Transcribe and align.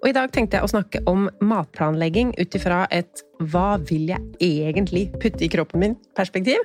Og 0.00 0.08
i 0.08 0.14
dag 0.16 0.30
tenkte 0.32 0.56
jeg 0.56 0.64
å 0.64 0.70
snakke 0.70 1.02
om 1.10 1.26
matplanlegging 1.44 2.32
ut 2.38 2.54
ifra 2.56 2.86
et 2.94 3.20
hva 3.52 3.76
vil 3.84 4.08
jeg 4.08 4.22
egentlig 4.40 5.06
putte 5.20 5.44
i 5.44 5.50
kroppen 5.52 5.82
min-perspektiv. 5.82 6.62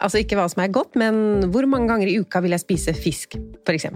Altså 0.00 0.22
ikke 0.22 0.38
hva 0.38 0.46
som 0.48 0.62
er 0.64 0.72
godt, 0.72 0.96
men 1.00 1.44
hvor 1.52 1.68
mange 1.68 1.90
ganger 1.92 2.08
i 2.08 2.16
uka 2.20 2.40
vil 2.44 2.56
jeg 2.56 2.64
spise 2.64 2.94
fisk, 2.96 3.36
f.eks. 3.68 3.88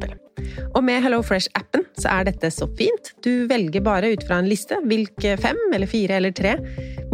Og 0.75 0.83
med 0.85 1.01
Hello 1.05 1.23
Fresh-appen 1.25 1.87
så 1.97 2.11
er 2.13 2.29
dette 2.29 2.51
så 2.53 2.69
fint. 2.77 3.15
Du 3.25 3.47
velger 3.49 3.85
bare 3.85 4.13
ut 4.13 4.27
fra 4.29 4.43
en 4.43 4.51
liste 4.51 4.77
hvilke 4.85 5.39
fem 5.41 5.61
eller 5.73 5.89
fire 5.89 6.21
eller 6.21 6.37
tre 6.37 6.59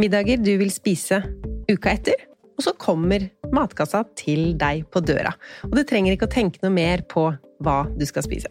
middager 0.01 0.43
du 0.43 0.57
vil 0.63 0.75
spise 0.75 1.23
uka 1.71 1.95
etter. 1.95 2.27
Og 2.59 2.67
så 2.67 2.75
kommer 2.83 3.29
matkassa 3.55 4.03
til 4.19 4.57
deg 4.59 4.83
på 4.91 5.03
døra. 5.07 5.33
Og 5.71 5.79
du 5.79 5.85
trenger 5.87 6.17
ikke 6.17 6.29
å 6.29 6.35
tenke 6.35 6.63
noe 6.65 6.75
mer 6.75 7.07
på 7.09 7.31
hva 7.63 7.79
du 7.95 8.05
skal 8.09 8.27
spise. 8.27 8.51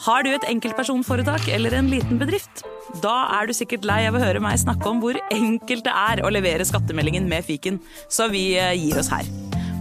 Har 0.00 0.22
du 0.24 0.30
et 0.32 0.44
enkeltpersonforetak 0.48 1.50
eller 1.52 1.74
en 1.76 1.88
liten 1.92 2.16
bedrift? 2.16 2.62
Da 3.02 3.12
er 3.36 3.50
du 3.50 3.52
sikkert 3.52 3.84
lei 3.84 3.98
av 4.08 4.14
å 4.16 4.20
høre 4.22 4.40
meg 4.40 4.56
snakke 4.56 4.88
om 4.88 5.00
hvor 5.02 5.18
enkelt 5.28 5.84
det 5.84 5.92
er 5.92 6.22
å 6.24 6.30
levere 6.32 6.64
skattemeldingen 6.64 7.26
med 7.28 7.44
fiken, 7.44 7.76
så 8.08 8.30
vi 8.32 8.54
eh, 8.56 8.72
gir 8.80 8.96
oss 8.96 9.10
her. 9.12 9.28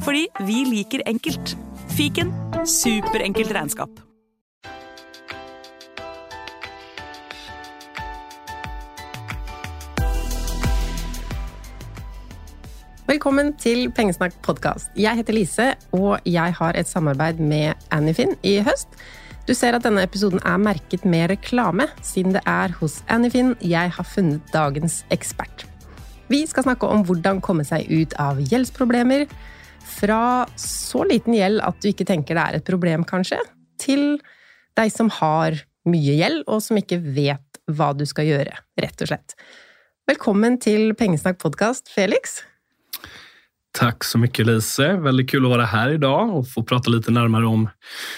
Fordi 0.03 0.25
vi 0.43 0.65
liker 0.67 1.05
enkelt. 1.07 1.53
Fiken 1.95 2.33
superenkelt 2.67 3.53
regnskap. 3.55 3.93
Velkommen 13.07 13.53
til 13.55 13.87
Pengesnakk 13.95 14.35
podkast. 14.43 14.91
Jeg 14.99 15.15
heter 15.23 15.39
Lise, 15.39 15.69
og 15.95 16.19
jeg 16.27 16.59
har 16.59 16.75
et 16.75 16.91
samarbeid 16.91 17.39
med 17.39 17.87
Anifin 17.95 18.35
i 18.43 18.57
høst. 18.67 18.99
Du 19.49 19.55
ser 19.57 19.73
at 19.73 19.81
denne 19.81 20.03
episoden 20.05 20.37
er 20.45 20.59
merket 20.61 21.07
med 21.09 21.31
reklame, 21.31 21.87
siden 22.05 22.35
det 22.35 22.43
er 22.45 22.69
hos 22.77 22.99
Anyfin 23.09 23.55
jeg 23.65 23.89
har 23.95 24.05
funnet 24.05 24.51
dagens 24.53 24.99
ekspert. 25.09 25.63
Vi 26.29 26.43
skal 26.45 26.67
snakke 26.67 26.85
om 26.85 27.01
hvordan 27.07 27.39
komme 27.41 27.65
seg 27.65 27.89
ut 27.89 28.13
av 28.21 28.37
gjeldsproblemer. 28.45 29.25
Fra 29.81 30.45
så 30.53 31.01
liten 31.09 31.33
gjeld 31.33 31.63
at 31.65 31.81
du 31.81 31.89
ikke 31.89 32.05
tenker 32.05 32.37
det 32.37 32.43
er 32.43 32.59
et 32.59 32.69
problem, 32.69 33.07
kanskje, 33.09 33.39
til 33.81 34.19
deg 34.77 34.93
som 34.93 35.09
har 35.17 35.57
mye 35.89 36.19
gjeld, 36.19 36.45
og 36.45 36.61
som 36.61 36.77
ikke 36.77 37.01
vet 37.01 37.61
hva 37.73 37.89
du 37.97 38.05
skal 38.05 38.29
gjøre, 38.29 38.53
rett 38.77 39.01
og 39.01 39.09
slett. 39.09 39.33
Velkommen 40.05 40.61
til 40.61 40.93
Pengesnakk 40.93 41.41
podkast, 41.41 41.89
Felix. 41.89 42.43
Tack 43.79 44.03
så 44.03 44.17
mycket 44.17 44.45
Lise. 44.45 44.93
Väldigt 44.93 45.29
kul 45.29 45.45
att 45.45 45.49
vara 45.49 45.65
här 45.65 45.89
idag 45.89 46.35
och 46.35 46.51
få 46.51 46.63
prata 46.63 46.89
lite 46.89 47.11
närmare 47.11 47.45
om 47.45 47.69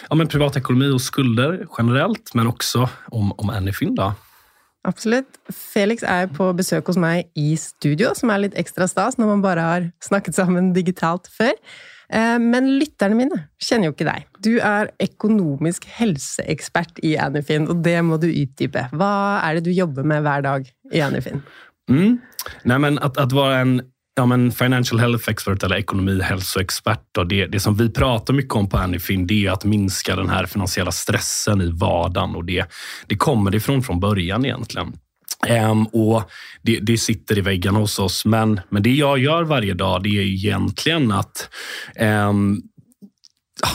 ja, 0.10 0.16
men 0.16 0.28
privatekonomi 0.28 0.90
och 0.90 1.02
skulder 1.02 1.68
generellt, 1.78 2.34
men 2.34 2.48
också 2.48 2.90
om, 3.06 3.32
om 3.32 3.50
Anyfin. 3.50 3.96
Då. 3.96 4.14
Absolutt. 4.88 5.28
Felix 5.74 6.04
er 6.04 6.32
på 6.34 6.48
besøk 6.58 6.90
hos 6.90 6.98
meg 6.98 7.30
i 7.38 7.54
studio, 7.62 8.16
som 8.18 8.34
er 8.34 8.42
litt 8.48 8.58
ekstra 8.58 8.88
stas 8.90 9.20
når 9.22 9.30
man 9.36 9.44
bare 9.46 9.68
har 9.68 9.88
snakket 10.02 10.40
sammen 10.40 10.74
digitalt 10.74 11.30
før. 11.30 11.54
Eh, 12.10 12.40
men 12.42 12.74
lytterne 12.82 13.20
mine 13.20 13.44
kjenner 13.62 13.92
jo 13.92 13.94
ikke 13.94 14.10
deg. 14.10 14.26
Du 14.42 14.56
er 14.58 14.90
økonomisk 14.98 15.86
helseekspert 16.00 17.06
i 17.06 17.20
Anyfin, 17.22 17.70
og 17.70 17.86
det 17.86 18.00
må 18.02 18.18
du 18.18 18.32
utdype. 18.32 18.88
Hva 18.98 19.14
er 19.46 19.60
det 19.60 19.68
du 19.70 19.76
jobber 19.78 20.10
med 20.10 20.26
hver 20.26 20.42
dag 20.50 20.66
i 20.90 21.06
Anyfin? 21.06 21.46
Mm. 21.92 22.18
Nej, 22.64 22.80
men 22.80 23.00
att, 23.00 23.18
att 23.18 23.32
vara 23.32 23.58
en 23.60 23.82
ja, 24.16 24.26
men 24.26 24.52
financial 24.52 25.00
health 25.00 25.30
expert 25.30 25.64
eller 25.64 25.76
ekonomihälsoexpert. 25.76 27.30
Det, 27.30 27.46
det 27.46 27.60
som 27.60 27.76
vi 27.76 27.90
pratar 27.90 28.34
mycket 28.34 28.56
om 28.56 28.70
på 28.70 28.78
Anyfin 28.78 29.28
det 29.28 29.46
är 29.46 29.52
att 29.52 29.66
minska 29.66 30.16
den 30.16 30.30
här 30.30 30.46
finansiella 30.46 30.92
stressen 30.92 31.62
i 31.62 31.72
vardagen 31.72 32.36
och 32.36 32.46
det, 32.46 32.66
det 33.08 33.16
kommer 33.16 33.56
ifrån 33.56 33.84
från 33.84 34.00
början 34.00 34.46
egentligen. 34.46 34.94
Um, 35.50 35.86
och 35.86 36.24
det, 36.62 36.80
det, 36.80 36.98
sitter 36.98 37.38
i 37.38 37.42
väggarna 37.42 37.80
hos 37.80 38.00
oss. 38.00 38.26
Men, 38.26 38.62
men 38.70 38.84
det 38.84 38.92
jag 38.92 39.20
gör 39.20 39.44
varje 39.44 39.74
dag 39.74 40.04
det 40.04 40.10
är 40.10 40.22
egentligen 40.22 41.12
att 41.12 41.50
um, 42.00 42.62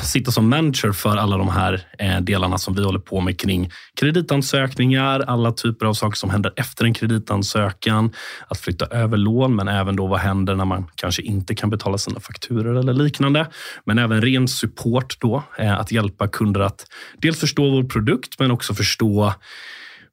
sitta 0.03 0.31
som 0.31 0.49
manager 0.49 0.93
för 0.93 1.17
alla 1.17 1.37
de 1.37 1.49
här 1.49 1.83
eh, 1.99 2.21
delarna 2.21 2.59
som 2.59 2.75
vi 2.75 2.85
håller 2.85 2.99
på 2.99 3.21
med 3.21 3.41
kring 3.41 3.71
kreditansökningar, 4.01 5.21
alla 5.21 5.53
typer 5.53 5.87
av 5.87 5.95
saker 5.95 6.17
som 6.17 6.31
händer 6.31 6.53
efter 6.57 6.85
en 6.85 6.95
kreditansökan, 6.95 8.13
att 8.49 8.59
flytta 8.59 8.87
över 8.87 9.17
lån, 9.17 9.57
men 9.57 9.69
även 9.69 9.97
då 9.97 10.07
vad 10.07 10.21
händer 10.21 10.55
när 10.55 10.65
man 10.65 10.91
kanske 10.95 11.23
inte 11.23 11.55
kan 11.55 11.71
betala 11.71 11.99
sina 11.99 12.21
fakturor 12.21 12.77
eller 12.79 12.93
liknande. 12.93 13.47
Men 13.85 13.99
även 13.99 14.21
ren 14.21 14.49
support 14.49 15.21
då, 15.21 15.43
eh, 15.59 15.81
att 15.81 15.93
hjälpa 15.93 16.29
kunder 16.29 16.61
att 16.61 16.87
dels 17.19 17.41
förstå 17.41 17.71
vår 17.71 17.85
produkt, 17.85 18.39
men 18.39 18.51
också 18.51 18.75
förstå 18.75 19.35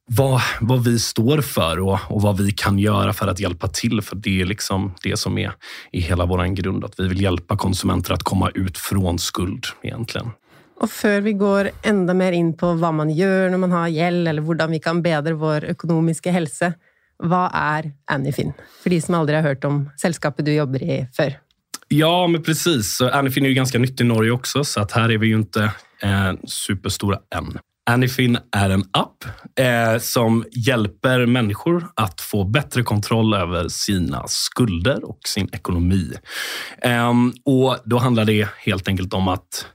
vad, 0.06 0.40
vad 0.60 0.84
vi 0.84 0.98
står 0.98 1.40
för 1.40 1.80
och, 1.80 1.98
och 2.08 2.22
vad 2.22 2.40
vi 2.40 2.52
kan 2.52 2.78
göra 2.78 3.12
för 3.12 3.28
att 3.28 3.40
hjälpa 3.40 3.68
till. 3.68 4.02
För 4.02 4.16
det 4.16 4.40
är 4.40 4.44
liksom 4.44 4.94
det 5.02 5.16
som 5.16 5.38
är 5.38 5.52
i 5.92 6.00
hela 6.00 6.26
vår 6.26 6.54
grund, 6.54 6.84
att 6.84 7.00
vi 7.00 7.08
vill 7.08 7.20
hjälpa 7.20 7.56
konsumenter 7.56 8.12
att 8.14 8.22
komma 8.22 8.50
ut 8.54 8.78
från 8.78 9.18
skuld 9.18 9.64
egentligen. 9.82 10.30
Och 10.80 10.90
för 10.90 11.20
vi 11.20 11.32
går 11.32 11.70
ända 11.82 12.14
mer 12.14 12.32
in 12.32 12.56
på 12.56 12.72
vad 12.72 12.94
man 12.94 13.10
gör 13.10 13.50
när 13.50 13.58
man 13.58 13.72
har 13.72 13.88
gjeld 13.88 14.28
eller 14.28 14.42
hur 14.42 14.68
vi 14.68 14.78
kan 14.78 15.02
bedra 15.02 15.34
vår 15.34 15.64
ekonomiska 15.64 16.30
hälsa. 16.30 16.72
Vad 17.16 17.50
är 17.54 17.92
Anyfin? 18.04 18.52
För 18.82 18.90
de 18.90 19.00
som 19.00 19.14
aldrig 19.14 19.38
har 19.38 19.42
hört 19.42 19.64
om 19.64 19.90
sällskapet 20.00 20.44
du 20.44 20.54
jobbar 20.54 20.82
i 20.82 21.06
för. 21.12 21.38
Ja, 21.88 22.26
men 22.26 22.42
precis. 22.42 23.00
Anyfin 23.00 23.44
är 23.44 23.48
ju 23.48 23.54
ganska 23.54 23.78
nytt 23.78 24.00
i 24.00 24.04
Norge 24.04 24.30
också, 24.30 24.64
så 24.64 24.80
att 24.80 24.92
här 24.92 25.10
är 25.10 25.18
vi 25.18 25.26
ju 25.26 25.34
inte 25.34 25.62
eh, 26.02 26.32
superstora 26.46 27.18
än. 27.34 27.58
Anyfin 27.86 28.38
är 28.56 28.70
en 28.70 28.84
app 28.92 29.24
eh, 29.58 29.98
som 30.00 30.44
hjälper 30.52 31.26
människor 31.26 31.88
att 31.94 32.20
få 32.20 32.44
bättre 32.44 32.82
kontroll 32.82 33.34
över 33.34 33.68
sina 33.68 34.22
skulder 34.26 35.04
och 35.04 35.18
sin 35.26 35.48
ekonomi. 35.52 36.12
Eh, 36.82 37.12
och 37.44 37.76
Då 37.84 37.98
handlar 37.98 38.24
det 38.24 38.48
helt 38.58 38.88
enkelt 38.88 39.14
om 39.14 39.28
att 39.28 39.66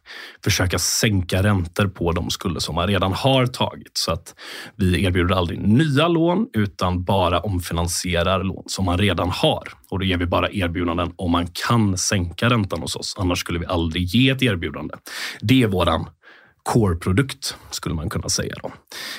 försöka 0.43 0.79
sänka 0.79 1.43
räntor 1.43 1.87
på 1.87 2.11
de 2.11 2.29
skulder 2.29 2.59
som 2.59 2.75
man 2.75 2.87
redan 2.87 3.13
har 3.13 3.45
tagit. 3.47 3.91
Så 3.93 4.11
att 4.11 4.35
vi 4.75 5.05
erbjuder 5.05 5.35
aldrig 5.35 5.59
nya 5.59 6.07
lån 6.07 6.47
utan 6.53 7.03
bara 7.03 7.39
omfinansierar 7.39 8.43
lån 8.43 8.63
som 8.67 8.85
man 8.85 8.97
redan 8.97 9.29
har. 9.29 9.63
Och 9.89 9.99
Då 9.99 10.05
ger 10.05 10.17
vi 10.17 10.25
bara 10.25 10.51
erbjudanden 10.51 11.11
om 11.15 11.31
man 11.31 11.47
kan 11.67 11.97
sänka 11.97 12.49
räntan 12.49 12.81
hos 12.81 12.95
oss. 12.95 13.15
Annars 13.17 13.39
skulle 13.39 13.59
vi 13.59 13.65
aldrig 13.65 14.03
ge 14.03 14.29
ett 14.29 14.43
erbjudande. 14.43 14.95
Det 15.41 15.63
är 15.63 15.67
våran 15.67 16.05
core-produkt, 16.69 17.55
skulle 17.71 17.95
man 17.95 18.09
kunna 18.09 18.29
säga. 18.29 18.55
Då. 18.63 18.71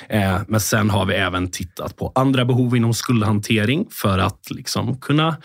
Eh, 0.08 0.40
men 0.48 0.60
sen 0.60 0.90
har 0.90 1.06
vi 1.06 1.14
även 1.14 1.50
tittat 1.50 1.96
på 1.96 2.12
andra 2.14 2.44
behov 2.44 2.76
inom 2.76 2.94
skuldhantering 2.94 3.86
för 3.90 4.18
att 4.18 4.50
liksom 4.50 5.00
kunna 5.00 5.36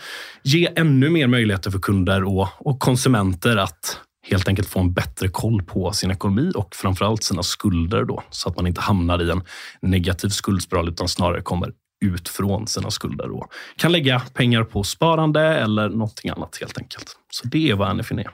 ge 0.42 0.68
ännu 0.76 1.10
mer 1.10 1.26
möjligheter 1.26 1.70
för 1.70 1.78
kunder 1.78 2.24
och, 2.24 2.48
och 2.58 2.80
konsumenter 2.80 3.56
att 3.56 4.00
helt 4.28 4.48
enkelt 4.48 4.68
få 4.68 4.80
en 4.80 4.92
bättre 4.92 5.28
koll 5.28 5.62
på 5.62 5.92
sin 5.92 6.10
ekonomi 6.10 6.52
och 6.54 6.74
framförallt 6.74 7.24
sina 7.24 7.42
skulder 7.42 8.04
då, 8.04 8.22
så 8.30 8.48
att 8.48 8.56
man 8.56 8.66
inte 8.66 8.80
hamnar 8.80 9.22
i 9.22 9.30
en 9.30 9.42
negativ 9.82 10.28
skuldspiral 10.28 10.88
utan 10.88 11.08
snarare 11.08 11.42
kommer 11.42 11.72
ut 12.04 12.28
från 12.28 12.66
sina 12.66 12.90
skulder 12.90 13.30
och 13.30 13.52
kan 13.76 13.92
lägga 13.92 14.20
pengar 14.34 14.64
på 14.64 14.82
sparande 14.82 15.40
eller 15.40 15.88
någonting 15.88 16.30
annat 16.30 16.58
helt 16.60 16.78
enkelt. 16.78 17.16
Så 17.30 17.48
det 17.48 17.70
är 17.70 17.74
vad 17.74 17.88
Anyfin 17.88 18.18
är. 18.18 18.30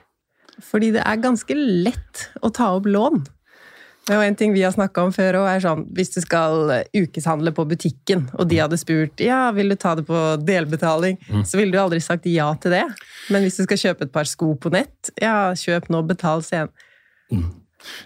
För 0.61 0.79
det 0.79 0.97
är 0.97 1.15
ganska 1.15 1.53
lätt 1.53 2.29
att 2.41 2.53
ta 2.53 2.75
upp 2.75 2.85
lån. 2.85 3.25
Det 4.07 4.17
var 4.19 4.25
en 4.27 4.35
ting 4.35 4.51
vi 4.53 4.63
har 4.65 4.73
snakka 4.75 5.05
om 5.05 5.13
før 5.15 5.37
òg, 5.39 5.45
er 5.47 5.61
sånn 5.63 5.85
hvis 5.95 6.11
du 6.11 6.19
skal 6.25 6.73
ukeshandle 6.91 7.53
på 7.55 7.63
butikken, 7.69 8.25
og 8.35 8.49
de 8.51 8.59
hadde 8.59 8.79
spurt 8.81 9.23
ja, 9.23 9.45
vil 9.55 9.71
du 9.71 9.77
ta 9.79 9.93
det 9.95 10.03
på 10.09 10.23
delbetaling, 10.43 11.15
mm. 11.29 11.45
så 11.47 11.59
ville 11.59 11.71
du 11.71 11.79
aldri 11.79 12.01
sagt 12.03 12.27
ja 12.27 12.49
til 12.59 12.75
det. 12.75 12.83
Men 13.31 13.45
hvis 13.45 13.61
du 13.61 13.63
skal 13.63 13.79
kjøpe 13.79 14.09
et 14.09 14.15
par 14.15 14.27
sko 14.27 14.53
på 14.59 14.73
nett, 14.75 15.13
ja, 15.21 15.53
kjøp 15.55 15.87
nå, 15.93 16.03
betal 16.09 16.43
sen. 16.43 16.73
Mm. 17.31 17.51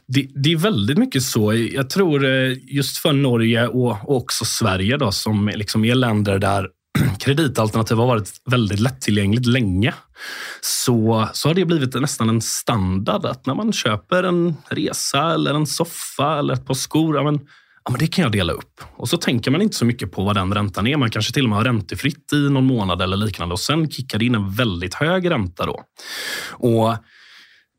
Det, 0.07 0.29
det, 0.35 0.51
är 0.51 0.57
väldigt 0.57 0.97
mycket 0.97 1.23
så. 1.23 1.53
Jag 1.53 1.89
tror 1.89 2.25
eh, 2.25 2.53
just 2.67 2.97
för 2.97 3.13
Norge 3.13 3.67
och, 3.67 4.09
och 4.09 4.17
också 4.17 4.45
Sverige 4.45 4.97
då, 4.97 5.11
som 5.11 5.47
liksom 5.47 5.85
är 5.85 5.95
länder 5.95 6.39
där 6.39 6.67
kreditalternativ 7.19 7.97
har 7.97 8.07
varit 8.07 8.31
väldigt 8.45 8.79
lättillgängligt 8.79 9.45
länge, 9.45 9.93
så, 10.61 11.27
så 11.33 11.49
har 11.49 11.53
det 11.53 11.65
blivit 11.65 11.93
nästan 11.93 12.29
en 12.29 12.41
standard 12.41 13.25
att 13.25 13.45
när 13.45 13.55
man 13.55 13.73
köper 13.73 14.23
en 14.23 14.55
resa 14.69 15.33
eller 15.33 15.53
en 15.53 15.67
soffa 15.67 16.39
eller 16.39 16.53
ett 16.53 16.65
par 16.65 16.73
skor, 16.73 17.15
ja, 17.15 17.23
men, 17.23 17.39
ja, 17.85 17.91
men 17.91 17.99
det 17.99 18.07
kan 18.07 18.23
jag 18.23 18.31
dela 18.31 18.53
upp. 18.53 18.81
Och 18.95 19.09
så 19.09 19.17
tänker 19.17 19.51
man 19.51 19.61
inte 19.61 19.75
så 19.75 19.85
mycket 19.85 20.11
på 20.11 20.23
vad 20.23 20.35
den 20.35 20.53
räntan 20.53 20.87
är. 20.87 20.97
Man 20.97 21.09
kanske 21.09 21.33
till 21.33 21.43
och 21.43 21.49
med 21.49 21.57
har 21.57 21.65
räntefritt 21.65 22.33
i 22.33 22.49
någon 22.49 22.65
månad 22.65 23.01
eller 23.01 23.17
liknande 23.17 23.53
och 23.53 23.59
sen 23.59 23.89
kickar 23.89 24.19
det 24.19 24.25
in 24.25 24.35
en 24.35 24.51
väldigt 24.51 24.93
hög 24.93 25.29
ränta 25.29 25.65
då. 25.65 25.81
Och 26.49 26.95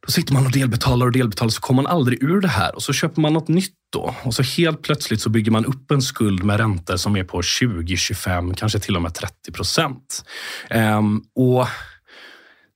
då 0.06 0.12
sitter 0.12 0.32
man 0.32 0.46
och 0.46 0.52
delbetalar 0.52 1.06
och 1.06 1.12
delbetalar 1.12 1.50
så 1.50 1.60
kommer 1.60 1.82
man 1.82 1.92
aldrig 1.92 2.22
ur 2.22 2.40
det 2.40 2.48
här 2.48 2.74
och 2.74 2.82
så 2.82 2.92
köper 2.92 3.20
man 3.20 3.32
något 3.32 3.48
nytt 3.48 3.74
då. 3.92 4.14
Och 4.22 4.34
så 4.34 4.42
helt 4.42 4.82
plötsligt 4.82 5.20
så 5.20 5.30
bygger 5.30 5.50
man 5.50 5.64
upp 5.64 5.90
en 5.90 6.02
skuld 6.02 6.44
med 6.44 6.56
räntor 6.60 6.96
som 6.96 7.16
är 7.16 7.24
på 7.24 7.42
20, 7.42 7.96
25, 7.96 8.54
kanske 8.54 8.78
till 8.78 8.96
och 8.96 9.02
med 9.02 9.14
30 9.14 9.52
procent. 9.52 10.24
Um, 10.70 11.22
och 11.34 11.66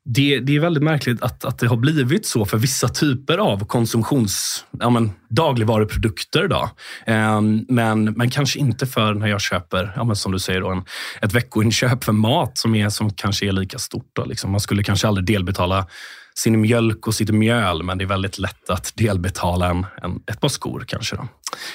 det, 0.04 0.40
det, 0.40 0.56
är 0.56 0.60
väldigt 0.60 0.82
märkligt 0.82 1.22
att, 1.22 1.44
att 1.44 1.58
det 1.58 1.66
har 1.66 1.76
blivit 1.76 2.26
så 2.26 2.44
för 2.44 2.58
vissa 2.58 2.88
typer 2.88 3.38
av 3.38 3.66
konsumtions, 3.66 4.64
ja 4.80 4.90
men, 4.90 5.12
dagligvaruprodukter. 5.28 6.48
Då. 6.48 6.70
Um, 7.06 7.66
men, 7.68 8.04
men 8.04 8.30
kanske 8.30 8.58
inte 8.58 8.86
för 8.86 9.14
när 9.14 9.26
jag 9.26 9.40
köper, 9.40 9.92
ja 9.96 10.04
men 10.04 10.16
som 10.16 10.32
du 10.32 10.38
säger, 10.38 10.60
då, 10.60 10.70
en, 10.70 10.84
ett 11.20 11.32
veckoinköp 11.32 12.04
för 12.04 12.12
mat 12.12 12.58
som, 12.58 12.74
är, 12.74 12.88
som 12.88 13.10
kanske 13.10 13.48
är 13.48 13.52
lika 13.52 13.78
stort. 13.78 14.10
Då, 14.12 14.24
liksom. 14.24 14.50
Man 14.50 14.60
skulle 14.60 14.82
kanske 14.82 15.08
aldrig 15.08 15.26
delbetala 15.26 15.86
sin 16.34 16.60
mjölk 16.60 17.06
och 17.06 17.14
sitt 17.14 17.30
mjöl, 17.30 17.82
men 17.82 17.98
det 17.98 18.04
är 18.04 18.06
väldigt 18.06 18.38
lätt 18.38 18.70
att 18.70 18.92
delbetala 18.96 19.70
en, 19.70 19.86
en, 20.02 20.22
ett 20.26 20.40
par 20.40 20.48
skor 20.48 20.84
kanske. 20.88 21.16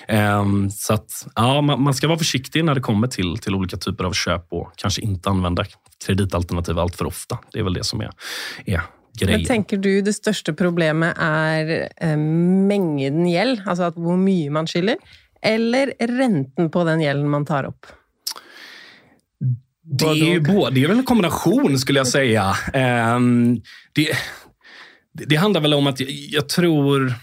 Um, 0.10 0.72
så 0.72 0.94
att, 0.94 1.28
ja, 1.36 1.62
man, 1.62 1.82
man, 1.82 1.94
ska 1.94 2.08
vara 2.08 2.18
försiktig 2.18 2.66
när 2.66 2.76
det 2.76 2.82
kommer 2.82 3.08
till, 3.08 3.38
till 3.38 3.56
olika 3.56 3.78
typer 3.78 4.04
av 4.04 4.14
köp 4.14 4.46
och 4.50 4.72
kanske 4.76 5.02
inte 5.02 5.30
använda 5.30 5.66
kreditalternativ 6.06 6.80
allt 6.80 6.96
för 6.96 7.06
ofta. 7.06 7.38
Det 7.54 7.60
är 7.60 7.64
väl 7.64 7.74
det 7.74 7.84
som 7.84 8.02
är, 8.02 8.10
är 8.66 8.82
grejen. 9.20 9.40
Men 9.40 9.46
tänker 9.46 9.78
du 9.78 10.02
det 10.02 10.14
största 10.14 10.54
problemet 10.54 11.18
är 11.20 11.90
eh, 11.96 12.18
mängden 12.18 13.28
gäld, 13.28 13.62
alltså 13.66 13.84
att 13.84 13.98
hur 13.98 14.18
mycket 14.18 14.52
man 14.52 14.68
skyller, 14.68 14.98
eller 15.42 15.94
räntan 16.00 16.72
på 16.72 16.84
den 16.84 17.02
gälden 17.02 17.30
man 17.30 17.46
tar 17.46 17.64
upp? 17.64 17.86
Det 19.84 20.06
är, 20.06 20.40
både, 20.40 20.76
det 20.76 20.84
är 20.84 20.88
väl 20.88 20.98
en 20.98 21.04
kombination 21.04 21.80
skulle 21.80 22.00
jag 22.00 22.08
säga. 22.08 22.56
Um, 23.16 23.62
det, 23.94 24.12
det 25.28 25.36
handlar 25.36 25.62
väl 25.62 25.74
om 25.74 25.88
att 25.88 26.00
jag, 26.00 26.10
jag 26.10 26.50
tror... 26.50 27.14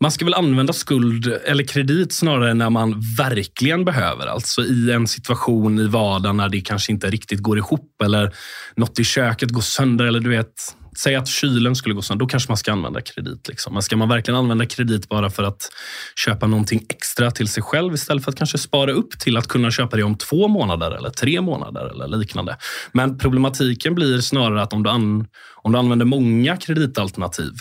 Man 0.00 0.10
ska 0.10 0.24
väl 0.24 0.34
använda 0.34 0.72
skuld 0.72 1.26
eller 1.26 1.64
kredit 1.64 2.12
snarare 2.12 2.54
när 2.54 2.70
man 2.70 3.02
verkligen 3.18 3.84
behöver. 3.84 4.26
Alltså 4.26 4.62
i 4.62 4.90
en 4.92 5.06
situation 5.06 5.78
i 5.78 5.86
vardagen 5.86 6.36
när 6.36 6.48
det 6.48 6.60
kanske 6.60 6.92
inte 6.92 7.10
riktigt 7.10 7.40
går 7.40 7.58
ihop 7.58 8.02
eller 8.04 8.34
något 8.76 8.98
i 8.98 9.04
köket 9.04 9.50
går 9.50 9.60
sönder 9.60 10.04
eller 10.04 10.20
du 10.20 10.30
vet, 10.30 10.76
Säg 10.98 11.14
att 11.14 11.28
kylen 11.28 11.76
skulle 11.76 11.94
gå 11.94 12.02
sönder, 12.02 12.24
då 12.24 12.26
kanske 12.26 12.50
man 12.50 12.56
ska 12.56 12.72
använda 12.72 13.00
kredit. 13.00 13.48
Liksom. 13.48 13.72
Men 13.72 13.82
ska 13.82 13.96
man 13.96 14.08
verkligen 14.08 14.38
använda 14.38 14.66
kredit 14.66 15.08
bara 15.08 15.30
för 15.30 15.42
att 15.42 15.68
köpa 16.16 16.46
någonting 16.46 16.86
extra 16.88 17.30
till 17.30 17.48
sig 17.48 17.62
själv 17.62 17.94
istället 17.94 18.24
för 18.24 18.30
att 18.30 18.38
kanske 18.38 18.58
spara 18.58 18.92
upp 18.92 19.18
till 19.18 19.36
att 19.36 19.48
kunna 19.48 19.70
köpa 19.70 19.96
det 19.96 20.02
om 20.02 20.14
två 20.14 20.48
månader 20.48 20.90
eller 20.90 21.10
tre 21.10 21.40
månader 21.40 22.04
eller 22.04 22.16
liknande. 22.16 22.56
Men 22.92 23.18
problematiken 23.18 23.94
blir 23.94 24.20
snarare 24.20 24.62
att 24.62 24.72
om 24.72 24.82
du, 24.82 24.90
an, 24.90 25.26
om 25.62 25.72
du 25.72 25.78
använder 25.78 26.06
många 26.06 26.56
kreditalternativ 26.56 27.52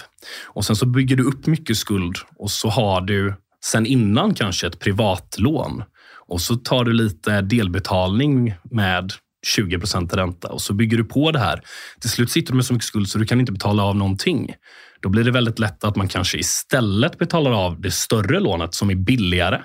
och 0.46 0.66
sen 0.66 0.76
så 0.76 0.86
bygger 0.86 1.16
du 1.16 1.24
upp 1.24 1.46
mycket 1.46 1.78
skuld 1.78 2.18
och 2.40 2.52
så 2.52 2.70
har 2.70 3.02
du 3.02 3.36
sen 3.66 3.86
innan 3.86 4.34
kanske 4.34 4.68
ett 4.68 4.80
privatlån 4.80 5.84
och 6.28 6.42
så 6.42 6.56
tar 6.56 6.84
du 6.84 6.94
lite 6.94 7.42
delbetalning 7.42 8.56
med 8.72 9.14
20 9.44 9.80
procent 9.80 10.14
ränta 10.14 10.48
och 10.48 10.62
så 10.62 10.74
bygger 10.74 10.98
du 10.98 11.04
på 11.04 11.32
det 11.32 11.40
här. 11.40 11.62
Till 12.02 12.10
slut 12.10 12.32
sitter 12.32 12.52
du 12.52 12.56
med 12.56 12.66
så 12.66 12.74
mycket 12.74 12.88
skuld 12.88 13.10
så 13.10 13.18
du 13.18 13.26
kan 13.26 13.40
inte 13.40 13.52
betala 13.52 13.84
av 13.84 13.96
någonting. 13.96 14.56
Då 15.02 15.10
blir 15.10 15.24
det 15.24 15.32
väldigt 15.32 15.60
lätt 15.60 15.84
att 15.84 15.96
man 15.96 16.08
kanske 16.08 16.38
istället 16.38 17.18
betalar 17.18 17.52
av 17.52 17.82
det 17.82 17.92
större 17.92 18.40
lånet 18.40 18.74
som 18.74 18.90
är 18.90 18.96
billigare. 18.96 19.62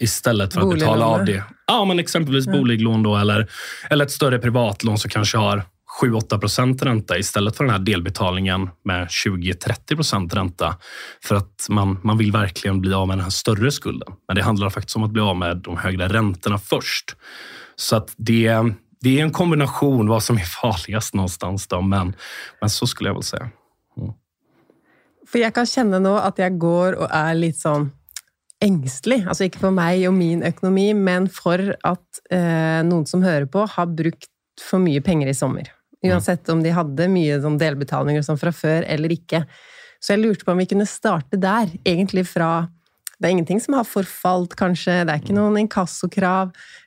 Istället 0.00 0.54
för 0.54 0.60
att 0.60 0.74
betala 0.74 1.06
av 1.06 1.24
det. 1.24 1.44
Ja, 1.66 1.84
men 1.84 1.98
exempelvis 1.98 2.46
mm. 2.46 2.60
boliglån 2.60 3.02
då, 3.02 3.16
eller, 3.16 3.50
eller 3.90 4.04
ett 4.04 4.10
större 4.10 4.38
privatlån 4.38 4.98
som 4.98 5.10
kanske 5.10 5.38
har 5.38 5.62
7-8 6.02 6.38
procent 6.38 6.82
ränta 6.82 7.18
istället 7.18 7.56
för 7.56 7.64
den 7.64 7.72
här 7.72 7.78
delbetalningen 7.78 8.70
med 8.84 9.06
20-30 9.06 9.96
procent 9.96 10.34
ränta. 10.34 10.76
För 11.24 11.34
att 11.34 11.66
man, 11.68 12.00
man 12.02 12.18
vill 12.18 12.32
verkligen 12.32 12.80
bli 12.80 12.94
av 12.94 13.08
med 13.08 13.16
den 13.16 13.22
här 13.22 13.30
större 13.30 13.70
skulden. 13.70 14.12
Men 14.28 14.36
det 14.36 14.42
handlar 14.42 14.70
faktiskt 14.70 14.96
om 14.96 15.02
att 15.02 15.10
bli 15.10 15.22
av 15.22 15.36
med 15.36 15.56
de 15.56 15.76
högre 15.76 16.08
räntorna 16.08 16.58
först. 16.58 17.16
Så 17.76 17.96
att 17.96 18.14
det, 18.16 18.64
det 19.00 19.20
är 19.20 19.22
en 19.22 19.32
kombination 19.32 20.08
vad 20.08 20.22
som 20.22 20.36
är 20.36 20.40
farligast 20.62 21.14
någonstans. 21.14 21.66
Då, 21.66 21.80
men, 21.80 22.16
men 22.60 22.70
så 22.70 22.86
skulle 22.86 23.08
jag 23.08 23.14
väl 23.14 23.22
säga. 23.22 23.50
Mm. 23.96 24.12
För 25.32 25.38
jag 25.38 25.54
kan 25.54 25.66
känna 25.66 25.98
nu 25.98 26.08
att 26.08 26.38
jag 26.38 26.58
går 26.58 26.92
och 26.92 27.08
är 27.10 27.34
lite 27.34 27.58
sån 27.58 27.92
ängslig. 28.60 29.26
Alltså 29.28 29.44
inte 29.44 29.58
för 29.58 29.70
mig 29.70 30.08
och 30.08 30.14
min 30.14 30.42
ekonomi, 30.42 30.94
men 30.94 31.28
för 31.28 31.76
att 31.82 32.08
eh, 32.30 32.84
någon 32.84 33.06
som 33.06 33.22
hör 33.22 33.46
på 33.46 33.58
har 33.58 33.86
brukt 33.86 34.28
för 34.70 34.78
mycket 34.78 35.04
pengar 35.04 35.28
i 35.28 35.34
sommar. 35.34 35.72
Oavsett 36.02 36.48
om 36.48 36.62
de 36.62 36.70
hade 36.70 37.08
mycket 37.08 37.42
som 37.42 37.58
delbetalningar 37.58 38.22
som 38.22 38.38
från 38.38 38.52
förr 38.52 38.82
eller 38.82 39.12
inte. 39.12 39.46
Så 40.00 40.12
jag 40.12 40.20
lurte 40.20 40.44
på 40.44 40.52
om 40.52 40.58
vi 40.58 40.66
kunde 40.66 40.86
starta 40.86 41.36
där, 41.36 41.70
egentligen 41.84 42.26
från 42.26 42.66
det 43.20 43.28
är 43.28 43.30
ingenting 43.30 43.60
som 43.60 43.74
har 43.74 43.84
förfallit 43.84 44.56
kanske, 44.56 45.04
det 45.04 45.12
är 45.12 45.16
inte 45.16 45.32
någon 45.32 45.58
inkassokrav. 45.58 46.46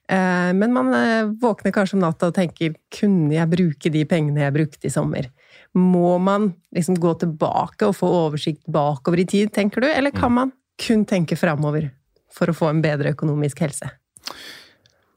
Eh, 0.10 0.54
men 0.54 0.74
man 0.74 0.94
eh, 0.94 1.26
vaknar 1.42 1.72
kanske 1.72 1.96
om 1.96 2.00
natten 2.00 2.30
och 2.30 2.36
tänker, 2.36 2.76
kunde 3.00 3.36
jag 3.36 3.50
bruka 3.50 3.90
de 3.90 4.06
pengarna 4.06 4.42
jag 4.42 4.54
brukade 4.54 4.88
i 4.88 4.90
sommar? 4.90 5.30
Må 5.74 6.18
man 6.18 6.54
liksom 6.72 7.00
gå 7.00 7.14
tillbaka 7.14 7.88
och 7.88 7.98
få 7.98 8.28
översikt 8.28 8.66
bakåt 8.66 9.20
i 9.20 9.26
tid, 9.26 9.54
tänker 9.54 9.82
du? 9.82 9.92
Eller 9.92 10.12
kan 10.12 10.20
mm. 10.20 10.34
man 10.34 10.52
kun 10.86 11.06
tänka 11.06 11.36
framöver 11.36 11.92
för 12.34 12.48
att 12.48 12.58
få 12.58 12.66
en 12.66 12.82
bättre 12.82 13.10
ekonomisk 13.10 13.60
hälsa? 13.60 13.90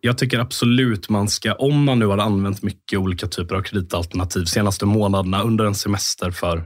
Jag 0.00 0.18
tycker 0.18 0.38
absolut 0.38 1.08
man 1.08 1.28
ska, 1.28 1.52
om 1.52 1.84
man 1.84 1.98
nu 1.98 2.06
har 2.06 2.18
använt 2.18 2.62
mycket 2.62 2.98
olika 2.98 3.26
typer 3.26 3.54
av 3.54 3.62
kreditalternativ 3.62 4.44
senaste 4.44 4.86
månaderna 4.86 5.42
under 5.42 5.64
en 5.64 5.74
semester 5.74 6.30
för 6.30 6.64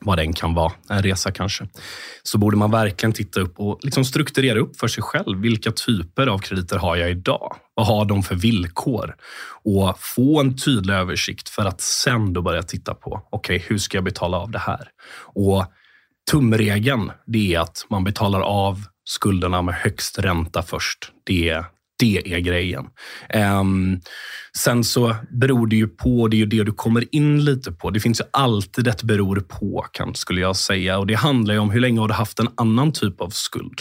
vad 0.00 0.18
den 0.18 0.32
kan 0.32 0.54
vara, 0.54 0.72
en 0.88 1.02
resa 1.02 1.30
kanske, 1.30 1.68
så 2.22 2.38
borde 2.38 2.56
man 2.56 2.70
verkligen 2.70 3.12
titta 3.12 3.40
upp 3.40 3.60
och 3.60 3.78
liksom 3.82 4.04
strukturera 4.04 4.58
upp 4.58 4.76
för 4.76 4.88
sig 4.88 5.02
själv. 5.02 5.38
Vilka 5.40 5.72
typer 5.72 6.26
av 6.26 6.38
krediter 6.38 6.78
har 6.78 6.96
jag 6.96 7.10
idag? 7.10 7.56
Vad 7.74 7.86
har 7.86 8.04
de 8.04 8.22
för 8.22 8.34
villkor? 8.34 9.16
Och 9.64 10.00
få 10.00 10.40
en 10.40 10.56
tydlig 10.56 10.94
översikt 10.94 11.48
för 11.48 11.64
att 11.64 11.80
sen 11.80 12.32
då 12.32 12.42
börja 12.42 12.62
titta 12.62 12.94
på, 12.94 13.22
okej, 13.30 13.56
okay, 13.56 13.68
hur 13.68 13.78
ska 13.78 13.96
jag 13.96 14.04
betala 14.04 14.36
av 14.36 14.50
det 14.50 14.58
här? 14.58 14.88
Och 15.34 15.64
tumregeln, 16.30 17.12
det 17.26 17.54
är 17.54 17.60
att 17.60 17.86
man 17.90 18.04
betalar 18.04 18.40
av 18.40 18.84
skulderna 19.04 19.62
med 19.62 19.74
högst 19.74 20.18
ränta 20.18 20.62
först. 20.62 21.12
Det 21.24 21.64
det 22.00 22.34
är 22.34 22.38
grejen. 22.38 22.84
Um, 23.60 24.00
sen 24.56 24.84
så 24.84 25.16
beror 25.30 25.66
det 25.66 25.76
ju 25.76 25.88
på, 25.88 26.28
det 26.28 26.36
är 26.36 26.38
ju 26.38 26.46
det 26.46 26.64
du 26.64 26.72
kommer 26.72 27.14
in 27.14 27.44
lite 27.44 27.72
på. 27.72 27.90
Det 27.90 28.00
finns 28.00 28.20
ju 28.20 28.24
alltid 28.30 28.88
ett 28.88 29.02
beror 29.02 29.40
på, 29.40 29.86
kan, 29.92 30.14
skulle 30.14 30.40
jag 30.40 30.56
säga. 30.56 30.98
Och 30.98 31.06
Det 31.06 31.14
handlar 31.14 31.54
ju 31.54 31.60
om 31.60 31.70
hur 31.70 31.80
länge 31.80 32.00
har 32.00 32.08
du 32.08 32.14
haft 32.14 32.38
en 32.38 32.48
annan 32.56 32.92
typ 32.92 33.20
av 33.20 33.28
skuld. 33.28 33.80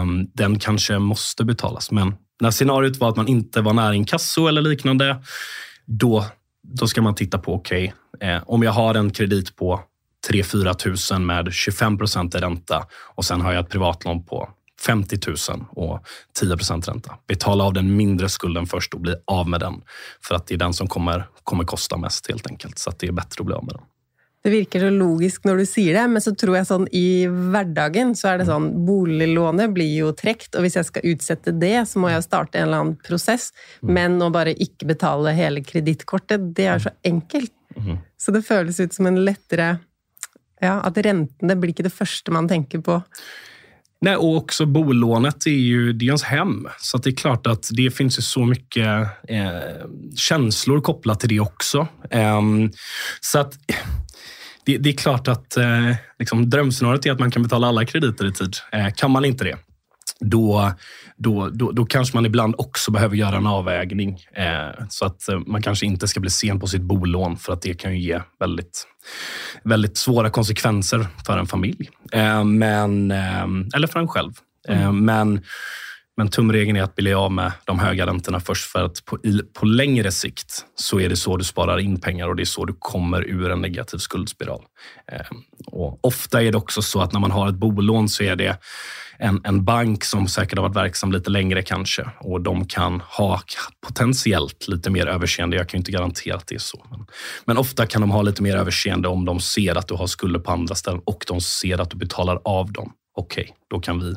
Um, 0.00 0.30
den 0.34 0.58
kanske 0.58 0.98
måste 0.98 1.44
betalas, 1.44 1.90
men 1.90 2.14
när 2.40 2.50
scenariot 2.50 2.96
var 2.96 3.08
att 3.08 3.16
man 3.16 3.28
inte 3.28 3.60
var 3.60 3.72
nära 3.72 3.94
inkasso 3.94 4.46
eller 4.46 4.62
liknande, 4.62 5.22
då, 5.86 6.24
då 6.78 6.86
ska 6.86 7.02
man 7.02 7.14
titta 7.14 7.38
på, 7.38 7.54
okej, 7.54 7.94
okay, 8.14 8.30
eh, 8.30 8.42
om 8.46 8.62
jag 8.62 8.72
har 8.72 8.94
en 8.94 9.10
kredit 9.10 9.56
på 9.56 9.80
3-4 10.30 10.74
tusen 10.74 11.26
med 11.26 11.52
25 11.52 11.98
procent 11.98 12.34
i 12.34 12.38
ränta 12.38 12.86
och 13.14 13.24
sen 13.24 13.40
har 13.40 13.52
jag 13.52 13.64
ett 13.64 13.70
privatlån 13.70 14.24
på 14.24 14.48
50 14.86 15.18
000 15.50 15.64
och 15.70 16.06
10 16.40 16.56
procent 16.56 16.88
ränta. 16.88 17.18
Betala 17.26 17.64
av 17.64 17.72
den 17.72 17.96
mindre 17.96 18.28
skulden 18.28 18.66
först 18.66 18.94
och 18.94 19.00
bli 19.00 19.14
av 19.24 19.48
med 19.48 19.60
den. 19.60 19.74
För 20.28 20.34
att 20.34 20.46
det 20.46 20.54
är 20.54 20.58
den 20.58 20.74
som 20.74 20.88
kommer, 20.88 21.28
kommer 21.44 21.64
kosta 21.64 21.96
mest 21.96 22.28
helt 22.28 22.46
enkelt. 22.46 22.78
Så 22.78 22.92
det 22.98 23.06
är 23.06 23.12
bättre 23.12 23.40
att 23.40 23.46
bli 23.46 23.54
av 23.54 23.64
med 23.64 23.74
den. 23.74 23.82
Det 24.42 24.50
virker 24.50 24.80
så 24.80 24.90
logiskt 24.90 25.44
när 25.44 25.56
du 25.56 25.66
säger 25.66 26.02
det, 26.02 26.08
men 26.08 26.22
så 26.22 26.34
tror 26.34 26.56
jag 26.56 26.66
sånn 26.66 26.88
i 26.92 27.26
vardagen 27.26 28.16
så 28.16 28.28
är 28.28 28.38
det 28.38 28.46
sånn 28.46 28.86
Boliglånet 28.86 29.70
blir 29.70 29.94
ju 29.94 30.12
trukket, 30.12 30.54
och 30.54 30.60
om 30.60 30.70
jag 30.74 30.86
ska 30.86 31.00
utsätta 31.00 31.50
det, 31.50 31.86
så 31.88 31.98
måste 31.98 32.12
jag 32.12 32.24
starta 32.24 32.58
en 32.58 32.68
eller 32.68 32.76
annan 32.76 32.96
process. 32.96 33.52
Mm. 33.82 33.94
Men 33.94 34.22
att 34.22 34.32
bara 34.32 34.50
inte 34.50 34.86
betala 34.86 35.30
hela 35.30 35.64
kreditkortet, 35.64 36.54
det 36.54 36.66
är 36.66 36.78
så 36.78 36.90
enkelt. 37.04 37.52
Mm. 37.76 37.98
Så 38.16 38.30
det 38.30 38.42
känns 38.42 38.80
ut 38.80 38.94
som 38.94 39.06
en 39.06 39.24
lättare... 39.24 39.76
Ja, 40.60 40.80
att 40.80 40.98
räntorna 40.98 41.56
blir 41.56 41.68
inte 41.68 41.82
det 41.82 41.90
första 41.90 42.32
man 42.32 42.48
tänker 42.48 42.78
på. 42.78 43.02
Nej, 44.04 44.16
och 44.16 44.36
också 44.36 44.66
bolånet 44.66 45.46
är 45.46 45.50
ju 45.50 45.92
det 45.92 46.04
är 46.04 46.06
ens 46.06 46.22
hem. 46.22 46.68
Så 46.78 46.98
det 46.98 47.10
är 47.10 47.14
klart 47.14 47.46
att 47.46 47.68
det 47.72 47.90
finns 47.90 48.18
ju 48.18 48.22
så 48.22 48.44
mycket 48.44 48.86
eh, 49.28 49.86
känslor 50.16 50.80
kopplat 50.80 51.20
till 51.20 51.28
det 51.28 51.40
också. 51.40 51.86
Eh, 52.10 52.40
så 53.20 53.38
att 53.38 53.54
det, 54.64 54.78
det 54.78 54.90
är 54.90 54.96
klart 54.96 55.28
att 55.28 55.56
eh, 55.56 55.94
liksom, 56.18 56.50
drömscenariot 56.50 57.06
är 57.06 57.12
att 57.12 57.18
man 57.18 57.30
kan 57.30 57.42
betala 57.42 57.66
alla 57.66 57.84
krediter 57.84 58.26
i 58.26 58.32
tid. 58.32 58.56
Eh, 58.72 58.88
kan 58.96 59.10
man 59.10 59.24
inte 59.24 59.44
det, 59.44 59.56
då, 60.30 60.72
då, 61.16 61.48
då, 61.48 61.72
då 61.72 61.86
kanske 61.86 62.16
man 62.16 62.26
ibland 62.26 62.54
också 62.58 62.90
behöver 62.90 63.16
göra 63.16 63.36
en 63.36 63.46
avvägning. 63.46 64.18
Eh, 64.32 64.84
så 64.88 65.06
att 65.06 65.28
eh, 65.28 65.38
man 65.46 65.62
kanske 65.62 65.86
inte 65.86 66.08
ska 66.08 66.20
bli 66.20 66.30
sen 66.30 66.60
på 66.60 66.66
sitt 66.66 66.82
bolån 66.82 67.36
för 67.36 67.52
att 67.52 67.62
det 67.62 67.74
kan 67.74 67.92
ju 67.92 68.00
ge 68.00 68.20
väldigt, 68.40 68.86
väldigt 69.62 69.96
svåra 69.96 70.30
konsekvenser 70.30 71.06
för 71.26 71.38
en 71.38 71.46
familj. 71.46 71.90
Eh, 72.12 72.44
men, 72.44 73.10
eh, 73.10 73.46
eller 73.74 73.86
för 73.86 74.00
en 74.00 74.08
själv. 74.08 74.32
Eh, 74.68 74.82
mm. 74.82 75.04
men 75.04 75.42
men 76.16 76.28
tumregeln 76.28 76.76
är 76.76 76.82
att 76.82 76.94
bli 76.94 77.14
av 77.14 77.32
med 77.32 77.52
de 77.64 77.78
höga 77.78 78.06
räntorna 78.06 78.40
först 78.40 78.70
för 78.70 78.84
att 78.84 79.04
på, 79.04 79.18
på 79.52 79.66
längre 79.66 80.12
sikt 80.12 80.64
så 80.74 81.00
är 81.00 81.08
det 81.08 81.16
så 81.16 81.36
du 81.36 81.44
sparar 81.44 81.78
in 81.78 82.00
pengar 82.00 82.28
och 82.28 82.36
det 82.36 82.42
är 82.42 82.44
så 82.44 82.64
du 82.64 82.76
kommer 82.78 83.28
ur 83.28 83.50
en 83.50 83.60
negativ 83.60 83.98
skuldspiral. 83.98 84.62
Eh, 85.12 85.26
och 85.66 86.04
ofta 86.04 86.42
är 86.42 86.52
det 86.52 86.58
också 86.58 86.82
så 86.82 87.00
att 87.00 87.12
när 87.12 87.20
man 87.20 87.30
har 87.30 87.48
ett 87.48 87.54
bolån 87.54 88.08
så 88.08 88.22
är 88.22 88.36
det 88.36 88.58
en, 89.18 89.40
en 89.44 89.64
bank 89.64 90.04
som 90.04 90.28
säkert 90.28 90.58
har 90.58 90.62
varit 90.68 90.76
verksam 90.76 91.12
lite 91.12 91.30
längre 91.30 91.62
kanske 91.62 92.10
och 92.20 92.40
de 92.40 92.66
kan 92.66 93.00
ha 93.00 93.40
potentiellt 93.86 94.68
lite 94.68 94.90
mer 94.90 95.06
överseende. 95.06 95.56
Jag 95.56 95.68
kan 95.68 95.78
inte 95.78 95.92
garantera 95.92 96.36
att 96.36 96.46
det 96.46 96.54
är 96.54 96.58
så. 96.58 96.86
Men, 96.90 97.06
men 97.44 97.58
ofta 97.58 97.86
kan 97.86 98.00
de 98.00 98.10
ha 98.10 98.22
lite 98.22 98.42
mer 98.42 98.56
överseende 98.56 99.08
om 99.08 99.24
de 99.24 99.40
ser 99.40 99.78
att 99.78 99.88
du 99.88 99.94
har 99.94 100.06
skulder 100.06 100.40
på 100.40 100.52
andra 100.52 100.74
ställen 100.74 101.00
och 101.04 101.24
de 101.28 101.40
ser 101.40 101.80
att 101.80 101.90
du 101.90 101.96
betalar 101.96 102.40
av 102.44 102.72
dem. 102.72 102.92
Okej, 103.16 103.42
okay, 103.42 103.54
då 103.70 103.80
kan 103.80 104.00
vi 104.00 104.14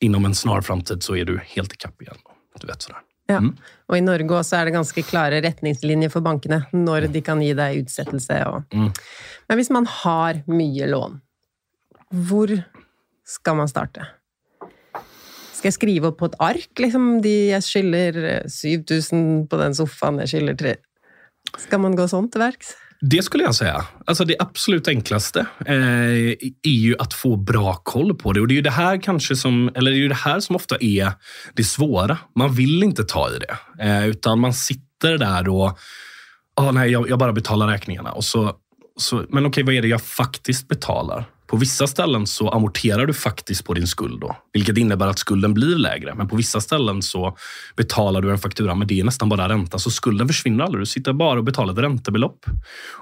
inom 0.00 0.24
en 0.24 0.34
snar 0.34 0.60
framtid 0.60 1.02
så 1.02 1.16
är 1.16 1.24
du 1.24 1.40
helt 1.44 1.72
ikapp 1.72 2.02
igen. 2.02 2.16
Du 2.60 2.66
vet, 2.66 2.82
sådär. 2.82 3.00
Ja. 3.26 3.36
Mm. 3.36 3.56
Og 3.88 3.96
I 3.96 4.02
Norge 4.02 4.36
også 4.40 4.58
er 4.58 4.66
det 4.66 4.74
ganske 4.74 5.02
klare 5.06 5.40
retningslinjer 5.44 6.10
for 6.12 6.24
bankene 6.24 6.64
når 6.74 7.06
de 7.14 7.22
kan 7.24 7.42
gi 7.42 7.52
deg 7.56 7.84
utsettelse. 7.84 8.38
Og... 8.50 8.74
Mm. 8.74 8.90
Men 9.48 9.60
hvis 9.60 9.70
man 9.70 9.86
har 9.86 10.42
mye 10.50 10.88
lån, 10.90 11.20
hvor 12.26 12.56
skal 13.26 13.60
man 13.60 13.70
starte? 13.70 14.08
Skal 15.54 15.68
jeg 15.70 15.76
skrive 15.76 16.10
opp 16.10 16.18
på 16.22 16.30
et 16.30 16.38
ark? 16.42 16.70
Liksom, 16.80 17.08
de, 17.22 17.34
jeg 17.52 17.66
skylder 17.66 18.20
7000 18.50 19.46
på 19.50 19.58
den 19.60 19.76
sofaen, 19.76 20.22
jeg 20.24 20.32
skylder 20.32 20.56
3 20.56 20.76
Skal 21.66 21.82
man 21.84 21.96
gå 21.98 22.06
sånn 22.10 22.30
til 22.32 22.42
verks? 22.42 22.72
Det 23.00 23.22
skulle 23.22 23.44
jag 23.44 23.54
säga. 23.54 23.84
Alltså 24.06 24.24
det 24.24 24.36
absolut 24.38 24.88
enklaste 24.88 25.46
eh, 25.66 25.76
är 26.62 26.78
ju 26.78 26.96
att 26.98 27.14
få 27.14 27.36
bra 27.36 27.74
koll 27.74 28.14
på 28.14 28.32
det. 28.32 28.40
Och 28.40 28.48
Det 28.48 28.54
är 28.54 28.56
ju 28.56 28.62
det 28.62 28.70
här 28.70 29.02
kanske 29.02 29.36
som, 29.36 29.70
eller 29.74 29.90
det 29.90 29.96
är 29.96 30.00
ju 30.00 30.08
det 30.08 30.14
här 30.14 30.40
som 30.40 30.56
ofta 30.56 30.76
är 30.80 31.12
det 31.54 31.64
svåra. 31.64 32.18
Man 32.36 32.54
vill 32.54 32.82
inte 32.82 33.04
ta 33.04 33.30
i 33.30 33.38
det, 33.38 33.84
eh, 33.84 34.06
utan 34.06 34.40
man 34.40 34.54
sitter 34.54 35.18
där 35.18 35.48
och 35.48 35.78
ah, 36.56 36.70
nej, 36.72 36.90
jag, 36.90 37.10
jag 37.10 37.18
bara 37.18 37.32
betalar 37.32 37.68
räkningarna. 37.68 38.12
Och 38.12 38.24
så, 38.24 38.52
så, 38.96 39.24
men 39.28 39.46
okej, 39.46 39.64
vad 39.64 39.74
är 39.74 39.82
det 39.82 39.88
jag 39.88 40.02
faktiskt 40.02 40.68
betalar? 40.68 41.24
På 41.50 41.56
vissa 41.56 41.86
ställen 41.86 42.26
så 42.26 42.48
amorterar 42.48 43.06
du 43.06 43.12
faktiskt 43.12 43.64
på 43.64 43.74
din 43.74 43.86
skuld, 43.86 44.20
då, 44.20 44.36
vilket 44.52 44.78
innebär 44.78 45.06
att 45.06 45.18
skulden 45.18 45.54
blir 45.54 45.76
lägre. 45.76 46.14
Men 46.14 46.28
på 46.28 46.36
vissa 46.36 46.60
ställen 46.60 47.02
så 47.02 47.36
betalar 47.76 48.22
du 48.22 48.30
en 48.30 48.38
faktura, 48.38 48.74
men 48.74 48.88
det 48.88 49.00
är 49.00 49.04
nästan 49.04 49.28
bara 49.28 49.48
ränta. 49.48 49.78
Så 49.78 49.90
skulden 49.90 50.28
försvinner 50.28 50.64
aldrig. 50.64 50.82
Du 50.82 50.86
sitter 50.86 51.12
bara 51.12 51.38
och 51.38 51.44
betalar 51.44 51.72
ett 51.72 51.78
räntebelopp. 51.78 52.46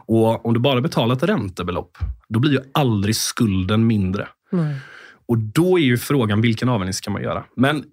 Och 0.06 0.46
om 0.46 0.54
du 0.54 0.60
bara 0.60 0.80
betalar 0.80 1.16
ett 1.16 1.22
räntebelopp, 1.22 1.98
då 2.28 2.38
blir 2.38 2.52
ju 2.52 2.60
aldrig 2.74 3.16
skulden 3.16 3.86
mindre. 3.86 4.28
Mm. 4.52 4.74
Och 5.28 5.38
då 5.38 5.78
är 5.78 5.82
ju 5.82 5.98
frågan, 5.98 6.40
vilken 6.40 6.68
avvägning 6.68 6.94
ska 6.94 7.10
man 7.10 7.22
göra? 7.22 7.44
Men 7.56 7.84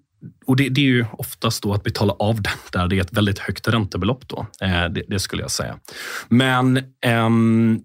och 0.46 0.56
det, 0.56 0.68
det, 0.68 0.80
är 0.80 0.84
ju 0.84 1.04
oftast 1.12 1.62
då 1.62 1.74
att 1.74 1.82
betala 1.82 2.12
av 2.12 2.42
den 2.42 2.52
där 2.72 2.88
det 2.88 2.96
är 2.96 3.00
ett 3.00 3.12
väldigt 3.12 3.38
högt 3.38 3.68
räntebelopp. 3.68 4.28
Då. 4.28 4.46
Eh, 4.60 4.84
det, 4.84 5.02
det, 5.08 5.18
skulle 5.18 5.42
jag 5.42 5.50
säga. 5.50 5.78
Men 6.28 6.80
ehm, 7.00 7.80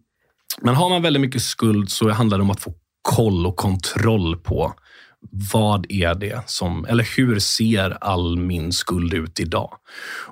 men 0.61 0.75
har 0.75 0.89
man 0.89 1.01
väldigt 1.01 1.21
mycket 1.21 1.41
skuld 1.41 1.89
så 1.89 2.09
handlar 2.09 2.37
det 2.37 2.41
om 2.41 2.51
att 2.51 2.61
få 2.61 2.73
koll 3.01 3.45
och 3.45 3.55
kontroll 3.55 4.37
på 4.37 4.73
vad 5.53 5.91
är 5.91 6.15
det 6.15 6.43
som, 6.45 6.85
eller 6.85 7.17
hur 7.17 7.39
ser 7.39 7.97
all 8.01 8.37
min 8.37 8.71
skuld 8.71 9.13
ut 9.13 9.39
idag? 9.39 9.73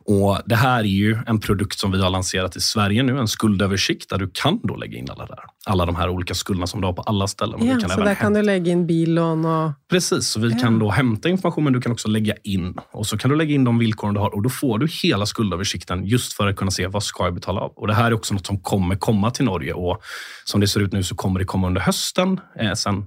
Och 0.05 0.39
Det 0.45 0.55
här 0.55 0.79
är 0.79 0.83
ju 0.83 1.17
en 1.27 1.39
produkt 1.39 1.79
som 1.79 1.91
vi 1.91 2.01
har 2.01 2.09
lanserat 2.09 2.55
i 2.55 2.61
Sverige 2.61 3.03
nu, 3.03 3.19
en 3.19 3.27
skuldöversikt 3.27 4.09
där 4.09 4.17
du 4.17 4.31
kan 4.33 4.59
då 4.63 4.75
lägga 4.75 4.97
in 4.97 5.09
alla, 5.09 5.25
det 5.25 5.35
där, 5.35 5.43
alla 5.65 5.85
de 5.85 5.95
här 5.95 6.09
olika 6.09 6.33
skulderna 6.33 6.67
som 6.67 6.81
du 6.81 6.87
har 6.87 6.93
på 6.93 7.01
alla 7.01 7.27
ställen. 7.27 7.65
Ja, 7.65 7.71
kan 7.79 7.81
så 7.81 7.87
där 7.87 8.05
hämta. 8.05 8.15
kan 8.15 8.33
du 8.33 8.41
lägga 8.41 8.71
in 8.71 8.87
billån 8.87 9.45
och... 9.45 9.71
Precis, 9.89 10.27
så 10.27 10.39
vi 10.39 10.49
ja. 10.49 10.57
kan 10.59 10.79
då 10.79 10.89
hämta 10.89 11.29
information 11.29 11.63
men 11.63 11.73
du 11.73 11.81
kan 11.81 11.91
också 11.91 12.07
lägga 12.07 12.33
in. 12.43 12.77
Och 12.91 13.07
så 13.07 13.17
kan 13.17 13.29
du 13.31 13.37
lägga 13.37 13.55
in 13.55 13.63
de 13.63 13.79
villkoren 13.79 14.13
du 14.13 14.19
har 14.19 14.35
och 14.35 14.41
då 14.41 14.49
får 14.49 14.79
du 14.79 14.87
hela 15.03 15.25
skuldöversikten 15.25 16.05
just 16.05 16.33
för 16.33 16.47
att 16.47 16.55
kunna 16.55 16.71
se 16.71 16.87
vad 16.87 17.03
ska 17.03 17.23
jag 17.23 17.33
betala 17.33 17.61
av. 17.61 17.71
Och 17.75 17.87
Det 17.87 17.93
här 17.93 18.05
är 18.05 18.13
också 18.13 18.33
något 18.33 18.45
som 18.45 18.59
kommer 18.59 18.95
komma 18.95 19.31
till 19.31 19.45
Norge 19.45 19.73
och 19.73 20.01
som 20.45 20.61
det 20.61 20.67
ser 20.67 20.79
ut 20.79 20.91
nu 20.91 21.03
så 21.03 21.15
kommer 21.15 21.39
det 21.39 21.45
komma 21.45 21.67
under 21.67 21.81
hösten. 21.81 22.39
Eh, 22.59 22.73
sen 22.73 23.05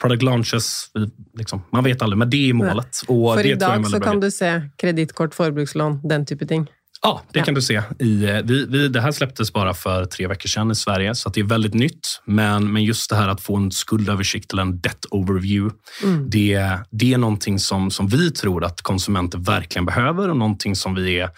product 0.00 0.22
launches, 0.22 0.90
liksom, 1.38 1.62
man 1.70 1.84
vet 1.84 2.02
aldrig, 2.02 2.18
men 2.18 2.30
det 2.30 2.50
är 2.50 2.52
målet. 2.52 2.96
Och 3.08 3.34
För 3.34 3.42
det 3.42 3.48
idag 3.48 3.86
så 3.86 4.00
kan 4.00 4.20
du 4.20 4.30
se 4.30 4.62
kreditkort, 4.76 5.34
förbrukslån, 5.34 6.00
den 6.04 6.26
typen 6.26 6.46
av 6.46 6.48
ting. 6.48 6.70
Ja, 7.06 7.22
det 7.32 7.38
ja. 7.38 7.44
kan 7.44 7.54
du 7.54 7.62
se. 7.62 7.82
I, 7.98 8.24
eh, 8.24 8.36
vi, 8.44 8.66
vi, 8.66 8.88
det 8.88 9.00
här 9.00 9.12
släpptes 9.12 9.52
bara 9.52 9.74
för 9.74 10.04
tre 10.04 10.26
veckor 10.26 10.48
sedan 10.48 10.70
i 10.70 10.74
Sverige, 10.74 11.14
så 11.14 11.28
det 11.28 11.40
är 11.40 11.44
väldigt 11.44 11.74
nytt. 11.74 12.20
Men, 12.24 12.72
men 12.72 12.84
just 12.84 13.10
det 13.10 13.16
här 13.16 13.28
att 13.28 13.40
få 13.40 13.56
en 13.56 13.70
skuldöversikt 13.70 14.52
eller 14.52 14.62
en 14.62 14.80
debt 14.80 15.04
overview, 15.10 15.76
mm. 16.02 16.30
det, 16.30 16.78
det 16.90 17.14
är 17.14 17.18
någonting 17.18 17.58
som, 17.58 17.90
som 17.90 18.08
vi 18.08 18.30
tror 18.30 18.64
att 18.64 18.82
konsumenter 18.82 19.38
verkligen 19.38 19.86
behöver 19.86 20.28
och 20.28 20.36
någonting 20.36 20.76
som 20.76 20.94
vi 20.94 21.20
är 21.20 21.30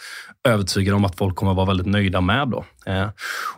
övertygade 0.49 0.97
om 0.97 1.05
att 1.05 1.17
folk 1.17 1.37
kommer 1.37 1.53
att 1.53 1.57
vara 1.57 1.67
väldigt 1.67 1.87
nöjda 1.87 2.21
med. 2.21 2.49
Då. 2.49 2.65
Eh, 2.87 3.09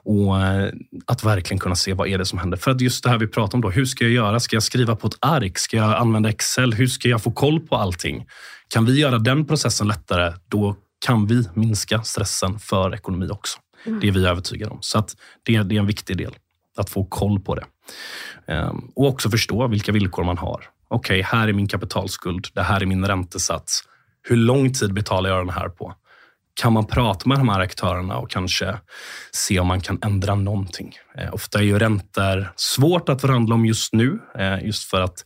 och 0.05 0.41
eh, 0.41 0.71
Att 1.07 1.25
verkligen 1.25 1.59
kunna 1.59 1.75
se 1.75 1.93
vad 1.93 2.09
är 2.09 2.19
det 2.19 2.27
som 2.27 2.39
händer. 2.39 2.57
För 2.57 2.71
att 2.71 2.81
just 2.81 3.05
det 3.05 3.11
här 3.11 3.19
vi 3.19 3.27
pratar 3.27 3.59
om, 3.59 3.63
då, 3.63 3.71
hur 3.71 3.85
ska 3.85 4.05
jag 4.05 4.13
göra? 4.13 4.41
Ska 4.41 4.57
jag 4.57 4.63
skriva 4.63 4.97
på 4.97 5.07
ett 5.07 5.19
ark? 5.21 5.59
Ska 5.59 5.77
jag 5.77 5.95
använda 5.95 6.29
Excel? 6.29 6.75
Hur 6.75 6.87
ska 6.87 7.09
jag 7.09 7.23
få 7.23 7.31
koll 7.31 7.61
på 7.61 7.77
allting? 7.77 8.27
Kan 8.69 8.85
vi 8.85 9.01
göra 9.01 9.19
den 9.19 9.47
processen 9.47 9.89
lättare, 9.89 10.33
då 10.51 10.77
kan 11.07 11.27
vi 11.27 11.45
minska 11.55 12.03
stressen 12.03 12.59
för 12.59 12.95
ekonomi 12.95 13.29
också. 13.31 13.59
Mm. 13.87 14.01
Det 14.01 14.09
är 14.09 14.13
vi 14.13 14.27
övertygade 14.27 14.71
om. 14.71 14.79
Så 14.81 14.99
att 14.99 15.17
det, 15.43 15.63
det 15.63 15.75
är 15.75 15.81
en 15.81 15.87
viktig 15.87 16.17
del, 16.17 16.37
att 16.77 16.91
få 16.91 17.05
koll 17.05 17.41
på 17.41 17.55
det. 17.55 17.65
Ehm, 18.47 18.91
och 18.95 19.07
också 19.09 19.31
förstå 19.31 19.67
vilka 19.67 19.93
villkor 19.93 20.25
man 20.25 20.39
har. 20.39 20.65
Okej, 20.89 21.21
okay, 21.21 21.23
här 21.23 21.49
är 21.49 21.53
min 21.53 21.69
kapitalskuld. 21.69 22.47
Det 22.53 22.63
här 22.63 22.81
är 22.81 22.87
min 22.87 23.07
räntesats. 23.07 23.83
Hur 24.23 24.37
lång 24.37 24.73
tid 24.73 24.95
betalar 24.95 25.31
jag 25.31 25.47
den 25.47 25.55
här 25.55 25.69
på? 25.69 25.95
Kan 26.61 26.73
man 26.73 26.87
prata 26.87 27.29
med 27.29 27.39
de 27.39 27.49
här 27.49 27.61
aktörerna 27.61 28.19
och 28.19 28.31
kanske 28.31 28.77
se 29.33 29.61
om 29.61 29.67
man 29.67 29.81
kan 29.81 29.99
ändra 30.03 30.35
någonting. 30.35 30.95
Eh, 31.19 31.35
ofta 31.35 31.59
är 31.59 31.63
ju 31.63 31.79
räntor 31.79 32.53
svårt 32.57 33.09
att 33.09 33.21
förhandla 33.21 33.55
om 33.55 33.67
just 33.67 33.93
nu, 33.93 34.19
eh, 34.39 34.65
just 34.65 34.91
för 34.91 35.01
att 35.01 35.25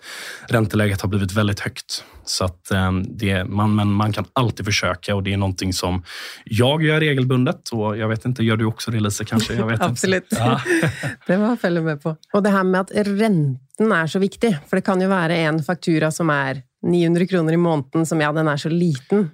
ränteläget 0.49 1.01
har 1.01 1.09
blivit 1.09 1.33
väldigt 1.33 1.61
högt. 1.61 2.05
Så 2.25 2.45
att, 2.45 2.71
eh, 2.71 2.93
det, 2.93 3.45
man, 3.45 3.75
men 3.75 3.93
man 3.93 4.12
kan 4.12 4.25
alltid 4.33 4.67
försöka 4.67 5.15
och 5.15 5.23
det 5.23 5.33
är 5.33 5.37
någonting 5.37 5.73
som 5.73 6.03
jag 6.45 6.83
gör 6.83 7.01
regelbundet 7.01 7.69
och 7.69 7.99
jag 7.99 8.09
vet 8.09 8.25
inte, 8.25 8.45
gör 8.45 8.57
du 8.57 8.65
också 8.65 8.91
det 8.91 9.01
Lisa 9.01 9.25
kanske? 9.25 9.55
Jag 9.55 9.67
vet 9.67 9.83
Absolut. 9.83 10.27
Ja. 10.31 10.61
det 11.27 11.37
var 11.37 11.49
jag 11.49 11.61
följa 11.61 11.81
med 11.81 12.03
på. 12.03 12.17
Och 12.33 12.43
det 12.43 12.51
här 12.51 12.65
med 12.65 12.81
att 12.81 12.91
räntan 12.95 13.93
är 13.93 14.07
så 14.07 14.19
viktig, 14.19 14.57
för 14.69 14.77
det 14.77 14.83
kan 14.83 15.01
ju 15.01 15.07
vara 15.07 15.37
en 15.37 15.62
faktura 15.62 16.11
som 16.11 16.31
är 16.31 16.62
900 16.87 17.27
kronor 17.27 17.53
i 17.53 17.57
månaden 17.57 18.07
som 18.07 18.21
ja, 18.21 18.33
den 18.33 18.49
är 18.49 18.57
så 18.57 18.69
liten. 18.69 19.31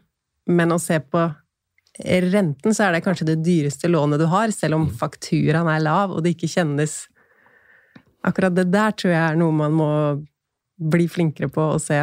Men 0.46 0.72
att 0.72 0.82
se 0.82 1.00
på 1.00 1.30
renten 2.04 2.74
så 2.74 2.86
er 2.86 2.96
det 2.96 3.04
kanskje 3.04 3.30
det 3.32 3.40
dyreste 3.42 3.90
lånet 3.90 4.20
du 4.20 4.26
har, 4.30 4.52
selv 4.54 4.78
om 4.78 4.88
mm. 4.88 4.96
fakturaen 5.00 5.70
er 5.72 5.82
lav 5.82 6.14
og 6.14 6.24
det 6.24 6.36
ikke 6.36 6.50
kjennes 6.58 7.06
Akkurat 8.26 8.54
det 8.56 8.64
der 8.72 8.90
tror 8.98 9.12
jeg 9.12 9.22
er 9.22 9.36
noe 9.38 9.54
man 9.54 9.76
må 9.78 9.90
bli 10.90 11.06
flinkere 11.10 11.48
på 11.54 11.62
å 11.74 11.78
se. 11.78 12.00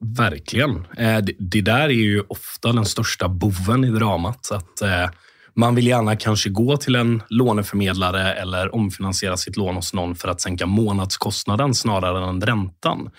Verkligen. 0.00 0.84
Eh, 0.96 1.18
det 1.38 1.60
där 1.60 1.80
är 1.80 1.90
ju 1.90 2.20
ofta 2.28 2.72
den 2.72 2.84
största 2.84 3.28
boven 3.28 3.84
i 3.84 3.90
dramat. 3.90 4.50
Att 4.52 4.82
eh, 4.82 5.10
man 5.54 5.74
vill 5.74 5.86
gärna 5.86 6.16
kanske 6.16 6.50
gå 6.50 6.76
till 6.76 6.94
en 6.94 7.22
låneförmedlare 7.28 8.34
eller 8.34 8.74
omfinansiera 8.74 9.36
sitt 9.36 9.56
lån 9.56 9.76
hos 9.76 9.94
någon 9.94 10.14
för 10.14 10.28
att 10.28 10.40
sänka 10.40 10.66
månadskostnaden 10.66 11.74
snarare 11.74 12.28
än 12.28 12.40
räntan. 12.40 13.10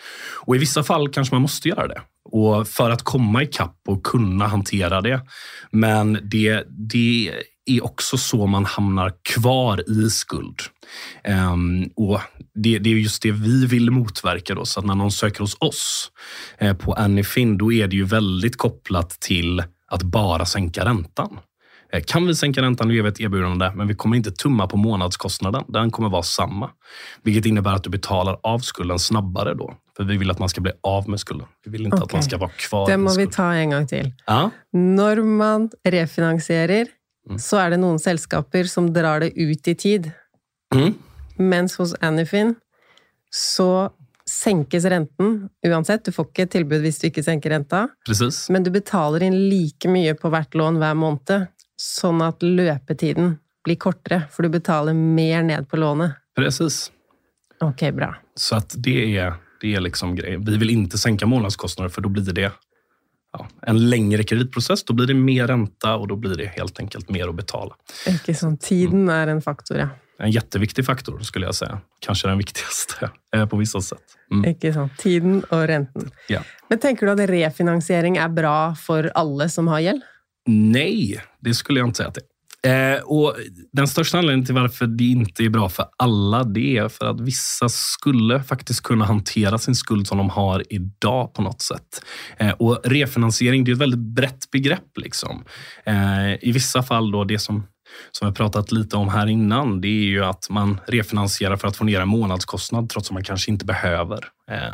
Och 0.45 0.55
I 0.55 0.59
vissa 0.59 0.83
fall 0.83 1.09
kanske 1.09 1.35
man 1.35 1.41
måste 1.41 1.69
göra 1.69 1.87
det 1.87 2.01
och 2.31 2.67
för 2.67 2.89
att 2.89 3.03
komma 3.03 3.43
ikapp 3.43 3.77
och 3.87 4.03
kunna 4.03 4.47
hantera 4.47 5.01
det. 5.01 5.21
Men 5.71 6.19
det, 6.23 6.63
det 6.69 7.31
är 7.65 7.83
också 7.83 8.17
så 8.17 8.47
man 8.47 8.65
hamnar 8.65 9.13
kvar 9.21 9.89
i 9.89 10.09
skuld. 10.09 10.59
Um, 11.53 11.89
och 11.95 12.21
det, 12.53 12.79
det, 12.79 12.89
är 12.89 12.93
just 12.93 13.21
det 13.21 13.31
vi 13.31 13.65
vill 13.65 13.91
motverka. 13.91 14.55
Då, 14.55 14.65
så 14.65 14.79
att 14.79 14.85
när 14.85 14.95
någon 14.95 15.11
söker 15.11 15.39
hos 15.39 15.57
oss 15.59 16.11
eh, 16.57 16.77
på 16.77 16.93
Anyfin, 16.93 17.57
då 17.57 17.73
är 17.73 17.87
det 17.87 17.95
ju 17.95 18.03
väldigt 18.03 18.57
kopplat 18.57 19.09
till 19.09 19.63
att 19.87 20.03
bara 20.03 20.45
sänka 20.45 20.85
räntan. 20.85 21.39
Eh, 21.93 22.03
kan 22.03 22.27
vi 22.27 22.35
sänka 22.35 22.61
räntan, 22.61 22.87
nu 22.87 22.95
ger 22.95 23.03
vi 23.03 23.09
ett 23.09 23.19
erbjudande, 23.19 23.71
men 23.75 23.87
vi 23.87 23.95
kommer 23.95 24.17
inte 24.17 24.31
tumma 24.31 24.67
på 24.67 24.77
månadskostnaden. 24.77 25.63
Den 25.67 25.91
kommer 25.91 26.09
vara 26.09 26.23
samma. 26.23 26.69
Vilket 27.23 27.45
innebär 27.45 27.73
att 27.73 27.83
du 27.83 27.89
betalar 27.89 28.39
av 28.43 28.59
skulden 28.59 28.99
snabbare 28.99 29.53
då. 29.53 29.73
För 30.01 30.05
vi 30.05 30.17
vill 30.17 30.31
att 30.31 30.39
man 30.39 30.49
ska 30.49 30.61
bli 30.61 30.71
av 30.81 31.09
med 31.09 31.19
skulden. 31.19 31.47
Vi 31.65 31.71
vill 31.71 31.85
inte 31.85 31.95
okay. 31.95 32.05
att 32.05 32.13
man 32.13 32.23
ska 32.23 32.37
vara 32.37 32.49
kvar 32.49 32.89
Det 32.89 32.97
må 32.97 33.15
vi 33.15 33.27
ta 33.27 33.53
en 33.53 33.69
gång 33.69 33.87
till. 33.87 34.13
Ja? 34.25 34.49
När 34.71 35.21
man 35.21 35.69
refinansierar 35.83 36.87
mm. 37.27 37.39
så 37.39 37.57
är 37.57 37.69
det 37.69 37.77
några 37.77 37.99
sällskaper 37.99 38.63
som 38.63 38.93
drar 38.93 39.19
det 39.19 39.39
ut 39.39 39.67
i 39.67 39.75
tid. 39.75 40.11
Mm. 40.75 40.93
Mens 41.35 41.77
hos 41.77 41.95
Anyfin 41.99 42.55
så 43.29 43.91
senkes 44.29 44.85
renten 44.85 45.49
uansett. 45.67 46.05
Du 46.05 46.11
får 46.11 46.31
ikke 46.31 46.47
et 46.47 46.53
tilbud 46.55 46.81
hvis 46.81 46.97
du 47.01 47.07
ikke 47.11 47.23
senker 47.23 47.53
renta. 47.53 47.83
Precis. 48.07 48.47
Men 48.49 48.65
du 48.65 48.71
betaler 48.73 49.27
inn 49.27 49.37
like 49.51 49.89
mye 49.89 50.15
på 50.17 50.33
hvert 50.33 50.57
lån 50.57 50.81
hver 50.81 50.97
måned, 50.97 51.45
sånn 51.77 52.25
at 52.25 52.41
løpetiden 52.41 53.35
blir 53.65 53.77
kortere, 53.77 54.23
for 54.33 54.41
du 54.41 54.49
betaler 54.57 54.97
mer 54.97 55.45
ned 55.45 55.69
på 55.69 55.77
lånet. 55.77 56.17
Precis. 56.33 56.87
Ok, 57.61 57.91
bra. 57.93 58.15
Så 58.35 58.55
att 58.55 58.73
det 58.77 59.17
är, 59.17 59.37
det 59.61 59.75
är 59.75 59.79
liksom 59.79 60.15
grejen. 60.15 60.45
Vi 60.45 60.57
vill 60.57 60.69
inte 60.69 60.97
sänka 60.97 61.25
månadskostnader 61.25 61.89
för 61.89 62.01
då 62.01 62.09
blir 62.09 62.33
det 62.33 62.51
ja, 63.33 63.47
en 63.61 63.89
längre 63.89 64.23
kreditprocess. 64.23 64.83
Då 64.83 64.93
blir 64.93 65.07
det 65.07 65.13
mer 65.13 65.47
ränta 65.47 65.95
och 65.95 66.07
då 66.07 66.15
blir 66.15 66.35
det 66.35 66.45
helt 66.45 66.79
enkelt 66.79 67.09
mer 67.09 67.27
att 67.27 67.35
betala. 67.35 67.75
Sånn, 68.33 68.57
Tiden 68.57 69.09
er 69.09 69.27
en 69.27 69.41
faktor, 69.41 69.77
ja. 69.77 69.89
En 70.19 70.31
jätteviktig 70.31 70.85
faktor 70.85 71.19
skulle 71.19 71.45
jag 71.45 71.55
säga. 71.55 71.81
Kanske 71.99 72.27
den 72.27 72.37
viktigaste 72.37 73.09
eh, 73.35 73.45
på 73.45 73.57
vissa 73.57 73.81
sätt. 73.81 74.17
Mm. 74.31 74.89
Tiden 74.97 75.43
og 75.49 75.67
renten. 75.67 76.11
Ja. 76.27 76.41
Men 76.69 76.79
tenker 76.79 77.05
du 77.05 77.11
at 77.11 77.29
refinansiering 77.29 78.17
er 78.17 78.29
bra 78.29 78.75
for 78.75 79.11
alle 79.15 79.49
som 79.49 79.67
har 79.67 79.79
gjeld? 79.79 80.01
Nej, 80.47 81.21
det 81.39 81.53
skulle 81.53 81.79
jag 81.79 81.87
inte 81.87 81.97
säga 81.97 82.09
att 82.09 82.15
det 82.15 82.21
är. 82.21 82.30
Eh, 82.67 83.03
och 83.03 83.35
den 83.71 83.87
största 83.87 84.17
anledningen 84.17 84.45
till 84.45 84.55
varför 84.55 84.87
det 84.87 85.03
inte 85.03 85.43
är 85.43 85.49
bra 85.49 85.69
för 85.69 85.85
alla, 85.97 86.43
det 86.43 86.77
är 86.77 86.89
för 86.89 87.05
att 87.05 87.21
vissa 87.21 87.69
skulle 87.69 88.43
faktiskt 88.43 88.83
kunna 88.83 89.05
hantera 89.05 89.57
sin 89.57 89.75
skuld 89.75 90.07
som 90.07 90.17
de 90.17 90.29
har 90.29 90.63
idag 90.69 91.33
på 91.33 91.41
något 91.41 91.61
sätt. 91.61 92.05
Eh, 92.37 92.51
och 92.51 92.81
refinansiering, 92.83 93.63
det 93.63 93.71
är 93.71 93.73
ett 93.73 93.79
väldigt 93.79 94.15
brett 94.15 94.51
begrepp. 94.51 94.97
Liksom. 94.97 95.43
Eh, 95.83 96.33
I 96.41 96.51
vissa 96.51 96.83
fall, 96.83 97.11
då, 97.11 97.23
det 97.23 97.39
som 97.39 97.63
som 98.11 98.27
jag 98.27 98.35
pratat 98.35 98.71
lite 98.71 98.97
om 98.97 99.09
här 99.09 99.27
innan, 99.27 99.81
det 99.81 99.87
är 99.87 100.03
ju 100.03 100.25
att 100.25 100.49
man 100.49 100.79
refinansierar 100.87 101.55
för 101.55 101.67
att 101.67 101.75
få 101.75 101.83
ner 101.83 101.99
en 101.99 102.07
månadskostnad 102.07 102.89
trots 102.89 103.09
att 103.09 103.13
man 103.13 103.23
kanske 103.23 103.51
inte 103.51 103.65
behöver. 103.65 104.25
Eh, 104.51 104.73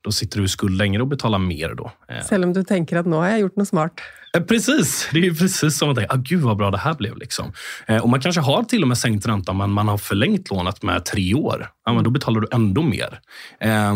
då 0.00 0.12
sitter 0.12 0.38
du 0.38 0.44
i 0.44 0.48
skuld 0.48 0.76
längre 0.76 1.02
och 1.02 1.08
betalar 1.08 1.38
mer. 1.38 1.74
Då. 1.74 1.92
Eh. 2.08 2.26
Även 2.30 2.44
om 2.44 2.52
du 2.52 2.64
tänker 2.64 2.96
att 2.96 3.06
nu 3.06 3.16
har 3.16 3.28
jag 3.28 3.40
gjort 3.40 3.56
något 3.56 3.68
smart. 3.68 4.00
Eh, 4.36 4.42
precis, 4.42 5.08
det 5.12 5.18
är 5.18 5.22
ju 5.22 5.34
precis 5.34 5.78
som 5.78 5.90
att 5.90 5.96
tänka, 5.96 6.14
ah, 6.14 6.16
gud 6.16 6.40
vad 6.40 6.56
bra 6.56 6.70
det 6.70 6.78
här 6.78 6.94
blev. 6.94 7.16
Liksom. 7.16 7.52
Eh, 7.86 8.02
och 8.02 8.08
man 8.08 8.20
kanske 8.20 8.40
har 8.40 8.62
till 8.62 8.82
och 8.82 8.88
med 8.88 8.98
sänkt 8.98 9.26
räntan 9.26 9.56
men 9.56 9.70
man 9.70 9.88
har 9.88 9.98
förlängt 9.98 10.50
lånet 10.50 10.82
med 10.82 11.04
tre 11.04 11.34
år. 11.34 11.68
Ja, 11.84 11.92
men 11.92 12.04
då 12.04 12.10
betalar 12.10 12.40
du 12.40 12.48
ändå 12.52 12.82
mer. 12.82 13.20
Eh, 13.60 13.94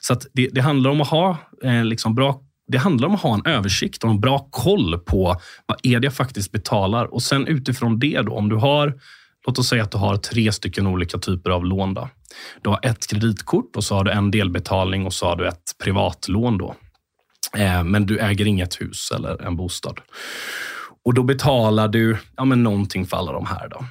så 0.00 0.12
att 0.12 0.26
det, 0.32 0.48
det 0.52 0.60
handlar 0.60 0.90
om 0.90 1.00
att 1.00 1.08
ha 1.08 1.38
eh, 1.64 1.84
liksom 1.84 2.14
bra 2.14 2.40
det 2.70 2.78
handlar 2.78 3.08
om 3.08 3.14
att 3.14 3.22
ha 3.22 3.34
en 3.34 3.46
översikt 3.46 4.04
och 4.04 4.10
en 4.10 4.20
bra 4.20 4.48
koll 4.50 4.98
på 4.98 5.36
vad 5.66 5.78
är 5.82 6.00
det 6.00 6.06
jag 6.06 6.14
faktiskt 6.14 6.52
betalar. 6.52 7.14
Och 7.14 7.22
sen 7.22 7.46
utifrån 7.46 7.98
det, 7.98 8.22
då, 8.22 8.32
om 8.32 8.48
du 8.48 8.56
har, 8.56 8.94
låt 9.46 9.58
oss 9.58 9.68
säga 9.68 9.82
att 9.82 9.90
du 9.90 9.98
har 9.98 10.16
tre 10.16 10.52
stycken 10.52 10.86
olika 10.86 11.18
typer 11.18 11.50
av 11.50 11.64
lån. 11.64 11.94
Då. 11.94 12.08
Du 12.62 12.70
har 12.70 12.80
ett 12.82 13.06
kreditkort 13.06 13.76
och 13.76 13.84
så 13.84 13.94
har 13.94 14.04
du 14.04 14.10
en 14.10 14.30
delbetalning 14.30 15.06
och 15.06 15.14
så 15.14 15.26
har 15.26 15.36
du 15.36 15.48
ett 15.48 15.76
privatlån. 15.84 16.58
Då. 16.58 16.74
Eh, 17.56 17.84
men 17.84 18.06
du 18.06 18.18
äger 18.18 18.46
inget 18.46 18.80
hus 18.80 19.12
eller 19.14 19.42
en 19.42 19.56
bostad. 19.56 20.00
Och 21.04 21.14
då 21.14 21.22
betalar 21.22 21.88
du 21.88 22.18
ja, 22.36 22.44
men 22.44 22.62
någonting 22.62 23.06
för 23.06 23.16
alla 23.16 23.32
de 23.32 23.46
här. 23.46 23.68
Då. 23.68 23.84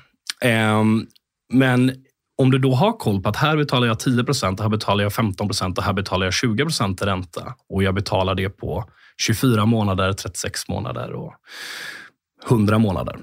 Ehm, 0.48 1.08
men 1.54 1.96
om 2.38 2.52
du 2.52 2.58
då 2.58 2.74
har 2.74 2.92
koll 2.92 3.22
på 3.22 3.30
att 3.30 3.36
här 3.36 3.58
betalar 3.58 3.88
jag 3.88 4.00
10 4.00 4.24
procent, 4.24 4.60
här 4.60 4.70
betalar 4.70 5.04
jag 5.04 5.14
15 5.14 5.48
procent 5.48 5.78
och 5.78 5.84
här 5.84 5.94
betalar 5.94 6.26
jag 6.26 6.34
20 6.34 6.64
procent 6.64 7.02
i 7.02 7.06
ränta 7.06 7.56
och 7.70 7.84
jag 7.84 7.96
betalar 7.96 8.36
det 8.36 8.50
på 8.50 8.86
24 9.22 9.66
månader, 9.66 10.14
36 10.14 10.68
månader 10.68 11.14
och 11.14 11.34
100 12.50 12.78
månader. 12.78 13.20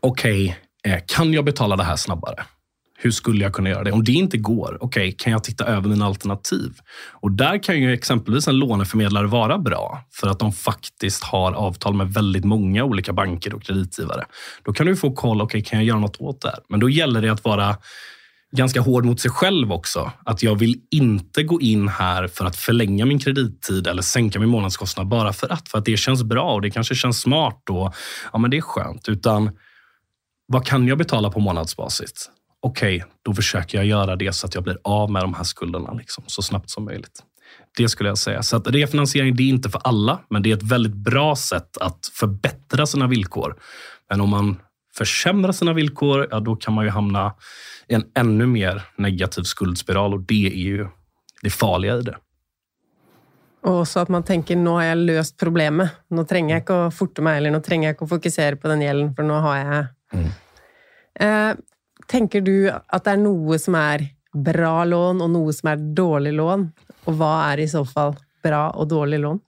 Okej, 0.00 0.58
okay, 0.84 1.00
kan 1.06 1.32
jag 1.32 1.44
betala 1.44 1.76
det 1.76 1.84
här 1.84 1.96
snabbare? 1.96 2.44
Hur 3.04 3.10
skulle 3.10 3.44
jag 3.44 3.52
kunna 3.52 3.70
göra 3.70 3.84
det? 3.84 3.92
Om 3.92 4.04
det 4.04 4.12
inte 4.12 4.36
går, 4.38 4.78
okej, 4.80 5.08
okay, 5.08 5.12
kan 5.12 5.32
jag 5.32 5.44
titta 5.44 5.64
över 5.64 5.88
mina 5.88 6.06
alternativ? 6.06 6.72
Och 7.12 7.32
där 7.32 7.62
kan 7.62 7.80
ju 7.80 7.92
exempelvis 7.92 8.48
en 8.48 8.58
låneförmedlare 8.58 9.26
vara 9.26 9.58
bra 9.58 10.04
för 10.12 10.28
att 10.28 10.38
de 10.38 10.52
faktiskt 10.52 11.24
har 11.24 11.52
avtal 11.52 11.94
med 11.94 12.12
väldigt 12.12 12.44
många 12.44 12.84
olika 12.84 13.12
banker 13.12 13.54
och 13.54 13.62
kreditgivare. 13.62 14.24
Då 14.62 14.72
kan 14.72 14.86
du 14.86 14.96
få 14.96 15.12
koll, 15.12 15.40
okej, 15.40 15.58
okay, 15.58 15.70
kan 15.70 15.78
jag 15.78 15.86
göra 15.86 15.98
något 15.98 16.16
åt 16.20 16.40
det 16.40 16.48
här? 16.48 16.58
Men 16.68 16.80
då 16.80 16.88
gäller 16.88 17.22
det 17.22 17.28
att 17.28 17.44
vara 17.44 17.76
ganska 18.56 18.80
hård 18.80 19.04
mot 19.04 19.20
sig 19.20 19.30
själv 19.30 19.72
också. 19.72 20.12
Att 20.24 20.42
jag 20.42 20.54
vill 20.58 20.80
inte 20.90 21.42
gå 21.42 21.60
in 21.60 21.88
här 21.88 22.28
för 22.28 22.44
att 22.44 22.56
förlänga 22.56 23.06
min 23.06 23.18
kredittid 23.18 23.86
eller 23.86 24.02
sänka 24.02 24.40
min 24.40 24.48
månadskostnad 24.48 25.08
bara 25.08 25.32
för 25.32 25.52
att. 25.52 25.68
För 25.68 25.78
att 25.78 25.84
det 25.84 25.96
känns 25.96 26.22
bra 26.22 26.54
och 26.54 26.62
det 26.62 26.70
kanske 26.70 26.94
känns 26.94 27.20
smart 27.20 27.70
och 27.70 27.94
ja, 28.32 28.38
men 28.38 28.50
det 28.50 28.56
är 28.56 28.60
skönt. 28.60 29.08
Utan 29.08 29.50
vad 30.46 30.66
kan 30.66 30.88
jag 30.88 30.98
betala 30.98 31.30
på 31.30 31.40
månadsbasis? 31.40 32.30
Okej, 32.66 32.96
okay, 32.96 33.08
då 33.22 33.34
försöker 33.34 33.78
jag 33.78 33.86
göra 33.86 34.16
det 34.16 34.32
så 34.32 34.46
att 34.46 34.54
jag 34.54 34.64
blir 34.64 34.78
av 34.84 35.10
med 35.10 35.22
de 35.22 35.34
här 35.34 35.44
skulderna 35.44 35.92
liksom, 35.92 36.24
så 36.26 36.42
snabbt 36.42 36.70
som 36.70 36.84
möjligt. 36.84 37.22
Det 37.76 37.88
skulle 37.88 38.08
jag 38.08 38.18
säga. 38.18 38.42
Så 38.42 38.56
att 38.56 38.68
refinansiering 38.68 39.36
det 39.36 39.42
är 39.42 39.48
inte 39.48 39.68
för 39.68 39.80
alla, 39.84 40.20
men 40.30 40.42
det 40.42 40.50
är 40.50 40.56
ett 40.56 40.62
väldigt 40.62 40.94
bra 40.94 41.36
sätt 41.36 41.76
att 41.76 42.10
förbättra 42.12 42.86
sina 42.86 43.06
villkor. 43.06 43.56
Men 44.10 44.20
om 44.20 44.28
man 44.28 44.60
försämrar 44.96 45.52
sina 45.52 45.72
villkor, 45.72 46.28
ja, 46.30 46.40
då 46.40 46.56
kan 46.56 46.74
man 46.74 46.84
ju 46.84 46.90
hamna 46.90 47.34
i 47.88 47.94
en 47.94 48.04
ännu 48.14 48.46
mer 48.46 48.82
negativ 48.96 49.42
skuldspiral 49.42 50.14
och 50.14 50.20
det 50.20 50.46
är 50.46 50.64
ju 50.64 50.88
det 51.42 51.50
farliga 51.50 51.96
i 51.96 52.02
det. 52.02 52.16
Och 53.62 53.80
också 53.80 54.00
att 54.00 54.08
man 54.08 54.22
tänker, 54.22 54.56
nu 54.56 54.70
har 54.70 54.82
jag 54.82 54.98
löst 54.98 55.38
problemet. 55.38 55.90
Nu 56.08 56.24
tränger 56.24 56.54
jag 56.54 56.60
inte 56.60 56.86
att 56.86 56.94
forta 56.94 57.22
mig, 57.22 57.38
eller 57.38 57.50
nu 57.50 57.60
tränger 57.60 57.88
jag 57.88 57.92
inte 57.92 58.04
att 58.04 58.10
fokusera 58.10 58.56
på 58.56 58.68
den 58.68 58.80
gälden, 58.80 59.14
för 59.14 59.22
nu 59.22 59.32
har 59.32 59.56
jag... 59.56 59.86
Mm. 60.12 61.56
Tänker 62.06 62.40
du 62.40 62.72
att 62.86 63.04
det 63.04 63.10
är 63.10 63.16
något 63.16 63.60
som 63.60 63.74
är 63.74 64.06
bra 64.34 64.84
lån 64.84 65.20
och 65.20 65.30
något 65.30 65.56
som 65.56 65.68
är 65.68 65.94
dåligt 65.94 66.34
lån? 66.34 66.72
Och 67.04 67.18
vad 67.18 67.44
är 67.44 67.58
i 67.58 67.68
så 67.68 67.86
fall 67.86 68.16
bra 68.42 68.70
och 68.70 68.88
dåligt 68.88 69.20
lån? 69.20 69.40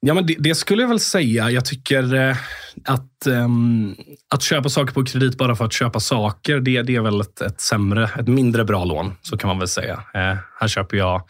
Ja, 0.00 0.14
men 0.14 0.26
det, 0.26 0.36
det, 0.38 0.54
skulle 0.54 0.82
jag 0.82 0.88
väl 0.88 1.00
säga. 1.00 1.50
Jag 1.50 1.64
tycker 1.64 2.14
eh, 2.14 2.36
att, 2.84 3.26
um, 3.26 3.96
att 4.34 4.42
köpa 4.42 4.68
saker 4.68 4.94
på 4.94 5.04
kredit 5.04 5.38
bara 5.38 5.56
för 5.56 5.64
att 5.64 5.72
köpa 5.72 6.00
saker, 6.00 6.60
det, 6.60 6.82
det 6.82 6.96
är 6.96 7.00
väl 7.00 7.20
ett, 7.20 7.40
ett, 7.40 7.60
sämre, 7.60 8.10
ett 8.18 8.28
mindre 8.28 8.64
bra 8.64 8.84
lån. 8.84 9.14
Så 9.22 9.38
kan 9.38 9.48
man 9.48 9.58
väl 9.58 9.68
säga. 9.68 9.94
Eh, 10.14 10.36
här 10.60 10.68
köper 10.68 10.96
jag 10.96 11.22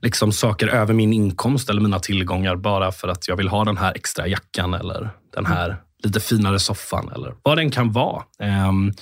liksom 0.00 0.32
saker 0.32 0.68
över 0.68 0.94
min 0.94 1.12
inkomst 1.12 1.70
eller 1.70 1.80
mina 1.80 1.98
tillgångar 1.98 2.56
bara 2.56 2.92
för 2.92 3.08
att 3.08 3.28
jag 3.28 3.36
vill 3.36 3.48
ha 3.48 3.64
den 3.64 3.76
här 3.76 3.92
extra 3.94 4.26
jackan 4.26 4.74
eller 4.74 5.10
den 5.34 5.46
här 5.46 5.76
lite 6.02 6.20
finare 6.20 6.58
soffan 6.58 7.12
eller 7.14 7.34
vad 7.42 7.58
den 7.58 7.70
kan 7.70 7.92
vara. 7.92 8.22
Ehm, 8.38 8.92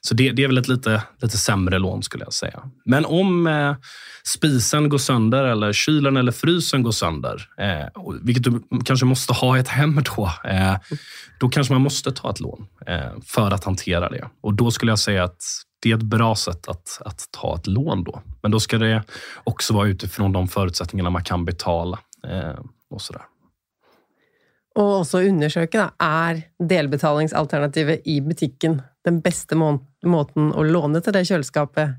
så 0.00 0.14
det, 0.14 0.30
det, 0.30 0.42
är 0.44 0.46
väl 0.46 0.58
ett 0.58 0.68
lite, 0.68 1.02
lite 1.22 1.38
sämre 1.38 1.78
lån 1.78 2.02
skulle 2.02 2.24
jag 2.24 2.32
säga. 2.32 2.62
Men 2.84 3.04
om 3.04 3.46
eh, 3.46 3.74
spisen 4.24 4.88
går 4.88 4.98
sönder 4.98 5.44
eller 5.44 5.72
kylen 5.72 6.16
eller 6.16 6.32
frysen 6.32 6.82
går 6.82 6.92
sönder, 6.92 7.48
eh, 7.58 8.02
vilket 8.22 8.44
du 8.44 8.62
kanske 8.84 9.06
måste 9.06 9.32
ha 9.32 9.56
i 9.56 9.60
ett 9.60 9.68
hem 9.68 10.02
då, 10.16 10.32
eh, 10.44 10.74
då 11.40 11.48
kanske 11.48 11.72
man 11.72 11.82
måste 11.82 12.12
ta 12.12 12.30
ett 12.30 12.40
lån 12.40 12.66
för 13.26 13.50
att 13.50 13.64
hantera 13.64 14.08
det. 14.08 14.28
Och 14.40 14.54
då 14.54 14.70
skulle 14.70 14.92
jag 14.92 14.98
säga 14.98 15.24
att 15.24 15.42
det 15.82 15.90
är 15.90 15.96
ett 15.96 16.02
bra 16.02 16.34
sätt 16.36 16.68
att, 16.68 17.02
att 17.04 17.28
ta 17.30 17.56
ett 17.56 17.66
lån 17.66 18.04
då. 18.04 18.22
Men 18.42 18.50
då 18.50 18.60
ska 18.60 18.78
det 18.78 19.02
också 19.44 19.74
vara 19.74 19.88
utifrån 19.88 20.32
de 20.32 20.48
förutsättningarna 20.48 21.10
man 21.10 21.24
kan 21.24 21.44
betala 21.44 21.98
och 22.90 23.02
sådär. 23.02 23.22
Och 24.74 25.00
också 25.00 25.20
undersöka, 25.20 25.90
är 25.98 26.42
delbetalningsalternativet 26.68 28.00
i 28.04 28.20
butiken 28.20 28.82
den 29.04 29.20
bästa 29.20 29.54
må 29.54 29.86
måten 30.04 30.52
att 30.52 30.66
låna 30.66 31.00
till 31.00 31.12
det 31.12 31.24
kylskåpet? 31.24 31.90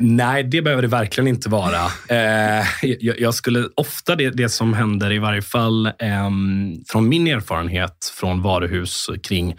Nej, 0.00 0.44
det 0.44 0.62
behöver 0.62 0.82
det 0.82 0.88
verkligen 0.88 1.28
inte 1.28 1.48
vara. 1.48 1.78
Eh, 2.08 2.64
jag, 2.82 3.20
jag, 3.20 3.34
skulle 3.34 3.68
ofta, 3.74 4.16
det, 4.16 4.30
det 4.30 4.48
som 4.48 4.74
händer 4.74 5.12
i 5.12 5.18
varje 5.18 5.42
fall 5.42 5.86
eh, 5.86 6.30
från 6.88 7.08
min 7.08 7.26
erfarenhet 7.26 8.12
från 8.14 8.42
varuhus 8.42 9.10
kring 9.22 9.56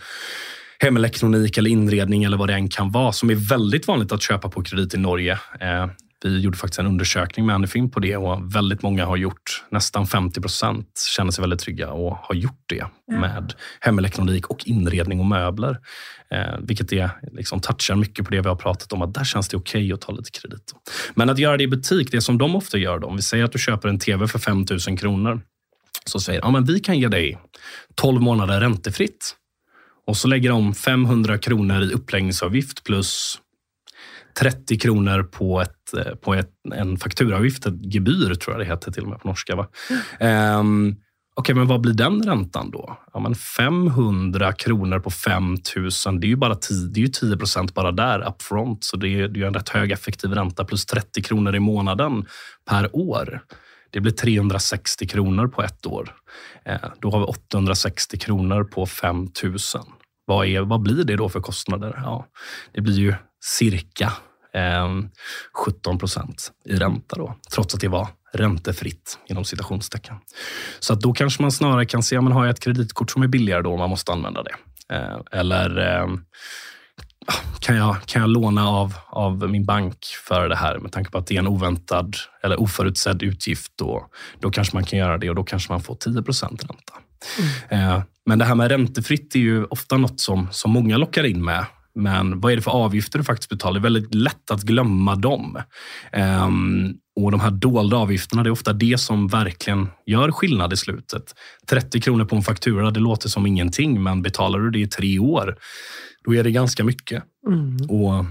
hemelektronik 0.80 1.58
eller 1.58 1.70
inredning 1.70 2.24
eller 2.24 2.38
vad 2.38 2.50
det 2.50 2.54
än 2.54 2.70
kan 2.70 2.92
vara, 2.92 3.12
som 3.12 3.30
är 3.30 3.50
väldigt 3.50 3.88
vanligt 3.88 4.12
att 4.12 4.22
köpa 4.22 4.50
på 4.50 4.64
kredit 4.64 4.94
i 4.94 4.98
Norge. 4.98 5.40
Eh, 5.60 5.88
vi 6.24 6.40
gjorde 6.40 6.58
faktiskt 6.58 6.80
en 6.80 6.88
undersökning 6.88 7.46
med 7.46 7.56
Anyfin 7.56 7.92
på 7.92 8.00
det 8.00 8.18
och 8.18 8.56
väldigt 8.56 8.82
många 8.82 9.06
har 9.06 9.18
gjort, 9.18 9.64
nästan 9.70 10.08
50 10.08 10.42
procent 10.42 10.88
känner 11.16 11.32
sig 11.32 11.42
väldigt 11.42 11.60
trygga 11.60 11.92
och 11.92 12.18
har 12.22 12.36
gjort 12.36 12.64
det 12.66 12.76
ja. 12.76 13.20
med 13.20 13.54
hemelektronik 13.80 14.48
och 14.48 14.68
inredning 14.68 15.20
och 15.20 15.26
möbler. 15.26 15.80
Eh, 16.32 16.58
vilket 16.60 16.94
är, 16.94 17.10
liksom, 17.32 17.60
touchar 17.60 17.96
mycket 17.96 18.26
på 18.26 18.32
det 18.32 18.42
vi 18.42 18.48
har 18.48 18.56
pratat 18.56 18.94
om, 18.94 19.02
att 19.02 19.14
där 19.14 19.24
känns 19.24 19.48
det 19.48 19.58
okej 19.58 19.80
okay 19.80 19.94
att 19.94 20.02
ta 20.02 20.12
lite 20.12 20.32
kredit. 20.32 20.74
Men 21.14 21.30
att 21.30 21.40
göra 21.40 21.58
det 21.58 21.64
i 21.64 21.68
butik, 21.68 22.12
det 22.12 22.22
som 22.22 22.38
de 22.38 22.56
ofta 22.56 22.78
gör, 22.78 23.00
då, 23.00 23.08
om 23.08 23.16
vi 23.16 23.22
säger 23.22 23.44
att 23.44 23.52
du 23.52 23.60
köper 23.60 23.90
en 23.90 24.00
TV 24.00 24.28
för 24.28 24.40
5 24.40 24.66
000 24.88 24.98
kronor, 24.98 25.42
så 26.06 26.20
säger 26.20 26.42
ja, 26.42 26.52
men 26.52 26.66
vi 26.66 26.80
kan 26.80 27.00
ge 27.00 27.08
dig 27.08 27.38
12 27.96 28.22
månader 28.22 28.60
räntefritt. 28.60 29.36
Och 30.08 30.18
så 30.18 30.28
lägger 30.28 30.50
de 30.50 30.74
500 30.74 31.38
kronor 31.38 31.82
i 31.84 31.94
uppläggningsavgift 31.94 32.84
plus 32.84 33.40
30 34.39 34.80
kronor 34.80 35.24
på, 35.24 35.62
ett, 35.62 35.94
eh, 35.98 36.15
på 36.15 36.34
ett, 36.34 36.52
en 36.74 36.98
fakturaavgift, 36.98 37.65
ett 37.65 37.94
gebyr 37.94 38.36
tror 38.36 38.54
jag 38.54 38.62
det 38.62 38.65
heter 38.65 38.92
till 38.92 39.04
och 39.04 39.10
med 39.10 39.20
på 39.20 39.28
norska. 39.28 39.56
Va? 39.56 39.68
Mm. 40.20 40.60
Um, 40.60 40.96
Okej, 41.39 41.56
men 41.56 41.68
vad 41.68 41.82
blir 41.82 41.94
den 41.94 42.24
räntan 42.24 42.72
då? 42.72 42.98
Ja, 43.13 43.20
men 43.20 43.36
500 43.36 44.54
kronor 44.54 45.00
på 45.00 45.12
5 45.12 45.58
000, 46.06 46.20
det 46.20 46.28
är 46.28 46.30
ju, 46.30 46.36
bara 46.36 46.56
10, 46.56 46.78
det 46.78 47.00
är 47.00 47.02
ju 47.02 47.08
10 47.08 47.38
procent 47.38 47.74
bara 47.74 47.92
där 47.92 48.28
upfront. 48.28 48.84
Så 48.84 48.98
det 48.98 49.08
är, 49.08 49.28
det 49.28 49.42
är 49.42 49.46
en 49.46 49.54
rätt 49.54 49.70
hög 49.70 49.92
effektiv 49.92 50.32
ränta 50.32 50.65
plus 50.65 50.86
30 50.86 51.22
kronor 51.22 51.56
i 51.56 51.60
månaden 51.60 52.26
per 52.70 52.96
år. 52.96 53.42
Det 53.89 54.00
blir 54.00 54.12
360 54.12 55.08
kronor 55.08 55.48
på 55.48 55.63
ett 55.63 55.86
år. 55.86 56.15
Eh, 56.65 56.89
då 57.02 57.12
har 57.12 57.20
vi 57.20 57.26
860 57.26 58.18
kronor 58.18 58.63
på 58.63 58.86
5 58.86 59.28
000. 59.44 59.58
Vad, 60.30 60.48
är, 60.48 60.62
vad 60.62 60.82
blir 60.82 61.04
det 61.04 61.15
då 61.15 61.30
för 61.30 61.39
kostnader? 61.39 62.02
Ja, 62.04 62.26
det 62.74 62.82
blir 62.82 63.00
ju 63.00 63.15
cirka 63.44 64.13
eh, 64.54 64.88
17 65.65 66.00
procent 66.00 66.52
i 66.65 66.76
ränta 66.76 67.15
då, 67.15 67.36
trots 67.54 67.76
att 67.76 67.82
det 67.82 67.88
var 67.88 68.08
räntefritt 68.34 69.20
inom 69.28 69.46
citationstecken. 69.46 70.15
Så 70.80 70.94
att 70.94 71.02
då 71.02 71.13
kanske 71.13 71.42
man 71.42 71.52
snarare 71.52 71.86
kan 71.86 72.04
se, 72.04 72.22
men 72.22 72.32
har 72.32 72.46
jag 72.46 72.54
ett 72.54 72.60
kreditkort 72.60 73.12
som 73.12 73.24
är 73.24 73.28
billigare 73.28 73.62
då, 73.62 73.78
man 73.78 73.89
måste 73.89 74.12
använda 74.12 74.44
det. 74.44 74.56
Eh, 74.96 75.39
eller 75.39 75.98
eh, 75.98 76.08
kan 77.60 77.76
jag, 77.76 78.02
kan 78.06 78.22
jag 78.22 78.30
låna 78.30 78.70
av, 78.70 78.94
av 79.08 79.50
min 79.50 79.65
bank 79.65 80.06
för 80.28 80.50
det 80.50 80.56
här 80.56 80.80
med 80.80 80.92
tanke 80.92 81.12
på 81.12 81.18
att 81.18 81.28
det 81.28 81.36
är 81.36 81.39
en 81.39 81.48
oväntad 81.48 82.15
eller 82.44 82.62
oförutsedd 82.62 83.24
utgift. 83.24 83.72
Då, 83.76 84.06
då 84.39 84.52
kanske 84.52 84.76
man 84.76 84.84
kan 84.84 85.00
göra 85.00 85.18
det 85.18 85.30
och 85.30 85.36
då 85.36 85.44
kanske 85.44 85.72
man 85.72 85.82
får 85.82 85.96
10 85.96 86.13
ränta. 86.13 86.94
Mm. 87.70 87.89
Eh, 87.89 88.04
men 88.30 88.39
det 88.39 88.46
här 88.46 88.56
med 88.56 88.72
räntefritt 88.72 89.36
är 89.36 89.39
ju 89.39 89.65
ofta 89.65 89.98
något 89.98 90.20
som, 90.20 90.48
som 90.52 90.72
många 90.72 90.98
lockar 90.98 91.24
in 91.24 91.44
med. 91.44 91.65
Men 91.96 92.39
vad 92.39 92.52
är 92.52 92.56
det 92.56 92.62
för 92.62 92.72
avgifter 92.72 93.20
du 93.20 93.26
faktiskt 93.26 93.50
betalar? 93.50 93.74
Det 93.74 93.80
är 93.80 93.92
väldigt 93.92 94.15
lätt 94.15 94.52
att 94.52 94.62
glömma 94.62 95.15
dem. 95.15 95.58
Um, 96.46 96.94
och 97.15 97.32
De 97.32 97.39
här 97.39 97.52
dolda 97.52 97.98
avgifterna, 97.98 98.44
det 98.44 98.50
är 98.50 98.52
ofta 98.52 98.74
det 98.74 99.00
som 99.00 99.28
verkligen 99.28 99.88
gör 100.06 100.32
skillnad 100.32 100.74
i 100.74 100.78
slutet. 100.78 101.36
30 101.70 102.02
kronor 102.02 102.26
på 102.26 102.36
en 102.36 102.42
faktura, 102.42 102.92
det 102.92 103.00
låter 103.00 103.30
som 103.30 103.46
ingenting, 103.46 104.04
men 104.04 104.22
betalar 104.22 104.60
du 104.60 104.72
det 104.72 104.80
i 104.80 104.88
tre 104.88 105.20
år, 105.20 105.58
då 106.24 106.36
är 106.36 106.44
det 106.44 106.52
ganska 106.52 106.84
mycket. 106.84 107.24
Mm. 107.48 107.89
Och 107.89 108.26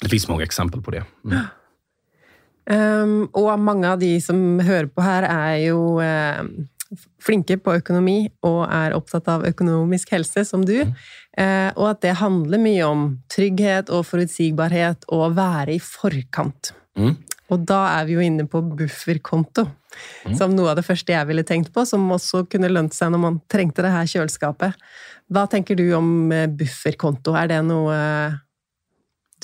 Det 0.00 0.08
finns 0.08 0.28
många 0.28 0.42
exempel 0.42 0.82
på 0.82 0.90
det. 0.90 1.04
Mm. 1.24 3.02
Um, 3.02 3.24
och 3.32 3.58
många 3.58 3.92
av 3.92 3.98
de 3.98 4.20
som 4.20 4.60
hör 4.60 4.86
på 4.86 5.00
här 5.00 5.22
är 5.22 5.56
ju 5.56 5.74
um 6.40 6.68
flinke 7.20 7.58
på 7.60 7.74
økonomi 7.78 8.30
og 8.46 8.62
er 8.72 8.94
opptatt 8.96 9.28
av 9.30 9.44
økonomisk 9.48 10.12
helse, 10.14 10.44
som 10.48 10.64
du. 10.66 10.76
Mm. 10.88 10.94
Eh, 11.38 11.70
og 11.76 11.90
at 11.92 12.02
det 12.04 12.14
handler 12.20 12.62
mye 12.62 12.86
om 12.86 13.08
trygghet 13.32 13.92
og 13.94 14.06
forutsigbarhet 14.08 15.04
og 15.12 15.26
å 15.26 15.32
være 15.36 15.76
i 15.76 15.82
forkant. 15.84 16.72
Mm. 16.98 17.14
Og 17.52 17.66
da 17.68 17.82
er 17.98 18.08
vi 18.08 18.16
jo 18.16 18.24
inne 18.24 18.48
på 18.50 18.60
bufferkonto, 18.62 19.66
mm. 19.68 20.34
som 20.40 20.56
noe 20.56 20.72
av 20.72 20.80
det 20.80 20.86
første 20.88 21.14
jeg 21.14 21.28
ville 21.28 21.44
tenkt 21.48 21.72
på, 21.76 21.84
som 21.88 22.08
også 22.12 22.44
kunne 22.50 22.72
lønt 22.72 22.96
seg 22.96 23.12
når 23.12 23.24
man 23.24 23.40
trengte 23.52 23.84
det 23.84 23.92
her 23.94 24.08
kjøleskapet. 24.08 24.88
Hva 25.32 25.44
tenker 25.50 25.78
du 25.78 25.86
om 25.96 26.32
eh, 26.32 26.48
bufferkonto? 26.48 27.36
Er 27.36 27.52
det 27.52 27.60
noe 27.68 27.94
eh, 27.96 28.40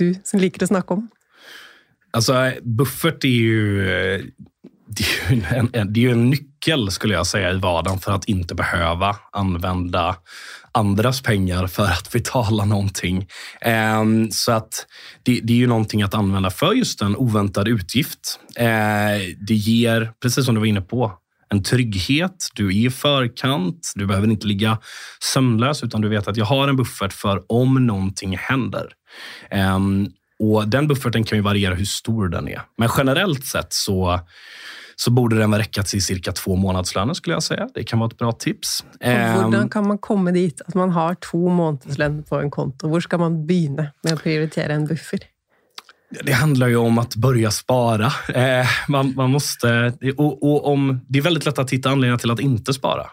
du 0.00 0.10
som 0.24 0.40
liker 0.42 0.64
å 0.64 0.72
snakke 0.72 0.98
om? 0.98 1.06
Altså, 2.14 2.36
buffert 2.62 3.24
er 3.26 3.38
jo 3.42 4.34
det 4.86 5.02
är 5.02 5.34
ju 5.34 5.42
en, 5.50 5.68
en, 5.72 5.92
det 5.92 6.04
är 6.04 6.10
en 6.10 6.30
nyckel 6.30 6.53
skulle 6.90 7.14
jag 7.14 7.26
säga 7.26 7.52
i 7.52 7.58
vardagen 7.58 7.98
för 7.98 8.12
att 8.12 8.24
inte 8.24 8.54
behöva 8.54 9.16
använda 9.32 10.16
andras 10.72 11.22
pengar 11.22 11.66
för 11.66 11.84
att 11.84 12.12
betala 12.12 12.64
någonting. 12.64 13.28
Ehm, 13.60 14.30
så 14.30 14.52
att 14.52 14.86
det, 15.22 15.40
det, 15.42 15.52
är 15.52 15.56
ju 15.56 15.66
någonting 15.66 16.02
att 16.02 16.14
använda 16.14 16.50
för 16.50 16.72
just 16.72 17.02
en 17.02 17.16
oväntad 17.16 17.68
utgift. 17.68 18.40
Ehm, 18.56 19.20
det 19.48 19.54
ger, 19.54 20.12
precis 20.22 20.44
som 20.44 20.54
du 20.54 20.58
var 20.58 20.66
inne 20.66 20.80
på, 20.80 21.12
en 21.48 21.62
trygghet. 21.62 22.48
Du 22.54 22.66
är 22.66 22.86
i 22.86 22.90
förkant. 22.90 23.92
Du 23.94 24.06
behöver 24.06 24.28
inte 24.28 24.46
ligga 24.46 24.78
sömnlös 25.20 25.82
utan 25.82 26.00
du 26.00 26.08
vet 26.08 26.28
att 26.28 26.36
jag 26.36 26.44
har 26.44 26.68
en 26.68 26.76
buffert 26.76 27.12
för 27.12 27.42
om 27.48 27.86
någonting 27.86 28.36
händer. 28.36 28.88
Ehm, 29.50 30.08
och 30.38 30.68
Den 30.68 30.88
bufferten 30.88 31.24
kan 31.24 31.38
ju 31.38 31.42
variera 31.42 31.74
hur 31.74 31.84
stor 31.84 32.28
den 32.28 32.48
är. 32.48 32.62
Men 32.78 32.88
generellt 32.96 33.46
sett 33.46 33.72
så 33.72 34.20
så 34.96 35.10
borde 35.10 35.38
den 35.38 35.54
räcka 35.54 35.82
till 35.82 36.04
cirka 36.04 36.32
två 36.32 36.56
månadslöner 36.56 37.14
skulle 37.14 37.34
jag 37.34 37.42
säga. 37.42 37.68
Det 37.74 37.84
kan 37.84 37.98
vara 37.98 38.08
ett 38.08 38.18
bra 38.18 38.32
tips. 38.32 38.84
Hur 39.00 39.54
ehm, 39.54 39.68
kan 39.68 39.88
man 39.88 39.98
komma 39.98 40.30
dit 40.30 40.60
att 40.66 40.74
man 40.74 40.90
har 40.90 41.14
två 41.14 41.48
månadslöner 41.48 42.22
på 42.22 42.40
en 42.40 42.50
konto? 42.50 42.88
Var 42.88 43.00
ska 43.00 43.18
man 43.18 43.46
börja 43.46 43.90
med 44.02 44.12
att 44.12 44.22
prioritera 44.22 44.72
en 44.72 44.86
buffer? 44.86 45.20
Det 46.22 46.32
handlar 46.32 46.68
ju 46.68 46.76
om 46.76 46.98
att 46.98 47.16
börja 47.16 47.50
spara. 47.50 48.12
Eh, 48.34 48.66
man, 48.88 49.14
man, 49.16 49.30
måste, 49.30 49.92
och, 50.16 50.42
och, 50.42 50.72
om, 50.72 51.00
det 51.08 51.18
är 51.18 51.22
väldigt 51.22 51.44
lätt 51.44 51.58
att 51.58 51.70
hitta 51.70 51.90
anledningar 51.90 52.18
till 52.18 52.30
att 52.30 52.40
inte 52.40 52.74
spara. 52.74 53.06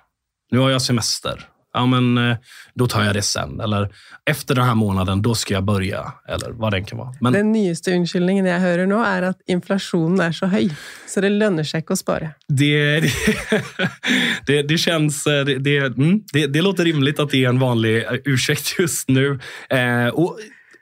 Nu 0.51 0.59
har 0.59 0.69
jag 0.69 0.81
semester 0.81 1.47
ja, 1.73 1.85
men, 1.85 2.17
eh, 2.17 2.37
då 2.73 2.87
tar 2.87 3.03
jag 3.03 3.13
det 3.13 3.21
sen. 3.21 3.59
Eller 3.59 3.89
efter 4.25 4.55
den 4.55 4.63
här 4.63 4.75
månaden, 4.75 5.21
då 5.21 5.35
ska 5.35 5.53
jag 5.53 5.63
börja. 5.63 6.13
Eller 6.27 6.51
vad 6.51 6.73
det 6.73 6.81
kan 6.81 6.97
vara. 6.97 7.13
Men... 7.21 7.33
Den 7.33 7.51
nyaste 7.51 7.95
unnskyldningen 7.95 8.45
jag 8.45 8.59
hör 8.59 8.85
nu 8.85 8.95
är 8.95 9.21
att 9.21 9.41
inflationen 9.47 10.19
är 10.19 10.31
så 10.31 10.45
hög, 10.45 10.71
så 11.07 11.21
det 11.21 11.29
lönar 11.29 11.63
sig 11.63 11.77
inte 11.77 11.93
att 11.93 11.99
spara. 11.99 12.29
Det, 12.47 12.99
det, 12.99 13.11
det, 14.45 14.61
det 14.61 14.77
känns... 14.77 15.27
Eh, 15.27 15.45
det, 15.45 15.57
det, 15.57 15.77
mm, 15.77 16.21
det, 16.33 16.47
det, 16.47 16.61
låter 16.61 16.85
rimligt 16.85 17.19
att 17.19 17.29
det 17.29 17.45
är 17.45 17.49
en 17.49 17.59
vanlig 17.59 18.03
eh, 18.03 18.11
ursäkt 18.25 18.75
just 18.79 19.09
nu. 19.09 19.39
Eh, 19.69 20.07
och, 20.07 20.39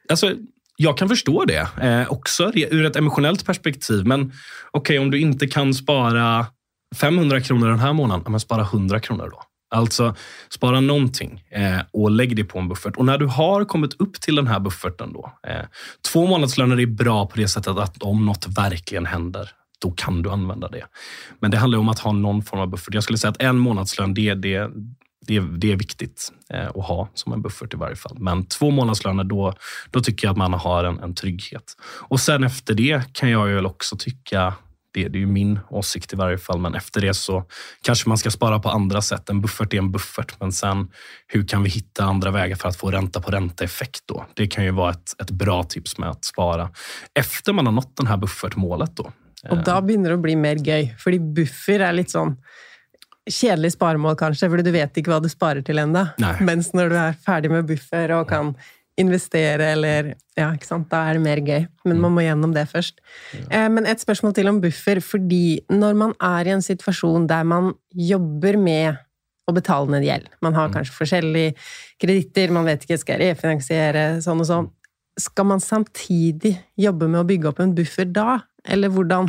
alltså, 0.10 0.34
jag 0.82 0.98
kan 0.98 1.10
förstå 1.10 1.46
det 1.46 1.68
eh, 1.82 2.12
också 2.12 2.52
ur 2.56 2.86
ett 2.86 2.96
emotionellt 2.96 3.46
perspektiv. 3.46 4.06
Men 4.06 4.22
okej, 4.22 4.34
okay, 4.72 5.00
om 5.00 5.12
du 5.12 5.20
inte 5.20 5.48
kan 5.48 5.74
spara 5.74 6.46
500 6.96 7.42
kronor 7.42 7.68
den 7.70 7.80
här 7.80 7.94
månaden, 7.94 8.32
men 8.32 8.40
spara 8.40 8.62
100 8.62 9.00
kronor 9.00 9.30
då. 9.32 9.44
Alltså, 9.72 10.16
spara 10.50 10.80
någonting 10.80 11.44
eh, 11.50 11.80
och 11.92 12.12
lägg 12.12 12.36
det 12.36 12.44
på 12.44 12.60
en 12.60 12.68
buffert. 12.68 12.96
Och 12.96 13.06
när 13.06 13.18
du 13.18 13.26
har 13.26 13.66
kommit 13.66 14.02
upp 14.02 14.22
till 14.22 14.36
den 14.36 14.48
här 14.48 14.60
bufferten 14.60 15.14
då. 15.14 15.34
Eh, 15.48 15.66
två 16.12 16.28
månadslöner 16.28 16.80
är 16.80 16.86
bra 16.86 17.28
på 17.28 17.38
det 17.38 17.48
sättet 17.48 17.78
att 17.78 18.04
om 18.04 18.26
något 18.26 18.48
verkligen 18.48 19.06
händer, 19.06 19.50
då 19.82 19.92
kan 19.92 20.22
du 20.22 20.30
använda 20.30 20.68
det. 20.68 20.86
Men 21.40 21.52
det 21.52 21.58
handlar 21.58 21.80
om 21.80 21.90
att 21.90 22.00
ha 22.00 22.12
någon 22.12 22.44
form 22.44 22.60
av 22.60 22.68
buffert. 22.68 22.94
Jag 22.94 23.04
skulle 23.04 23.18
säga 23.18 23.32
att 23.32 23.42
en 23.42 23.58
månadslön, 23.58 24.14
det, 24.14 24.34
det, 24.34 24.70
det, 25.28 25.40
det 25.40 25.72
är 25.72 25.76
viktigt 25.76 26.32
eh, 26.54 26.68
att 26.68 26.86
ha 26.86 27.10
som 27.14 27.34
en 27.34 27.42
buffert 27.42 27.74
i 27.74 27.78
varje 27.78 27.96
fall. 27.96 28.18
Men 28.20 28.46
två 28.46 28.72
månadslöner, 28.72 29.24
då, 29.24 29.54
då 29.92 30.00
tycker 30.00 30.28
jag 30.28 30.32
att 30.32 30.38
man 30.38 30.54
har 30.54 30.84
en, 30.84 31.00
en 31.00 31.16
trygghet. 31.16 31.64
Och 31.82 32.20
sen 32.20 32.44
efter 32.44 32.74
det 32.74 33.14
kan 33.14 33.30
jag 33.30 33.50
ju 33.50 33.66
också 33.66 33.96
tycka 33.98 34.54
det, 34.94 35.08
det 35.08 35.18
är 35.18 35.20
ju 35.20 35.28
min 35.28 35.60
åsikt 35.70 36.14
i 36.14 36.16
varje 36.16 36.38
fall, 36.38 36.60
men 36.60 36.76
efter 36.76 37.02
det 37.02 37.14
så 37.14 37.44
kanske 37.82 38.10
man 38.10 38.18
ska 38.18 38.32
spara 38.32 38.60
på 38.60 38.70
andra 38.70 39.02
sätt. 39.02 39.30
En 39.30 39.42
buffert 39.42 39.74
är 39.74 39.78
en 39.78 39.92
buffert, 39.92 40.40
men 40.40 40.52
sen 40.52 40.88
hur 41.28 41.48
kan 41.48 41.64
vi 41.64 41.70
hitta 41.70 42.04
andra 42.04 42.32
vägar 42.32 42.56
för 42.56 42.70
att 42.70 42.76
få 42.76 42.92
ränta 42.92 43.22
på 43.22 43.32
ränta-effekt 43.32 44.04
då? 44.06 44.26
Det 44.34 44.48
kan 44.48 44.64
ju 44.64 44.72
vara 44.72 44.92
ett, 44.92 45.22
ett 45.22 45.32
bra 45.32 45.64
tips 45.64 45.98
med 45.98 46.10
att 46.10 46.26
spara 46.26 46.70
efter 47.14 47.54
man 47.54 47.66
har 47.66 47.74
nått 47.74 47.98
det 47.98 48.08
här 48.08 48.18
buffertmålet 48.18 48.96
då. 48.96 49.12
Och 49.50 49.58
då 49.58 49.82
börjar 49.82 50.10
det 50.10 50.18
bli 50.18 50.36
mer 50.36 50.56
gøy, 50.56 50.96
för 51.00 51.34
buffer 51.34 51.80
är 51.80 51.94
lite 51.94 52.12
sån 52.12 52.38
kjedelig 53.30 53.74
sparemål, 53.74 54.18
kanskje, 54.18 54.50
for 54.50 54.64
du 54.64 54.72
vet 54.74 54.98
ikke 54.98 55.14
hva 55.14 55.22
du 55.24 55.30
sparer 55.32 55.64
til 55.66 55.82
ennå. 55.82 56.08
Mens 56.42 56.72
når 56.74 56.92
du 56.92 56.98
er 57.00 57.18
ferdig 57.26 57.52
med 57.54 57.68
buffer 57.70 58.14
og 58.18 58.30
kan 58.30 58.54
investere 59.00 59.74
eller 59.74 60.14
Ja, 60.40 60.54
ikke 60.56 60.68
sant. 60.70 60.88
Da 60.92 61.02
er 61.10 61.18
det 61.18 61.24
mer 61.26 61.42
gøy. 61.44 61.66
Men 61.90 62.00
man 62.00 62.14
må 62.16 62.24
gjennom 62.24 62.54
det 62.56 62.64
først. 62.72 63.02
Ja. 63.50 63.68
Men 63.72 63.88
et 63.90 64.00
spørsmål 64.00 64.34
til 64.38 64.48
om 64.52 64.62
buffer. 64.64 65.02
Fordi 65.04 65.60
når 65.68 65.98
man 66.00 66.16
er 66.24 66.48
i 66.48 66.56
en 66.56 66.64
situasjon 66.64 67.28
der 67.28 67.44
man 67.48 67.74
jobber 67.92 68.56
med 68.60 69.00
å 69.50 69.56
betale 69.56 69.90
ned 69.90 70.06
gjeld 70.06 70.30
Man 70.46 70.58
har 70.58 70.70
mm. 70.70 70.76
kanskje 70.78 70.96
forskjellige 70.96 71.54
kreditter, 72.02 72.54
man 72.56 72.68
vet 72.70 72.86
ikke 72.86 73.00
skal 73.02 73.18
jeg 73.18 73.34
refinansiere 73.34 74.06
sånn 74.24 74.44
og 74.44 74.50
sånn. 74.50 74.72
Skal 75.20 75.50
man 75.50 75.64
samtidig 75.64 76.54
jobbe 76.80 77.10
med 77.10 77.24
å 77.24 77.28
bygge 77.28 77.50
opp 77.50 77.60
en 77.64 77.76
buffer 77.76 78.08
da, 78.08 78.40
eller 78.64 78.94
hvordan? 78.94 79.28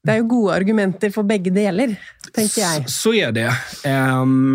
Det 0.00 0.14
er 0.14 0.20
jo 0.22 0.28
gode 0.30 0.54
argumenter 0.54 1.10
for 1.12 1.28
begge 1.28 1.50
deler, 1.52 1.96
tenker 2.30 2.62
jeg. 2.62 2.86
Så, 2.86 3.10
så 3.10 3.14
er 3.26 3.34
det. 3.36 3.48
Um, 3.84 4.54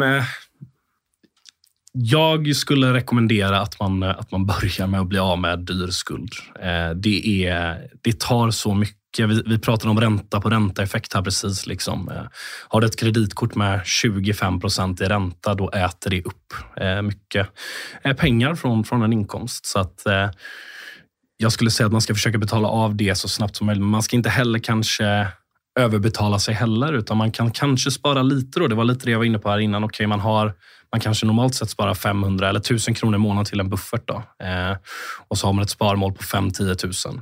jag 1.98 2.56
skulle 2.56 2.94
rekommendera 2.94 3.62
att 3.62 3.80
man, 3.80 4.04
att 4.04 4.32
man 4.32 4.46
börjar 4.46 4.88
med 4.88 5.00
att 5.00 5.08
bli 5.08 5.20
av 5.20 5.40
med 5.40 5.60
dyr 5.60 5.88
skuld. 5.88 6.34
Eh, 6.60 6.90
det, 6.96 7.46
är, 7.48 7.88
det 8.04 8.20
tar 8.20 8.52
så 8.52 8.74
mycket. 8.74 9.30
Vi, 9.30 9.44
vi 9.46 9.60
pratade 9.60 9.90
om 9.90 10.00
ränta 10.00 10.42
på 10.42 10.50
ränta-effekt 10.50 11.14
här 11.14 11.22
precis. 11.22 11.68
Liksom. 11.68 12.10
Eh, 12.10 12.24
har 12.68 12.82
du 12.82 12.88
ett 12.88 13.00
kreditkort 13.00 13.56
med 13.56 13.82
25 13.86 14.60
procent 14.60 15.02
i 15.02 15.04
ränta, 15.04 15.54
då 15.54 15.70
äter 15.70 16.10
det 16.10 16.22
upp 16.22 16.54
eh, 16.78 17.02
mycket 17.02 17.48
eh, 18.04 18.14
pengar 18.14 18.56
från, 18.56 18.84
från 18.84 19.02
en 19.02 19.14
inkomst. 19.14 19.66
Så 19.66 19.80
att, 19.80 20.06
eh, 20.06 20.30
jag 21.38 21.52
skulle 21.52 21.72
säga 21.72 21.88
att 21.88 21.92
man 21.92 22.02
ska 22.02 22.14
försöka 22.14 22.38
betala 22.38 22.68
av 22.68 22.96
det 22.96 23.16
så 23.16 23.28
snabbt 23.28 23.56
som 23.56 23.68
möjligt. 23.68 23.82
Men 23.82 23.90
man 23.90 24.04
ska 24.04 24.16
inte 24.16 24.30
heller 24.30 24.60
kanske 24.60 25.28
överbetala 25.80 26.40
sig 26.40 26.54
heller, 26.54 26.94
utan 26.94 27.18
man 27.18 27.32
kan 27.32 27.52
kanske 27.52 27.92
spara 27.92 28.22
lite. 28.22 28.60
Då. 28.60 28.68
Det 28.68 28.76
var 28.76 28.84
lite 28.84 29.06
det 29.06 29.12
jag 29.12 29.18
var 29.18 29.26
inne 29.26 29.40
på 29.40 29.50
här 29.50 29.60
innan. 29.60 29.84
Okej, 29.84 30.08
man 30.08 30.20
har 30.20 30.54
man 30.96 31.00
kanske 31.00 31.26
normalt 31.26 31.56
sett 31.56 31.70
sparar 31.70 31.94
500 31.94 32.50
eller 32.50 32.60
1000 32.60 32.94
kronor 32.94 33.16
i 33.16 33.20
månaden 33.20 33.46
till 33.46 33.60
en 33.60 33.70
buffert. 33.70 34.08
Då. 34.08 34.24
Eh, 34.46 34.78
och 35.28 35.38
så 35.38 35.48
har 35.48 35.54
man 35.54 35.64
ett 35.64 35.70
sparmål 35.70 36.14
på 36.14 36.24
5-10 36.24 37.12
000. 37.12 37.22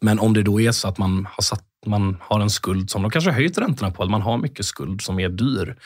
Men 0.00 0.18
om 0.18 0.34
det 0.34 0.42
då 0.42 0.60
är 0.60 0.72
så 0.72 0.88
att 0.88 0.98
man 0.98 1.28
har 1.30 1.42
satt 1.42 1.64
man 1.86 2.16
har 2.20 2.40
en 2.40 2.50
skuld 2.50 2.90
som 2.90 3.02
de 3.02 3.10
kanske 3.10 3.30
höjt 3.30 3.58
räntorna 3.58 3.90
på, 3.90 4.02
eller 4.02 4.10
man 4.10 4.22
har 4.22 4.38
mycket 4.38 4.66
skuld 4.66 5.02
som 5.02 5.20
är 5.20 5.28
dyr. 5.28 5.76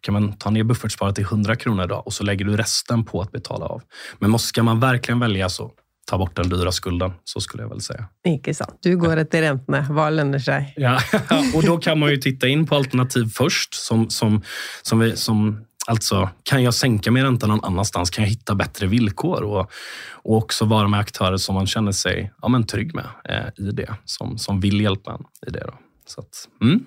kan 0.00 0.14
man 0.14 0.32
ta 0.32 0.50
ner 0.50 0.64
buffertsparet 0.64 1.14
till 1.14 1.24
100 1.24 1.56
kronor 1.56 1.84
idag 1.84 2.06
och 2.06 2.12
så 2.12 2.24
lägger 2.24 2.44
du 2.44 2.56
resten 2.56 3.04
på 3.04 3.20
att 3.20 3.32
betala 3.32 3.66
av. 3.66 3.82
Men 4.18 4.38
ska 4.38 4.62
man 4.62 4.80
verkligen 4.80 5.20
välja 5.20 5.48
så 5.48 5.72
ta 6.06 6.18
bort 6.18 6.36
den 6.36 6.48
dyra 6.48 6.72
skulden, 6.72 7.12
så 7.24 7.40
skulle 7.40 7.62
jag 7.62 7.70
väl 7.70 7.80
säga. 7.80 8.04
Inte 8.26 8.54
sant. 8.54 8.78
Du 8.82 8.96
går 8.96 9.16
efter 9.16 9.42
räntorna. 9.42 9.86
Vad 9.90 10.12
lönar 10.12 10.38
sig? 10.38 10.74
Ja, 10.76 11.00
och 11.54 11.62
då 11.62 11.78
kan 11.78 11.98
man 11.98 12.10
ju 12.10 12.16
titta 12.16 12.48
in 12.48 12.66
på 12.66 12.74
alternativ 12.74 13.24
först. 13.34 13.74
Som, 13.74 14.10
som, 14.10 14.42
som, 14.82 14.98
vi, 14.98 15.16
som 15.16 15.64
Alltså, 15.86 16.30
kan 16.42 16.62
jag 16.62 16.74
sänka 16.74 17.10
min 17.10 17.24
ränta 17.24 17.46
någon 17.46 17.64
annanstans? 17.64 18.10
Kan 18.10 18.24
jag 18.24 18.28
hitta 18.30 18.54
bättre 18.54 18.86
villkor? 18.86 19.42
Och, 19.42 19.70
och 20.12 20.36
också 20.36 20.64
vara 20.64 20.88
med 20.88 21.00
aktörer 21.00 21.36
som 21.36 21.54
man 21.54 21.66
känner 21.66 21.92
sig 21.92 22.32
ja, 22.42 22.48
men 22.48 22.66
trygg 22.66 22.94
med 22.94 23.06
eh, 23.28 23.66
i 23.66 23.70
det, 23.70 23.94
som, 24.04 24.38
som 24.38 24.60
vill 24.60 24.80
hjälpa 24.80 25.12
en 25.12 25.24
i 25.48 25.50
det. 25.50 25.64
Då. 25.66 25.74
Så 26.06 26.20
att, 26.20 26.48
mm. 26.62 26.86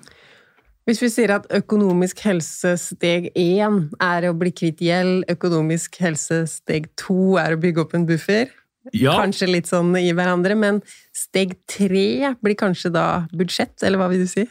Hvis 0.86 1.01
vi 1.01 1.10
säger 1.10 1.29
att 1.29 1.51
ekonomisk 1.51 2.19
hälsa 2.19 2.77
steg 2.77 3.31
én 3.36 3.89
är 3.99 4.23
att 4.23 4.36
bli 4.36 4.51
kvitt 4.51 4.81
gjeld, 4.81 5.25
ekonomisk 5.27 5.99
hälsa 5.99 6.47
steg 6.47 6.95
två 6.95 7.38
är 7.38 7.53
att 7.53 7.60
bygga 7.60 7.81
upp 7.81 7.93
en 7.93 8.05
buffer, 8.05 8.47
ja. 8.91 9.17
kanske 9.17 9.47
lite 9.47 9.69
sånn 9.69 9.95
i 9.97 10.13
varandra, 10.13 10.55
men 10.55 10.81
steg 11.13 11.55
tre 11.77 12.36
blir 12.41 12.55
kanske 12.55 12.89
då 12.89 13.25
budget, 13.31 13.84
eller 13.84 13.97
vad 13.97 14.10
vill 14.10 14.19
du 14.19 14.27
säga? 14.27 14.47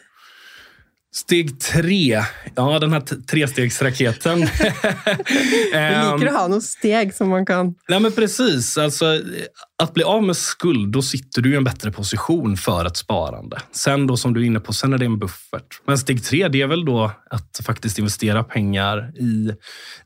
Steg 1.15 1.61
tre. 1.61 2.25
Ja, 2.55 2.79
den 2.79 2.93
här 2.93 3.01
trestegsraketen. 3.01 4.41
du 4.41 4.47
liker 6.11 6.27
att 6.27 6.35
ha 6.35 6.49
något 6.49 6.63
steg 6.63 7.15
som 7.15 7.29
man 7.29 7.47
kan... 7.47 7.75
Nej, 7.89 8.01
men 8.01 8.13
precis. 8.13 8.79
Alltså, 8.79 9.21
att 9.83 9.95
bli 9.95 10.03
av 10.03 10.23
med 10.23 10.37
skuld, 10.37 10.93
då 10.93 11.03
sitter 11.03 11.43
du 11.43 11.53
i 11.53 11.57
en 11.57 11.65
bättre 11.65 11.93
position 11.93 12.57
för 12.57 12.85
ett 12.85 12.97
sparande. 12.97 13.61
Sen 13.73 14.07
då, 14.07 14.17
som 14.17 14.35
du 14.35 14.41
är 14.41 14.45
inne 14.45 14.61
på, 14.61 14.73
sen 14.73 14.93
är 14.93 14.99
det 14.99 15.05
en 15.05 15.19
buffert. 15.19 15.81
Men 15.87 15.99
steg 15.99 16.25
tre, 16.25 16.49
det 16.49 16.63
är 16.63 16.67
väl 16.67 16.85
då 16.85 17.13
att 17.31 17.61
faktiskt 17.65 17.99
investera 17.99 18.45
pengar 18.45 19.13
i, 19.17 19.53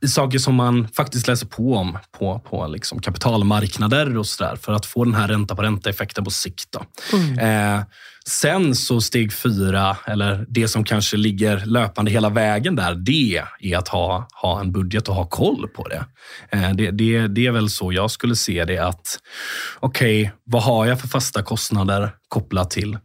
i 0.01 0.09
saker 0.09 0.39
som 0.39 0.55
man 0.55 0.89
faktiskt 0.89 1.29
läser 1.29 1.47
på 1.47 1.75
om 1.75 1.99
på, 2.19 2.39
på 2.39 2.67
liksom 2.67 3.01
kapitalmarknader 3.01 4.19
och 4.19 4.27
sådär 4.27 4.57
för 4.57 4.73
att 4.73 4.87
få 4.87 5.05
den 5.05 5.15
här 5.15 5.29
ränta 5.29 5.55
på 5.55 5.63
ränta-effekten 5.63 6.25
på 6.25 6.31
sikt. 6.31 6.77
Mm. 7.13 7.39
Eh, 7.39 7.85
Sen 8.29 8.75
så 8.75 9.01
steg 9.01 9.33
fyra, 9.33 9.97
eller 10.07 10.47
det 10.49 10.69
som 10.69 10.85
kanske 10.85 11.17
ligger 11.17 11.67
löpande 11.67 12.11
hela 12.11 12.29
vägen 12.29 12.77
där, 12.77 12.95
det 12.95 13.45
är 13.61 13.79
att 13.79 13.89
ha, 13.89 14.29
ha 14.43 14.61
en 14.61 14.73
budget 14.73 15.09
och 15.09 15.15
ha 15.15 15.25
koll 15.25 15.69
på 15.69 15.89
det. 15.89 16.05
Eh, 16.51 16.71
det, 16.71 16.91
det, 16.91 17.27
det 17.27 17.47
är 17.47 17.51
väl 17.51 17.71
så 17.71 17.93
jag 17.93 18.11
skulle 18.11 18.37
se 18.37 18.65
det 18.65 18.79
att, 18.79 19.19
okej, 19.81 20.23
okay, 20.23 20.33
vad 20.45 20.63
har 20.63 20.87
jag 20.87 21.01
för 21.01 21.09
fasta 21.09 21.43
kostnader 21.43 22.11
kopplat 22.29 22.71
till 22.71 22.99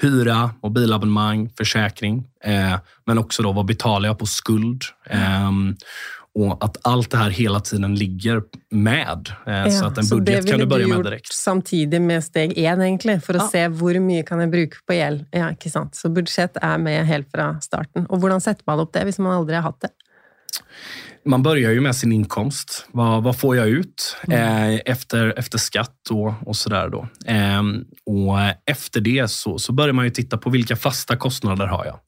hyra, 0.00 0.50
mobilabonnemang, 0.62 1.50
försäkring. 1.58 2.24
Eh, 2.44 2.76
men 3.06 3.18
också 3.18 3.42
då 3.42 3.52
vad 3.52 3.66
betalar 3.66 4.08
jag 4.08 4.18
på 4.18 4.26
skuld? 4.26 4.82
Eh, 5.06 5.50
och 6.34 6.64
att 6.64 6.76
allt 6.82 7.10
det 7.10 7.16
här 7.16 7.30
hela 7.30 7.60
tiden 7.60 7.94
ligger 7.94 8.42
med. 8.70 9.32
Eh, 9.46 9.52
ja, 9.52 9.70
så 9.70 9.86
att 9.86 9.98
en 9.98 10.08
budget 10.08 10.50
kan 10.50 10.58
du 10.58 10.66
börja 10.66 10.86
med 10.86 11.04
direkt. 11.04 11.32
Samtidigt 11.32 12.02
med 12.02 12.24
steg 12.24 12.58
ett 12.58 12.78
egentligen, 12.78 13.20
för 13.20 13.34
att 13.34 13.42
ja. 13.42 13.48
se 13.48 13.68
hur 13.68 14.00
mycket 14.00 14.28
kan 14.28 14.40
jag 14.40 14.50
bruka 14.50 14.76
på 14.86 14.92
el. 14.92 15.24
Ja, 15.30 15.50
inte 15.50 15.70
sant? 15.70 15.94
Så 15.94 16.08
budget 16.08 16.56
är 16.62 16.78
med 16.78 17.06
helt 17.06 17.30
från 17.30 17.60
starten. 17.60 18.06
Och 18.06 18.22
hur 18.22 18.40
sätter 18.40 18.62
man 18.66 18.80
upp 18.80 18.92
det 18.92 19.18
om 19.18 19.24
man 19.24 19.32
aldrig 19.32 19.58
har 19.58 19.62
haft 19.62 19.80
det? 19.80 19.88
Man 21.24 21.42
börjar 21.42 21.70
ju 21.70 21.80
med 21.80 21.96
sin 21.96 22.12
inkomst. 22.12 22.88
Vad, 22.92 23.22
vad 23.22 23.38
får 23.38 23.56
jag 23.56 23.68
ut 23.68 24.16
mm. 24.28 24.72
eh, 24.74 24.80
efter, 24.86 25.38
efter 25.38 25.58
skatt 25.58 26.10
och, 26.10 26.34
och 26.46 26.56
sådär. 26.56 26.88
Då. 26.88 27.08
Eh, 27.26 27.62
och 28.06 28.38
efter 28.66 29.00
det 29.00 29.30
så, 29.30 29.58
så 29.58 29.72
börjar 29.72 29.92
man 29.92 30.04
ju 30.04 30.10
titta 30.10 30.38
på 30.38 30.50
vilka 30.50 30.76
fasta 30.76 31.16
kostnader 31.16 31.66
har 31.66 31.84
jag. 31.84 31.98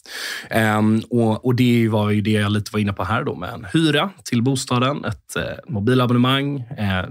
Eh, 0.63 0.83
och, 1.11 1.45
och 1.45 1.55
det 1.55 1.89
var 1.89 2.11
ju 2.11 2.21
det 2.21 2.31
jag 2.31 2.53
lite 2.53 2.71
var 2.73 2.81
inne 2.81 2.93
på 2.93 3.05
här 3.05 3.25
då 3.25 3.35
med 3.35 3.51
en 3.55 3.67
hyra 3.73 4.11
till 4.25 4.43
bostaden, 4.43 5.05
ett 5.05 5.37
eh, 5.37 5.43
mobilabonnemang, 5.69 6.61
eh, 6.61 7.05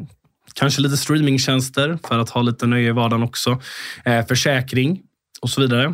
kanske 0.54 0.82
lite 0.82 0.98
streamingtjänster 0.98 2.00
för 2.08 2.20
att 2.20 2.30
ha 2.30 2.42
lite 2.42 2.68
nöje 2.68 2.90
i 2.90 2.92
vardagen 2.92 3.24
också, 3.24 3.62
eh, 4.06 4.26
försäkring 4.26 5.02
och 5.42 5.50
så 5.50 5.62
vidare. 5.62 5.94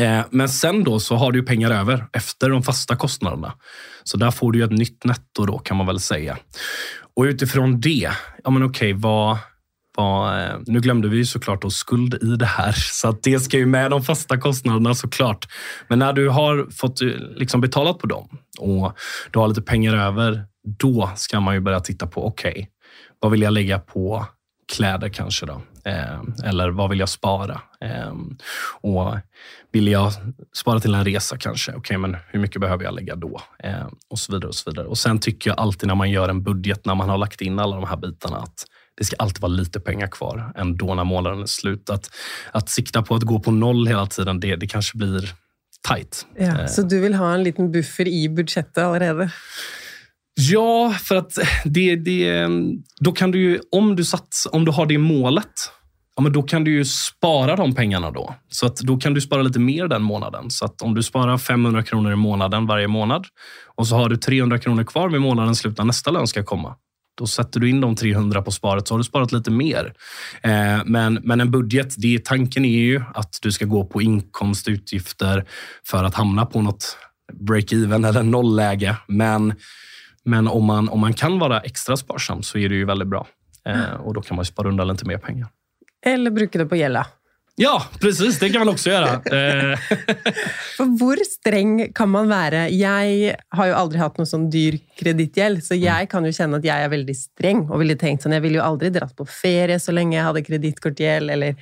Eh, 0.00 0.24
men 0.30 0.48
sen 0.48 0.84
då 0.84 1.00
så 1.00 1.16
har 1.16 1.32
du 1.32 1.42
pengar 1.42 1.70
över 1.70 2.06
efter 2.12 2.50
de 2.50 2.62
fasta 2.62 2.96
kostnaderna. 2.96 3.54
Så 4.04 4.16
där 4.16 4.30
får 4.30 4.52
du 4.52 4.64
ett 4.64 4.70
nytt 4.70 5.04
netto 5.04 5.46
då 5.46 5.58
kan 5.58 5.76
man 5.76 5.86
väl 5.86 6.00
säga. 6.00 6.38
Och 7.16 7.22
utifrån 7.22 7.80
det, 7.80 8.10
ja 8.44 8.50
men 8.50 8.62
okej, 8.62 8.92
vad, 8.92 9.38
vad, 9.96 10.40
eh, 10.40 10.56
nu 10.66 10.80
glömde 10.80 11.08
vi 11.08 11.24
såklart 11.24 11.62
då 11.62 11.70
skuld 11.70 12.14
i 12.14 12.36
det 12.36 12.46
här, 12.46 12.72
så 12.76 13.08
att 13.08 13.22
det 13.22 13.40
ska 13.40 13.58
ju 13.58 13.66
med 13.66 13.90
de 13.90 14.02
fasta 14.02 14.38
kostnaderna 14.38 14.94
såklart. 14.94 15.48
Men 15.88 15.98
när 15.98 16.12
du 16.12 16.28
har 16.28 16.66
fått 16.70 17.02
eh, 17.02 17.08
liksom 17.36 17.60
betalat 17.60 17.98
på 17.98 18.06
dem 18.06 18.28
och 18.58 18.92
du 19.30 19.38
har 19.38 19.48
lite 19.48 19.62
pengar 19.62 19.94
över, 19.94 20.44
då 20.78 21.10
ska 21.16 21.40
man 21.40 21.54
ju 21.54 21.60
börja 21.60 21.80
titta 21.80 22.06
på, 22.06 22.26
okej, 22.26 22.50
okay, 22.50 22.66
vad 23.20 23.30
vill 23.30 23.42
jag 23.42 23.52
lägga 23.52 23.78
på 23.78 24.26
kläder 24.72 25.08
kanske 25.08 25.46
då? 25.46 25.62
Eh, 25.84 26.22
eller 26.44 26.70
vad 26.70 26.90
vill 26.90 26.98
jag 26.98 27.08
spara? 27.08 27.60
Eh, 27.80 28.12
och 28.80 29.16
vill 29.72 29.88
jag 29.88 30.12
spara 30.56 30.80
till 30.80 30.94
en 30.94 31.04
resa 31.04 31.36
kanske? 31.38 31.70
Okej, 31.70 31.78
okay, 31.78 31.98
men 31.98 32.16
hur 32.28 32.40
mycket 32.40 32.60
behöver 32.60 32.84
jag 32.84 32.94
lägga 32.94 33.16
då? 33.16 33.40
Eh, 33.58 33.86
och 34.10 34.18
så 34.18 34.32
vidare 34.32 34.48
och 34.48 34.54
så 34.54 34.70
vidare. 34.70 34.86
Och 34.86 34.98
sen 34.98 35.18
tycker 35.18 35.50
jag 35.50 35.60
alltid 35.60 35.86
när 35.86 35.94
man 35.94 36.10
gör 36.10 36.28
en 36.28 36.42
budget, 36.42 36.86
när 36.86 36.94
man 36.94 37.08
har 37.08 37.18
lagt 37.18 37.40
in 37.40 37.58
alla 37.58 37.76
de 37.76 37.84
här 37.84 37.96
bitarna, 37.96 38.36
att 38.36 38.66
det 38.96 39.04
ska 39.04 39.16
alltid 39.18 39.42
vara 39.42 39.52
lite 39.52 39.80
pengar 39.80 40.06
kvar 40.06 40.52
ändå 40.56 40.94
när 40.94 41.04
månaden 41.04 41.42
är 41.42 41.46
slut. 41.46 41.90
Att, 41.90 42.10
att 42.52 42.68
sikta 42.68 43.02
på 43.02 43.14
att 43.14 43.22
gå 43.22 43.40
på 43.40 43.50
noll 43.50 43.86
hela 43.86 44.06
tiden, 44.06 44.40
det, 44.40 44.56
det 44.56 44.66
kanske 44.66 44.98
blir 44.98 45.32
tajt. 45.82 46.26
Ja, 46.38 46.68
så 46.68 46.82
du 46.82 47.00
vill 47.00 47.14
ha 47.14 47.34
en 47.34 47.42
liten 47.42 47.72
buffer 47.72 48.08
i 48.08 48.28
budgetet 48.28 49.00
redan? 49.00 49.30
Ja, 50.34 50.94
för 51.02 51.16
att 51.16 51.38
det, 51.64 51.96
det, 51.96 52.48
då 53.00 53.12
kan 53.12 53.30
du 53.30 53.38
ju, 53.38 53.60
om 53.70 53.96
du, 53.96 54.04
sats, 54.04 54.48
om 54.52 54.64
du 54.64 54.72
har 54.72 54.86
det 54.86 54.98
målet, 54.98 55.70
ja, 56.16 56.22
men 56.22 56.32
då 56.32 56.42
kan 56.42 56.64
du 56.64 56.72
ju 56.72 56.84
spara 56.84 57.56
de 57.56 57.74
pengarna 57.74 58.10
då. 58.10 58.34
Så 58.48 58.66
att 58.66 58.76
då 58.76 58.96
kan 58.96 59.14
du 59.14 59.20
spara 59.20 59.42
lite 59.42 59.58
mer 59.58 59.88
den 59.88 60.02
månaden. 60.02 60.50
Så 60.50 60.64
att 60.64 60.82
om 60.82 60.94
du 60.94 61.02
sparar 61.02 61.38
500 61.38 61.82
kronor 61.82 62.12
i 62.12 62.16
månaden 62.16 62.66
varje 62.66 62.88
månad 62.88 63.26
och 63.76 63.86
så 63.86 63.96
har 63.96 64.08
du 64.08 64.16
300 64.16 64.58
kronor 64.58 64.84
kvar 64.84 65.08
vid 65.08 65.20
månadens 65.20 65.58
slut 65.58 65.78
när 65.78 65.84
nästa 65.84 66.10
lön 66.10 66.26
ska 66.26 66.42
komma. 66.42 66.76
Då 67.18 67.26
sätter 67.26 67.60
du 67.60 67.70
in 67.70 67.80
de 67.80 67.96
300 67.96 68.42
på 68.42 68.50
sparet 68.50 68.88
så 68.88 68.94
har 68.94 68.98
du 68.98 69.04
sparat 69.04 69.32
lite 69.32 69.50
mer. 69.50 69.92
Eh, 70.42 70.78
men, 70.84 71.14
men 71.14 71.40
en 71.40 71.50
budget, 71.50 71.94
det, 71.98 72.24
tanken 72.24 72.64
är 72.64 72.82
ju 72.82 73.02
att 73.14 73.38
du 73.42 73.52
ska 73.52 73.64
gå 73.64 73.84
på 73.84 74.02
inkomst 74.02 74.68
utgifter 74.68 75.44
för 75.86 76.04
att 76.04 76.14
hamna 76.14 76.46
på 76.46 76.62
något 76.62 76.96
break-even 77.32 78.08
eller 78.08 78.22
nollläge. 78.22 78.96
Men 79.06 79.54
men 80.24 80.48
om 80.48 80.64
man, 80.64 80.88
om 80.88 81.00
man 81.00 81.14
kan 81.14 81.38
vara 81.38 81.60
extra 81.60 81.96
sparsam 81.96 82.42
så 82.42 82.58
är 82.58 82.68
det 82.68 82.74
ju 82.74 82.84
väldigt 82.84 83.08
bra. 83.08 83.26
Eh, 83.66 83.94
och 83.94 84.14
då 84.14 84.22
kan 84.22 84.36
man 84.36 84.44
spara 84.44 84.68
undan 84.68 84.88
lite 84.88 85.06
mer 85.06 85.18
pengar. 85.18 85.48
Eller 86.06 86.30
bruka 86.30 86.58
det 86.58 86.66
på 86.66 86.76
gälla. 86.76 87.06
Ja, 87.56 87.82
precis. 88.00 88.38
Det 88.38 88.50
kan 88.50 88.58
man 88.58 88.68
också 88.68 88.90
göra. 88.90 89.08
Eh. 89.34 89.78
Hur 90.78 91.24
sträng 91.24 91.92
kan 91.92 92.10
man 92.10 92.28
vara? 92.28 92.68
Jag 92.68 93.34
har 93.48 93.66
ju 93.66 93.72
aldrig 93.72 94.00
haft 94.02 94.18
någon 94.18 94.26
sån 94.26 94.50
dyr 94.50 94.78
kreditgäld, 94.98 95.64
så 95.64 95.74
jag 95.74 95.94
mm. 95.94 96.06
kan 96.06 96.24
ju 96.24 96.32
känna 96.32 96.56
att 96.56 96.64
jag 96.64 96.76
är 96.76 96.88
väldigt 96.88 97.18
sträng 97.18 97.70
och 97.70 97.80
ville 97.80 97.96
tänkt 97.96 98.22
så 98.22 98.28
jag 98.28 98.40
vill 98.40 98.52
ju 98.52 98.60
aldrig 98.60 98.92
dra 98.92 99.08
på 99.08 99.26
ferie 99.26 99.80
så 99.80 99.92
länge 99.92 100.18
jag 100.18 100.24
hade 100.24 100.42
kreditkortgäld. 100.42 101.30
Eller, 101.30 101.56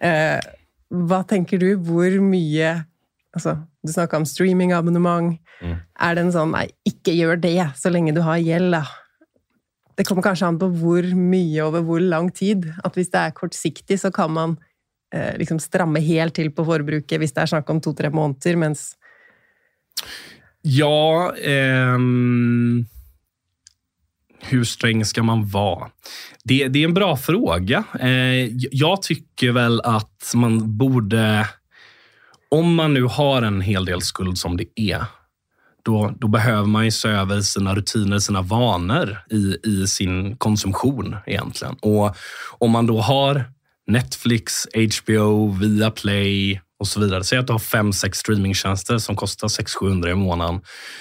mm. 0.00 0.34
eh, 0.34 0.40
vad 0.88 1.28
tänker 1.28 1.58
du? 1.58 1.76
Hur 1.76 2.20
mycket 2.20 2.78
altså, 3.32 3.58
Du 3.82 3.92
snakka 3.92 4.20
om 4.20 4.26
streamingabonnement. 4.28 5.38
Mm. 5.62 5.78
Er 6.06 6.14
det 6.14 6.26
en 6.26 6.34
sånn 6.34 6.52
Nei, 6.54 6.68
ikke 6.86 7.14
gjør 7.16 7.40
det 7.42 7.56
så 7.78 7.90
lenge 7.90 8.14
du 8.14 8.22
har 8.24 8.38
gjeld, 8.42 8.76
da. 8.76 8.84
Det 9.98 10.06
kommer 10.08 10.24
kanskje 10.24 10.48
an 10.48 10.58
på 10.60 10.70
hvor 10.80 11.06
mye 11.18 11.64
over 11.66 11.84
hvor 11.84 12.00
lang 12.00 12.30
tid. 12.34 12.70
At 12.84 12.96
hvis 12.96 13.10
det 13.12 13.20
er 13.20 13.34
kortsiktig, 13.36 13.98
så 14.00 14.12
kan 14.14 14.32
man 14.32 14.56
eh, 15.14 15.34
liksom 15.40 15.60
stramme 15.60 16.00
helt 16.00 16.34
til 16.38 16.52
på 16.54 16.64
forbruket 16.66 17.20
hvis 17.20 17.34
det 17.36 17.44
er 17.44 17.52
snakk 17.52 17.70
om 17.70 17.82
to-tre 17.84 18.10
måneder, 18.14 18.58
mens 18.60 18.92
Ja 20.62 21.34
ehm... 21.36 22.86
Hur 24.44 24.64
sträng 24.64 25.04
ska 25.04 25.22
man 25.22 25.46
vara? 25.46 25.90
Det, 26.44 26.68
det, 26.68 26.78
är 26.78 26.84
en 26.84 26.94
bra 26.94 27.16
fråga. 27.16 27.84
Eh, 28.00 28.50
jag 28.56 29.02
tycker 29.02 29.52
väl 29.52 29.80
att 29.80 30.32
man 30.34 30.76
borde 30.78 31.48
om 32.52 32.74
man 32.74 32.94
nu 32.94 33.02
har 33.02 33.42
en 33.42 33.60
hel 33.60 33.84
del 33.84 34.02
skuld 34.02 34.38
som 34.38 34.56
det 34.56 34.80
är, 34.80 35.04
då, 35.82 36.12
då 36.18 36.28
behöver 36.28 36.66
man 36.66 36.84
ju 36.84 36.90
se 36.90 37.08
över 37.08 37.40
sina 37.40 37.74
rutiner, 37.74 38.18
sina 38.18 38.42
vanor 38.42 39.18
i, 39.30 39.56
i 39.64 39.86
sin 39.86 40.36
konsumtion 40.36 41.16
egentligen. 41.26 41.74
Och 41.80 42.16
om 42.58 42.70
man 42.70 42.86
då 42.86 43.00
har 43.00 43.44
Netflix, 43.86 44.66
HBO, 44.74 45.52
Viaplay 45.52 46.60
och 46.78 46.88
så 46.88 47.00
vidare. 47.00 47.24
Säg 47.24 47.38
att 47.38 47.46
du 47.46 47.52
har 47.52 47.58
fem, 47.58 47.92
sex 47.92 48.18
streamingtjänster 48.18 48.98
som 48.98 49.16
kostar 49.16 49.48
600-700 49.48 50.08
i 50.08 50.14
månaden, 50.14 50.60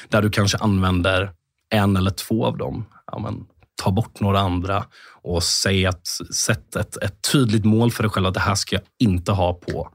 där 0.09 0.21
du 0.21 0.29
kanske 0.29 0.57
använder 0.57 1.31
en 1.69 1.97
eller 1.97 2.11
två 2.11 2.45
av 2.45 2.57
dem. 2.57 2.85
Ja, 3.11 3.19
men, 3.19 3.45
ta 3.83 3.91
bort 3.91 4.19
några 4.19 4.39
andra 4.39 4.85
och 5.21 5.43
säg 5.43 5.85
att 5.85 6.07
sätt 6.33 6.75
ett, 6.75 6.97
ett 6.97 7.31
tydligt 7.31 7.65
mål 7.65 7.91
för 7.91 8.03
dig 8.03 8.09
själv 8.09 8.25
att 8.25 8.33
det 8.33 8.39
här 8.39 8.55
ska 8.55 8.75
jag 8.75 8.83
inte 8.99 9.31
ha 9.31 9.53
på 9.53 9.89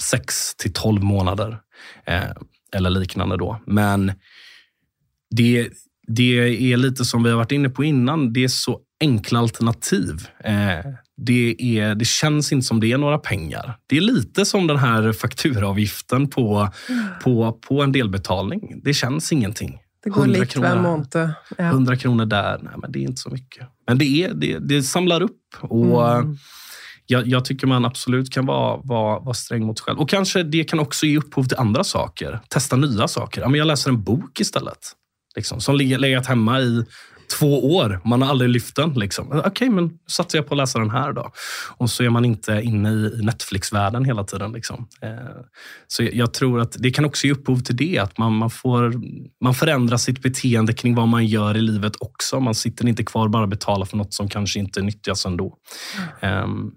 6 0.00 0.54
till 0.54 0.72
12 0.72 1.02
månader 1.02 1.58
eh, 2.06 2.30
eller 2.72 2.90
liknande. 2.90 3.36
Då. 3.36 3.60
Men 3.66 4.12
det, 5.30 5.68
det 6.06 6.72
är 6.72 6.76
lite 6.76 7.04
som 7.04 7.22
vi 7.22 7.30
har 7.30 7.36
varit 7.36 7.52
inne 7.52 7.68
på 7.68 7.84
innan. 7.84 8.32
Det 8.32 8.44
är 8.44 8.48
så 8.48 8.80
enkla 9.00 9.38
alternativ. 9.38 10.28
Eh, 10.44 10.92
det, 11.16 11.78
är, 11.78 11.94
det 11.94 12.04
känns 12.04 12.52
inte 12.52 12.66
som 12.66 12.80
det 12.80 12.92
är 12.92 12.98
några 12.98 13.18
pengar. 13.18 13.78
Det 13.86 13.96
är 13.96 14.00
lite 14.00 14.44
som 14.44 14.66
den 14.66 14.76
här 14.76 15.12
fakturaavgiften 15.12 16.28
på, 16.28 16.68
mm. 16.88 17.04
på, 17.22 17.52
på 17.52 17.82
en 17.82 17.92
delbetalning. 17.92 18.80
Det 18.84 18.94
känns 18.94 19.32
ingenting. 19.32 19.78
Det 20.04 20.10
går 20.10 20.26
lite 20.26 20.60
hver 20.60 20.82
månad. 20.82 21.32
Ja. 21.58 21.64
100 21.64 21.96
kronor 21.96 22.26
där, 22.26 22.58
nej, 22.62 22.72
men 22.76 22.92
det 22.92 22.98
är 22.98 23.02
inte 23.02 23.20
så 23.20 23.30
mycket. 23.30 23.66
Men 23.86 23.98
det, 23.98 24.04
är, 24.04 24.34
det, 24.34 24.58
det 24.58 24.82
samlar 24.82 25.22
upp. 25.22 25.40
och 25.60 26.10
mm 26.12 26.36
jag, 27.10 27.26
jag, 27.26 27.44
tycker 27.44 27.66
man 27.66 27.84
absolut 27.84 28.32
kan 28.32 28.46
vara, 28.46 28.80
vara, 28.84 29.18
vara 29.18 29.34
sträng 29.34 29.66
mot 29.66 29.78
sig 29.78 29.84
själv. 29.84 29.98
Och 29.98 30.08
kanske 30.08 30.42
det 30.42 30.64
kan 30.64 30.80
också 30.80 31.06
ge 31.06 31.18
upphov 31.18 31.44
till 31.44 31.56
andra 31.56 31.84
saker. 31.84 32.40
Testa 32.48 32.76
nya 32.76 33.08
saker. 33.08 33.40
Ja, 33.40 33.48
men 33.48 33.58
jag 33.58 33.66
läser 33.66 33.90
en 33.90 34.02
bok 34.02 34.40
istället. 34.40 34.78
Liksom, 35.36 35.60
som 35.60 35.76
legat 35.76 36.26
hemma 36.26 36.60
i 36.60 36.84
två 37.38 37.76
år. 37.76 38.00
Man 38.04 38.22
har 38.22 38.28
aldrig 38.28 38.50
lyft 38.50 38.76
den. 38.76 38.92
Liksom. 38.92 39.28
Okej, 39.28 39.40
okay, 39.46 39.70
men 39.70 39.90
satsar 40.06 40.38
jag 40.38 40.48
på 40.48 40.54
att 40.54 40.58
läsa 40.58 40.78
den 40.78 40.90
här 40.90 41.12
då. 41.12 41.32
Och 41.76 41.90
så 41.90 42.02
är 42.02 42.10
man 42.10 42.24
inte 42.24 42.60
inne 42.64 42.90
i 42.90 43.22
Netflix-världen 43.22 44.04
hela 44.04 44.24
tiden. 44.24 44.52
Liksom. 44.52 44.88
Eh, 45.02 45.10
så 45.86 46.02
jag 46.12 46.34
tror 46.34 46.60
att 46.60 46.76
det 46.78 46.90
kan 46.90 47.04
också 47.04 47.26
ge 47.26 47.32
upphov 47.32 47.60
till 47.60 47.76
det. 47.76 47.98
Att 47.98 48.18
man, 48.18 48.32
man, 48.32 48.50
får, 48.50 48.94
man 49.44 49.54
förändrar 49.54 49.96
sitt 49.96 50.22
beteende 50.22 50.72
kring 50.72 50.94
vad 50.94 51.08
man 51.08 51.26
gör 51.26 51.56
i 51.56 51.60
livet 51.60 51.92
också. 52.00 52.40
Man 52.40 52.54
sitter 52.54 52.88
inte 52.88 53.04
kvar 53.04 53.24
och 53.24 53.30
bara 53.30 53.46
betalar 53.46 53.86
för 53.86 53.96
något 53.96 54.14
som 54.14 54.28
kanske 54.28 54.58
inte 54.58 54.82
nyttjas 54.82 55.26
ändå. 55.26 55.56
Mm. 56.20 56.44
Um, 56.44 56.72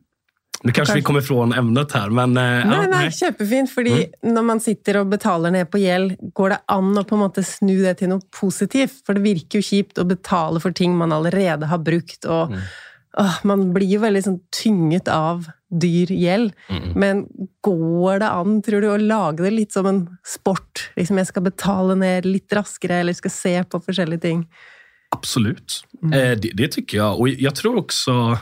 nu 0.64 0.72
kanske, 0.72 0.80
kanske 0.80 0.96
vi 0.96 1.02
kommer 1.02 1.20
ifrån 1.20 1.54
ämnet 1.54 1.92
här, 1.92 2.10
men... 2.10 2.38
Eh, 2.38 2.44
nej, 2.44 2.64
ja, 2.66 2.88
nej, 2.90 3.12
kjempefint. 3.12 3.72
Fordi 3.72 3.92
mm. 3.92 4.34
när 4.34 4.42
man 4.42 4.60
sitter 4.60 4.98
och 4.98 5.06
betalar 5.06 5.52
ner 5.52 5.66
på 5.66 5.78
gjeld, 5.78 6.16
går 6.34 6.50
det 6.50 6.60
an 6.66 6.98
att 6.98 7.08
på 7.08 7.16
en 7.16 7.20
måte 7.20 7.44
snu 7.44 7.84
det 7.84 7.94
till 7.94 8.10
något 8.10 8.32
positivt? 8.32 9.06
För 9.06 9.14
det 9.14 9.20
virker 9.20 9.58
ju 9.58 9.62
kjipt 9.62 9.98
att 9.98 10.08
betala 10.08 10.60
för 10.60 10.72
ting 10.72 10.98
man 10.98 11.32
redan 11.32 11.70
har 11.70 11.78
brukt. 11.78 12.26
Och, 12.26 12.48
mm. 12.48 12.60
åh, 13.18 13.36
man 13.44 13.74
blir 13.74 13.88
ju 13.88 13.98
väldigt 13.98 14.24
sånn, 14.24 14.40
tynget 14.64 15.08
av 15.08 15.46
dyr 15.82 16.12
gjeld. 16.12 16.54
Mm. 16.70 16.92
Men 16.96 17.26
går 17.62 18.20
det 18.20 18.30
an, 18.30 18.62
tror 18.62 18.82
du, 18.82 18.94
att 18.94 19.02
laga 19.02 19.44
det 19.44 19.52
lite 19.52 19.74
som 19.74 19.86
en 19.86 20.18
sport? 20.24 20.92
Liksom, 20.96 21.18
jag 21.18 21.28
ska 21.28 21.42
betala 21.42 21.96
ner 21.96 22.22
lite 22.22 22.56
raskare 22.56 22.96
eller 22.96 23.14
ska 23.14 23.30
se 23.30 23.64
på 23.64 23.82
olika 23.88 24.18
ting. 24.18 24.48
Absolut. 25.10 25.84
Mm. 26.04 26.20
Eh, 26.20 26.40
det, 26.40 26.52
det, 26.54 26.68
tycker 26.68 26.98
jag. 26.98 27.20
Och 27.20 27.30
jag 27.30 27.56
tror 27.56 27.78
också 27.78 28.38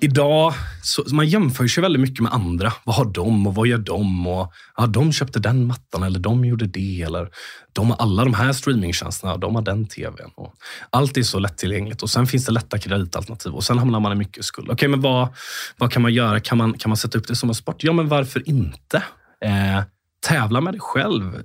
idag, 0.00 0.54
så, 0.82 1.04
man 1.12 1.28
jämför 1.28 1.66
sig 1.66 1.82
väldigt 1.82 2.00
mycket 2.00 2.20
med 2.20 2.32
andra. 2.32 2.72
Vad 2.84 2.96
har 2.96 3.04
de 3.04 3.46
och 3.46 3.54
vad 3.54 3.66
gör 3.66 3.78
de? 3.78 4.26
Och, 4.26 4.52
ja, 4.76 4.86
de 4.86 5.12
köpte 5.12 5.38
den 5.38 5.66
mattan 5.66 6.02
eller 6.02 6.20
de 6.20 6.44
gjorde 6.44 6.66
det. 6.66 7.02
Eller 7.02 7.30
de 7.72 7.90
har 7.90 7.96
alla 7.96 8.24
de 8.24 8.34
här 8.34 8.52
streamingtjänsterna 8.52 9.36
de 9.36 9.54
har 9.54 9.62
den 9.62 9.86
tvn. 9.86 10.30
Och 10.34 10.54
allt 10.90 11.16
är 11.16 11.22
så 11.22 11.38
lättillgängligt 11.38 12.02
och 12.02 12.10
sen 12.10 12.26
finns 12.26 12.46
det 12.46 12.52
lätta 12.52 12.78
kreditalternativ 12.78 13.52
och 13.52 13.64
sen 13.64 13.78
hamnar 13.78 14.00
man 14.00 14.12
i 14.12 14.14
mycket 14.14 14.44
skuld. 14.44 14.66
Okej, 14.66 14.74
okay, 14.74 14.88
men 14.88 15.00
vad, 15.00 15.28
vad 15.76 15.92
kan 15.92 16.02
man 16.02 16.14
göra? 16.14 16.40
Kan 16.40 16.58
man, 16.58 16.78
kan 16.78 16.90
man 16.90 16.96
sätta 16.96 17.18
upp 17.18 17.28
det 17.28 17.36
som 17.36 17.48
en 17.48 17.54
sport? 17.54 17.84
Ja, 17.84 17.92
men 17.92 18.08
varför 18.08 18.48
inte? 18.48 19.02
Eh, 19.44 19.82
tävla 20.26 20.60
med 20.60 20.74
dig 20.74 20.80
själv. 20.80 21.42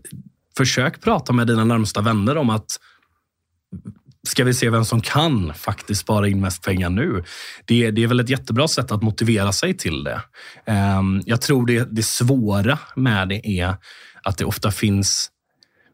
Försök 0.57 1.01
prata 1.01 1.33
med 1.33 1.47
dina 1.47 1.63
närmsta 1.63 2.01
vänner 2.01 2.37
om 2.37 2.49
att 2.49 2.79
ska 4.27 4.43
vi 4.43 4.53
se 4.53 4.69
vem 4.69 4.85
som 4.85 5.01
kan 5.01 5.53
faktiskt 5.53 6.01
spara 6.01 6.27
in 6.27 6.41
mest 6.41 6.63
pengar 6.63 6.89
nu. 6.89 7.23
Det, 7.65 7.91
det 7.91 8.03
är 8.03 8.07
väl 8.07 8.19
ett 8.19 8.29
jättebra 8.29 8.67
sätt 8.67 8.91
att 8.91 9.03
motivera 9.03 9.51
sig 9.51 9.77
till 9.77 10.03
det. 10.03 10.21
Ehm, 10.65 11.21
jag 11.25 11.41
tror 11.41 11.65
det, 11.65 11.95
det 11.95 12.03
svåra 12.03 12.79
med 12.95 13.29
det 13.29 13.47
är 13.47 13.75
att 14.23 14.37
det 14.37 14.45
ofta 14.45 14.71
finns 14.71 15.29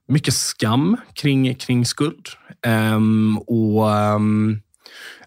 mycket 0.08 0.34
skam 0.34 0.98
kring, 1.14 1.56
kring 1.56 1.86
skuld. 1.86 2.28
Ehm, 2.66 3.38
och, 3.38 3.92
ehm, 3.92 4.60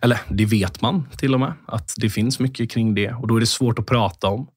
eller 0.00 0.18
det 0.28 0.44
vet 0.44 0.80
man 0.80 1.08
till 1.18 1.34
och 1.34 1.40
med, 1.40 1.52
att 1.66 1.94
det 1.96 2.10
finns 2.10 2.38
mycket 2.38 2.70
kring 2.70 2.94
det 2.94 3.12
och 3.12 3.28
då 3.28 3.36
är 3.36 3.40
det 3.40 3.46
svårt 3.46 3.78
att 3.78 3.86
prata 3.86 4.28
om. 4.28 4.48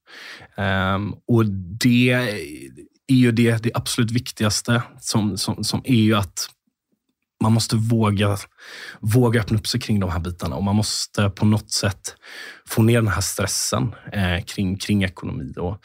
och 1.28 1.46
det 1.80 2.12
är 3.08 3.16
ju 3.16 3.32
det, 3.32 3.64
det 3.64 3.72
absolut 3.74 4.12
viktigaste 4.12 4.84
som, 5.00 5.38
som, 5.38 5.64
som 5.64 5.82
är 5.86 5.96
ju 5.96 6.16
att 6.16 6.50
man 7.44 7.54
måste 7.54 7.76
våga, 7.76 8.38
våga 9.00 9.40
öppna 9.40 9.58
upp 9.58 9.68
sig 9.68 9.80
kring 9.80 10.00
de 10.00 10.10
här 10.10 10.20
bitarna 10.20 10.56
och 10.56 10.64
man 10.64 10.76
måste 10.76 11.30
på 11.30 11.46
något 11.46 11.72
sätt 11.72 12.16
få 12.68 12.82
ner 12.82 13.02
den 13.02 13.08
här 13.08 13.22
stressen 13.22 13.96
eh, 14.12 14.44
kring, 14.46 14.78
kring 14.78 15.04
ekonomi. 15.04 15.54
Och 15.58 15.78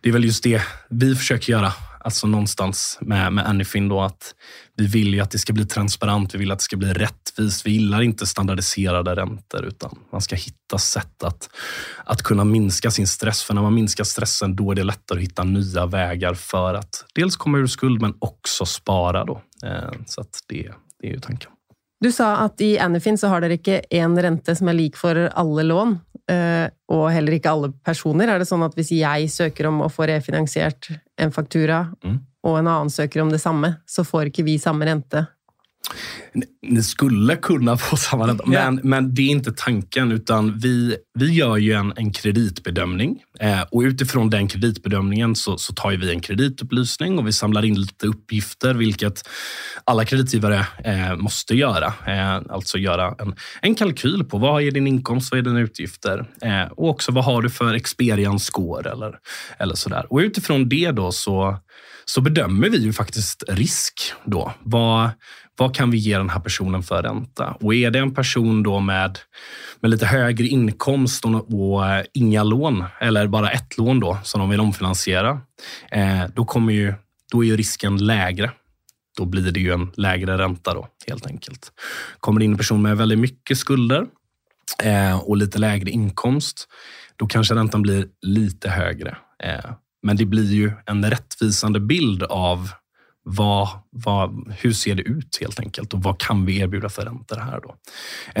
det 0.00 0.08
är 0.08 0.12
väl 0.12 0.24
just 0.24 0.44
det 0.44 0.62
vi 0.90 1.16
försöker 1.16 1.52
göra, 1.52 1.72
alltså 2.00 2.26
någonstans 2.26 2.98
med, 3.00 3.32
med 3.32 3.46
Anyfin. 3.46 3.88
Då, 3.88 4.00
att 4.02 4.34
vi 4.76 4.86
vill 4.86 5.14
ju 5.14 5.20
att 5.20 5.30
det 5.30 5.38
ska 5.38 5.52
bli 5.52 5.66
transparent, 5.66 6.34
vi 6.34 6.38
vill 6.38 6.50
att 6.50 6.58
det 6.58 6.64
ska 6.64 6.76
bli 6.76 6.92
rättvist. 6.92 7.66
Vi 7.66 7.70
gillar 7.70 8.02
inte 8.02 8.26
standardiserade 8.26 9.16
räntor 9.16 9.64
utan 9.64 9.98
man 10.12 10.20
ska 10.20 10.36
hitta 10.36 10.78
sätt 10.78 11.22
att, 11.22 11.48
att 12.04 12.22
kunna 12.22 12.44
minska 12.44 12.90
sin 12.90 13.06
stress. 13.06 13.42
För 13.42 13.54
när 13.54 13.62
man 13.62 13.74
minskar 13.74 14.04
stressen 14.04 14.56
då 14.56 14.70
är 14.70 14.74
det 14.74 14.84
lättare 14.84 15.18
att 15.18 15.24
hitta 15.24 15.44
nya 15.44 15.86
vägar 15.86 16.34
för 16.34 16.74
att 16.74 17.04
dels 17.14 17.36
komma 17.36 17.58
ur 17.58 17.66
skuld 17.66 18.00
men 18.02 18.14
också 18.18 18.66
spara. 18.66 19.24
Då. 19.24 19.42
Eh, 19.64 19.92
så 20.06 20.20
att 20.20 20.40
det 20.48 20.72
det 21.04 21.08
är 21.08 21.12
ju 21.12 21.20
tanken. 21.20 21.50
Du 22.00 22.12
sa 22.12 22.36
att 22.36 22.60
i 22.60 22.78
Anyfin 22.78 23.18
så 23.18 23.28
har 23.28 23.40
dere 23.40 23.58
ikke 23.58 23.78
en 23.90 24.22
rente 24.22 24.56
som 24.56 24.68
är 24.68 24.72
lik 24.72 24.96
för 24.96 25.16
alla 25.16 25.62
lån, 25.62 25.98
eh, 26.30 26.68
och 26.88 27.10
heller 27.10 27.32
inte 27.32 27.50
alla 27.50 27.72
personer. 27.84 28.28
Är 28.28 28.38
det 28.38 28.46
så 28.46 28.64
att 28.64 28.78
om 28.78 28.84
jag 28.90 29.30
söker 29.30 29.66
om 29.66 29.80
att 29.80 29.94
få 29.94 30.06
refinansierat 30.06 30.88
en 31.20 31.32
faktura 31.32 31.94
mm. 32.04 32.18
Och 32.44 32.58
en 32.58 32.66
annan 32.66 32.90
söker 32.90 33.20
om 33.20 33.30
detsamma, 33.30 33.74
så 33.86 34.04
får 34.04 34.26
inte 34.26 34.42
vi 34.42 34.58
samma 34.58 34.86
ränta 34.86 35.26
ni 36.62 36.82
skulle 36.82 37.36
kunna 37.36 37.76
få 37.76 37.96
samma 37.96 38.28
ränta, 38.28 38.52
yeah. 38.52 38.72
men, 38.72 38.80
men 38.84 39.14
det 39.14 39.22
är 39.22 39.30
inte 39.30 39.52
tanken. 39.52 40.12
utan 40.12 40.58
Vi, 40.58 40.96
vi 41.18 41.32
gör 41.32 41.56
ju 41.56 41.72
en, 41.72 41.92
en 41.96 42.12
kreditbedömning 42.12 43.22
eh, 43.40 43.62
och 43.70 43.80
utifrån 43.80 44.30
den 44.30 44.48
kreditbedömningen 44.48 45.34
så, 45.34 45.58
så 45.58 45.72
tar 45.72 45.90
vi 45.90 46.10
en 46.10 46.20
kreditupplysning 46.20 47.18
och 47.18 47.26
vi 47.26 47.32
samlar 47.32 47.64
in 47.64 47.80
lite 47.80 48.06
uppgifter, 48.06 48.74
vilket 48.74 49.28
alla 49.84 50.04
kreditgivare 50.04 50.66
eh, 50.84 51.16
måste 51.16 51.54
göra. 51.54 51.92
Eh, 52.06 52.34
alltså 52.50 52.78
göra 52.78 53.14
en, 53.18 53.34
en 53.62 53.74
kalkyl 53.74 54.24
på 54.24 54.38
vad 54.38 54.62
är 54.62 54.70
din 54.70 54.86
inkomst, 54.86 55.30
vad 55.30 55.38
är 55.38 55.42
dina 55.42 55.60
utgifter 55.60 56.26
eh, 56.42 56.72
och 56.72 56.88
också 56.88 57.12
vad 57.12 57.24
har 57.24 57.42
du 57.42 57.50
för 57.50 57.74
experience 57.74 58.44
score 58.44 58.90
eller, 58.90 59.18
eller 59.58 59.74
sådär. 59.74 60.06
Och 60.10 60.18
utifrån 60.18 60.68
det 60.68 60.90
då 60.90 61.12
så, 61.12 61.58
så 62.04 62.20
bedömer 62.20 62.70
vi 62.70 62.78
ju 62.78 62.92
faktiskt 62.92 63.44
risk. 63.48 64.12
då. 64.24 64.52
Vad, 64.62 65.10
vad 65.56 65.76
kan 65.76 65.90
vi 65.90 65.98
ge 65.98 66.18
den 66.18 66.30
här 66.30 66.40
personen 66.40 66.82
för 66.82 67.02
ränta? 67.02 67.56
Och 67.60 67.74
är 67.74 67.90
det 67.90 67.98
en 67.98 68.14
person 68.14 68.62
då 68.62 68.80
med, 68.80 69.18
med 69.80 69.90
lite 69.90 70.06
högre 70.06 70.46
inkomst 70.46 71.24
och, 71.24 71.54
och 71.54 71.86
eh, 71.88 72.04
inga 72.12 72.42
lån, 72.42 72.84
eller 73.00 73.26
bara 73.26 73.50
ett 73.50 73.78
lån 73.78 74.00
då, 74.00 74.18
som 74.22 74.40
de 74.40 74.50
vill 74.50 74.60
omfinansiera, 74.60 75.40
eh, 75.90 76.22
då, 76.34 76.44
kommer 76.44 76.72
ju, 76.72 76.94
då 77.32 77.44
är 77.44 77.48
ju 77.48 77.56
risken 77.56 77.96
lägre. 78.06 78.50
Då 79.18 79.24
blir 79.24 79.52
det 79.52 79.60
ju 79.60 79.72
en 79.72 79.90
lägre 79.96 80.38
ränta 80.38 80.74
då, 80.74 80.88
helt 81.06 81.26
enkelt. 81.26 81.72
Kommer 82.20 82.38
det 82.38 82.44
in 82.44 82.50
en 82.50 82.58
person 82.58 82.82
med 82.82 82.96
väldigt 82.96 83.18
mycket 83.18 83.58
skulder 83.58 84.06
eh, 84.82 85.18
och 85.18 85.36
lite 85.36 85.58
lägre 85.58 85.90
inkomst, 85.90 86.68
då 87.16 87.26
kanske 87.26 87.54
räntan 87.54 87.82
blir 87.82 88.06
lite 88.22 88.70
högre. 88.70 89.16
Eh, 89.42 89.70
men 90.04 90.16
det 90.16 90.24
blir 90.24 90.52
ju 90.52 90.72
en 90.86 91.10
rättvisande 91.10 91.80
bild 91.80 92.22
av 92.22 92.70
vad, 93.22 93.68
vad, 93.90 94.54
hur 94.60 94.72
ser 94.72 94.94
det 94.94 95.02
ut 95.02 95.38
helt 95.40 95.60
enkelt 95.60 95.94
och 95.94 96.02
vad 96.02 96.20
kan 96.20 96.46
vi 96.46 96.58
erbjuda 96.58 96.88
för 96.88 97.02
räntor 97.02 97.36
här 97.36 97.60
då? 97.60 97.76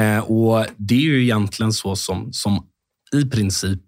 Eh, 0.00 0.18
och 0.18 0.66
det 0.76 0.94
är 0.94 1.00
ju 1.00 1.22
egentligen 1.22 1.72
så 1.72 1.96
som, 1.96 2.32
som 2.32 2.66
i 3.12 3.24
princip 3.24 3.82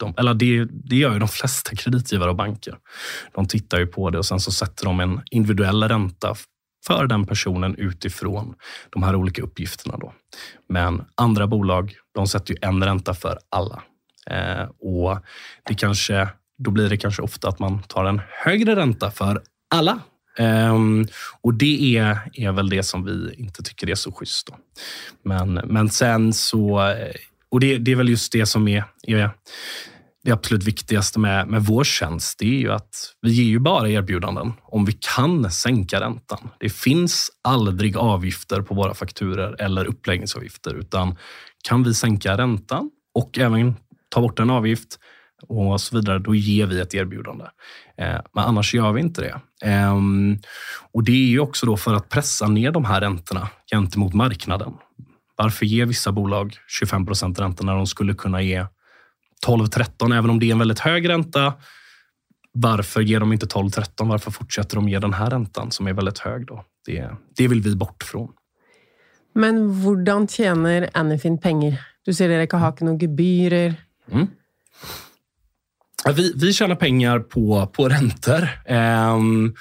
de, 0.00 0.14
eller 0.16 0.34
det, 0.34 0.64
det 0.64 0.96
gör 0.96 1.12
ju 1.12 1.18
de 1.18 1.28
flesta 1.28 1.76
kreditgivare 1.76 2.30
och 2.30 2.36
banker. 2.36 2.76
De 3.34 3.48
tittar 3.48 3.78
ju 3.78 3.86
på 3.86 4.10
det 4.10 4.18
och 4.18 4.26
sen 4.26 4.40
så 4.40 4.52
sätter 4.52 4.84
de 4.84 5.00
en 5.00 5.20
individuell 5.30 5.82
ränta 5.82 6.34
för 6.86 7.06
den 7.06 7.26
personen 7.26 7.74
utifrån 7.74 8.54
de 8.90 9.02
här 9.02 9.16
olika 9.16 9.42
uppgifterna. 9.42 9.96
Då. 9.96 10.12
Men 10.68 11.04
andra 11.14 11.46
bolag, 11.46 11.94
de 12.14 12.26
sätter 12.26 12.54
ju 12.54 12.58
en 12.62 12.84
ränta 12.84 13.14
för 13.14 13.38
alla. 13.48 13.82
Eh, 14.30 14.68
och 14.80 15.20
det 15.64 15.74
kanske, 15.74 16.28
då 16.64 16.70
blir 16.70 16.88
det 16.88 16.96
kanske 16.96 17.22
ofta 17.22 17.48
att 17.48 17.58
man 17.58 17.82
tar 17.82 18.04
en 18.04 18.20
högre 18.44 18.76
ränta 18.76 19.10
för 19.10 19.42
alla 19.74 20.00
Um, 20.38 21.06
och 21.42 21.54
det 21.54 21.96
är, 21.96 22.18
är 22.32 22.52
väl 22.52 22.68
det 22.68 22.82
som 22.82 23.04
vi 23.04 23.34
inte 23.34 23.62
tycker 23.62 23.90
är 23.90 23.94
så 23.94 24.12
schysst. 24.12 24.46
Då. 24.46 24.56
Men, 25.24 25.54
men 25.54 25.90
sen 25.90 26.32
så... 26.32 26.88
Eh, 26.88 27.14
och 27.50 27.60
det, 27.60 27.78
det 27.78 27.92
är 27.92 27.96
väl 27.96 28.08
just 28.08 28.32
det 28.32 28.46
som 28.46 28.68
är, 28.68 28.84
är 29.02 29.30
det 30.24 30.32
absolut 30.32 30.64
viktigaste 30.64 31.18
med, 31.18 31.48
med 31.48 31.64
vår 31.64 31.84
tjänst. 31.84 32.38
Det 32.38 32.46
är 32.46 32.58
ju 32.58 32.72
att 32.72 33.14
vi 33.22 33.32
ger 33.32 33.44
ju 33.44 33.58
bara 33.58 33.88
erbjudanden 33.88 34.52
om 34.62 34.84
vi 34.84 34.92
kan 35.16 35.50
sänka 35.50 36.00
räntan. 36.00 36.50
Det 36.60 36.68
finns 36.68 37.30
aldrig 37.42 37.96
avgifter 37.96 38.62
på 38.62 38.74
våra 38.74 38.94
fakturer 38.94 39.62
eller 39.62 39.84
uppläggningsavgifter, 39.84 40.74
utan 40.74 41.16
kan 41.68 41.82
vi 41.82 41.94
sänka 41.94 42.38
räntan 42.38 42.90
och 43.14 43.38
även 43.38 43.74
ta 44.08 44.20
bort 44.20 44.38
en 44.38 44.50
avgift, 44.50 44.98
och 45.48 45.80
så 45.80 45.96
vidare, 45.96 46.18
då 46.18 46.34
ger 46.34 46.66
vi 46.66 46.80
ett 46.80 46.94
erbjudande. 46.94 47.44
Eh, 47.98 48.20
men 48.32 48.44
annars 48.44 48.74
gör 48.74 48.92
vi 48.92 49.00
inte 49.00 49.20
det. 49.20 49.40
Ehm, 49.68 50.38
och 50.92 51.04
det 51.04 51.12
är 51.12 51.26
ju 51.26 51.40
också 51.40 51.66
då 51.66 51.76
för 51.76 51.94
att 51.94 52.08
pressa 52.08 52.48
ner 52.48 52.70
de 52.70 52.84
här 52.84 53.00
räntorna 53.00 53.48
gentemot 53.70 54.14
marknaden. 54.14 54.72
Varför 55.36 55.66
ger 55.66 55.86
vissa 55.86 56.12
bolag 56.12 56.56
25 56.68 57.06
procent 57.06 57.40
ränta 57.40 57.64
när 57.64 57.74
de 57.74 57.86
skulle 57.86 58.14
kunna 58.14 58.42
ge 58.42 58.66
12-13, 59.46 60.18
även 60.18 60.30
om 60.30 60.40
det 60.40 60.46
är 60.46 60.52
en 60.52 60.58
väldigt 60.58 60.78
hög 60.78 61.08
ränta? 61.08 61.54
Varför 62.52 63.00
ger 63.00 63.20
de 63.20 63.32
inte 63.32 63.46
12-13? 63.46 64.08
Varför 64.08 64.30
fortsätter 64.30 64.76
de 64.76 64.88
ge 64.88 64.98
den 64.98 65.14
här 65.14 65.30
räntan 65.30 65.70
som 65.70 65.86
är 65.86 65.92
väldigt 65.92 66.18
hög? 66.18 66.46
Då? 66.46 66.64
Det, 66.86 67.10
det 67.36 67.48
vill 67.48 67.60
vi 67.60 67.76
bort 67.76 68.02
från. 68.02 68.32
Men 69.34 69.70
hur 69.70 70.26
tjänar 70.26 70.90
Anyfin 70.92 71.38
pengar? 71.38 71.80
Du 72.04 72.14
säger 72.14 72.30
att 72.30 72.38
ni 72.38 72.42
inte 72.42 72.56
har 72.56 72.74
några 72.80 72.98
gebyrer. 72.98 73.74
Mm. 74.12 74.26
Vi, 76.12 76.32
vi 76.36 76.52
tjänar 76.52 76.74
pengar 76.74 77.18
på, 77.18 77.66
på 77.66 77.88
räntor. 77.88 78.48
Um, 78.68 79.54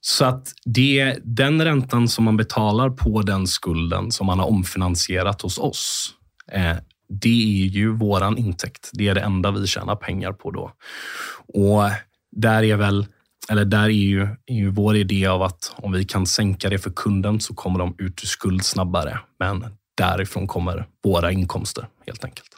så 0.00 0.24
att 0.24 0.52
det, 0.64 1.18
den 1.24 1.64
räntan 1.64 2.08
som 2.08 2.24
man 2.24 2.36
betalar 2.36 2.90
på 2.90 3.22
den 3.22 3.46
skulden 3.46 4.12
som 4.12 4.26
man 4.26 4.38
har 4.38 4.46
omfinansierat 4.46 5.42
hos 5.42 5.58
oss, 5.58 6.14
eh, 6.52 6.76
det 7.08 7.62
är 7.64 7.66
ju 7.66 7.92
våran 7.92 8.38
intäkt. 8.38 8.90
Det 8.92 9.08
är 9.08 9.14
det 9.14 9.20
enda 9.20 9.50
vi 9.50 9.66
tjänar 9.66 9.96
pengar 9.96 10.32
på 10.32 10.50
då. 10.50 10.72
Och 11.54 11.90
där 12.36 12.62
är 12.62 12.76
väl 12.76 13.06
eller 13.50 13.64
där 13.64 13.84
är 13.84 13.88
ju, 13.88 14.22
är 14.22 14.54
ju 14.54 14.70
vår 14.70 14.96
idé 14.96 15.26
av 15.26 15.42
att 15.42 15.72
om 15.76 15.92
vi 15.92 16.04
kan 16.04 16.26
sänka 16.26 16.68
det 16.68 16.78
för 16.78 16.90
kunden 16.90 17.40
så 17.40 17.54
kommer 17.54 17.78
de 17.78 17.94
ut 17.98 18.22
ur 18.22 18.26
skuld 18.26 18.64
snabbare. 18.64 19.18
Men 19.38 19.64
därifrån 19.96 20.46
kommer 20.46 20.86
våra 21.04 21.32
inkomster 21.32 21.88
helt 22.06 22.24
enkelt. 22.24 22.48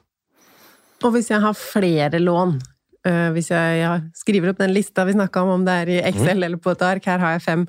Och 1.02 1.08
om 1.08 1.22
jag 1.28 1.40
har 1.40 1.54
flera 1.54 2.18
lån, 2.18 2.60
hvis 3.32 3.46
jeg, 3.48 4.00
skriver 4.12 4.50
opp 4.50 4.58
den 4.60 4.74
lista 4.76 5.06
vi 5.08 5.14
snakka 5.16 5.40
om, 5.40 5.54
om 5.54 5.62
det 5.64 5.76
er 5.82 5.88
i 5.88 6.00
Excel 6.10 6.36
mm. 6.36 6.42
eller 6.44 6.60
på 6.60 6.74
et 6.74 6.82
ark, 6.84 7.06
her 7.08 7.22
har 7.22 7.38
jeg 7.38 7.44
fem 7.46 7.62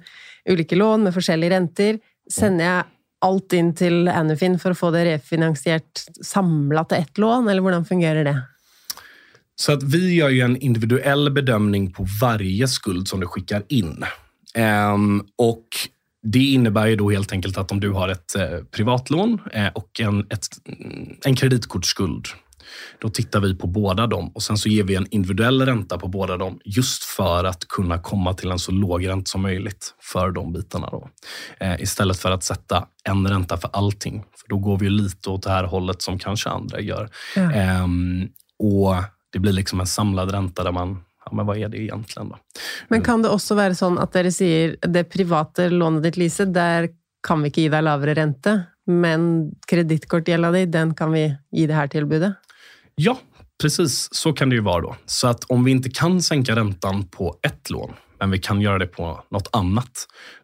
ulike 0.49 0.75
lån 0.75 1.05
med 1.05 1.15
forskjellige 1.15 1.53
renter, 1.53 1.99
sender 2.27 2.67
jeg 2.67 2.89
alt 3.21 3.55
inn 3.55 3.69
til 3.77 4.09
Anufin 4.11 4.57
for 4.59 4.73
å 4.73 4.79
få 4.79 4.89
det 4.95 5.05
refinansiert 5.07 6.03
samla 6.25 6.84
til 6.89 7.03
ett 7.05 7.21
lån, 7.21 7.47
eller 7.47 7.63
hvordan 7.63 7.88
fungerer 7.88 8.27
det? 8.27 8.36
Så 9.55 9.71
att 9.71 9.84
vi 9.84 10.15
gör 10.15 10.29
ju 10.29 10.41
en 10.41 10.57
individuell 10.57 11.32
bedömning 11.32 11.91
på 11.91 12.07
varje 12.21 12.67
skuld 12.67 13.07
som 13.07 13.19
du 13.19 13.27
skickar 13.27 13.63
in. 13.69 14.05
Um, 14.93 15.27
och 15.38 15.67
det 16.23 16.39
innebär 16.39 16.88
ju 16.88 16.95
då 16.95 17.09
helt 17.09 17.32
enkelt 17.32 17.57
att 17.57 17.71
om 17.71 17.79
du 17.79 17.89
har 17.89 18.09
ett 18.09 18.36
eh, 18.36 18.59
privatlån 18.71 19.39
eh, 19.53 19.67
och 19.67 19.99
en, 19.99 20.19
ett, 20.29 20.47
en 21.25 21.36
kreditkortsskuld 21.36 22.27
då 22.99 23.09
tittar 23.09 23.39
vi 23.39 23.55
på 23.55 23.67
båda 23.67 24.07
dem 24.07 24.32
och 24.36 24.43
sen 24.43 24.57
så 24.57 24.69
ger 24.69 24.84
vi 24.84 24.95
en 24.95 25.07
individuell 25.11 25.65
ränta 25.65 25.97
på 25.97 26.07
båda 26.07 26.38
dem 26.38 26.59
just 26.65 27.03
för 27.03 27.43
att 27.43 27.67
kunna 27.67 27.99
komma 27.99 28.34
till 28.34 28.51
en 28.51 28.59
så 28.59 28.72
låg 28.72 29.07
ränta 29.07 29.30
som 29.30 29.41
möjligt 29.41 29.93
för 30.01 30.32
de 30.32 30.53
bitarna. 30.53 30.89
Då. 30.91 31.09
Eh, 31.59 31.82
istället 31.82 32.19
för 32.19 32.32
att 32.32 32.43
sätta 32.43 32.88
en 33.03 33.28
ränta 33.28 33.57
för 33.57 33.69
allting. 33.74 34.24
För 34.36 34.49
Då 34.49 34.57
går 34.57 34.78
vi 34.78 34.89
lite 34.89 35.30
åt 35.30 35.43
det 35.43 35.49
här 35.49 35.63
hållet 35.63 36.01
som 36.01 36.19
kanske 36.19 36.49
andra 36.49 36.80
gör. 36.80 37.09
Ja. 37.36 37.51
Eh, 37.51 37.88
och 38.59 38.95
Det 39.34 39.39
blir 39.39 39.53
liksom 39.53 39.80
en 39.80 39.88
samlad 39.88 40.32
ränta 40.32 40.63
där 40.63 40.72
man 40.72 41.03
ja, 41.26 41.32
men 41.36 41.45
vad 41.45 41.57
är 41.57 41.69
det 41.69 41.78
egentligen? 41.78 42.30
Då? 42.30 42.38
Men 42.88 43.01
kan 43.01 43.22
det 43.22 43.30
också 43.30 43.55
vara 43.55 43.76
så 43.76 43.99
att 43.99 44.13
ni 44.13 44.32
säger 44.32 44.76
det 44.82 45.03
privata 45.03 45.67
lånet 45.67 46.03
ditt, 46.03 46.17
Lise, 46.17 46.45
där 46.45 46.89
kan 47.28 47.41
vi 47.41 47.47
inte 47.47 47.61
ge 47.61 47.69
dig 47.69 47.82
lägre 47.82 48.13
ränta, 48.13 48.61
men 48.86 49.51
kreditkortgälden, 49.67 50.72
den 50.72 50.93
kan 50.93 51.11
vi 51.11 51.36
ge 51.51 51.67
det 51.67 51.74
här 51.74 51.88
tillbudet? 51.88 52.34
Ja, 53.04 53.18
precis 53.62 54.08
så 54.12 54.34
kan 54.34 54.49
det 54.49 54.56
ju 54.56 54.62
vara 54.62 54.82
då. 54.82 54.95
Så 55.06 55.28
att 55.28 55.43
om 55.43 55.64
vi 55.64 55.72
inte 55.72 55.89
kan 55.89 56.22
sänka 56.22 56.56
räntan 56.56 57.08
på 57.08 57.36
ett 57.47 57.70
lån, 57.70 57.91
men 58.20 58.32
vi 58.32 58.39
kan 58.39 58.62
göra 58.62 58.80
det 58.80 58.88
på 58.88 59.24
något 59.32 59.49
annat, 59.52 59.91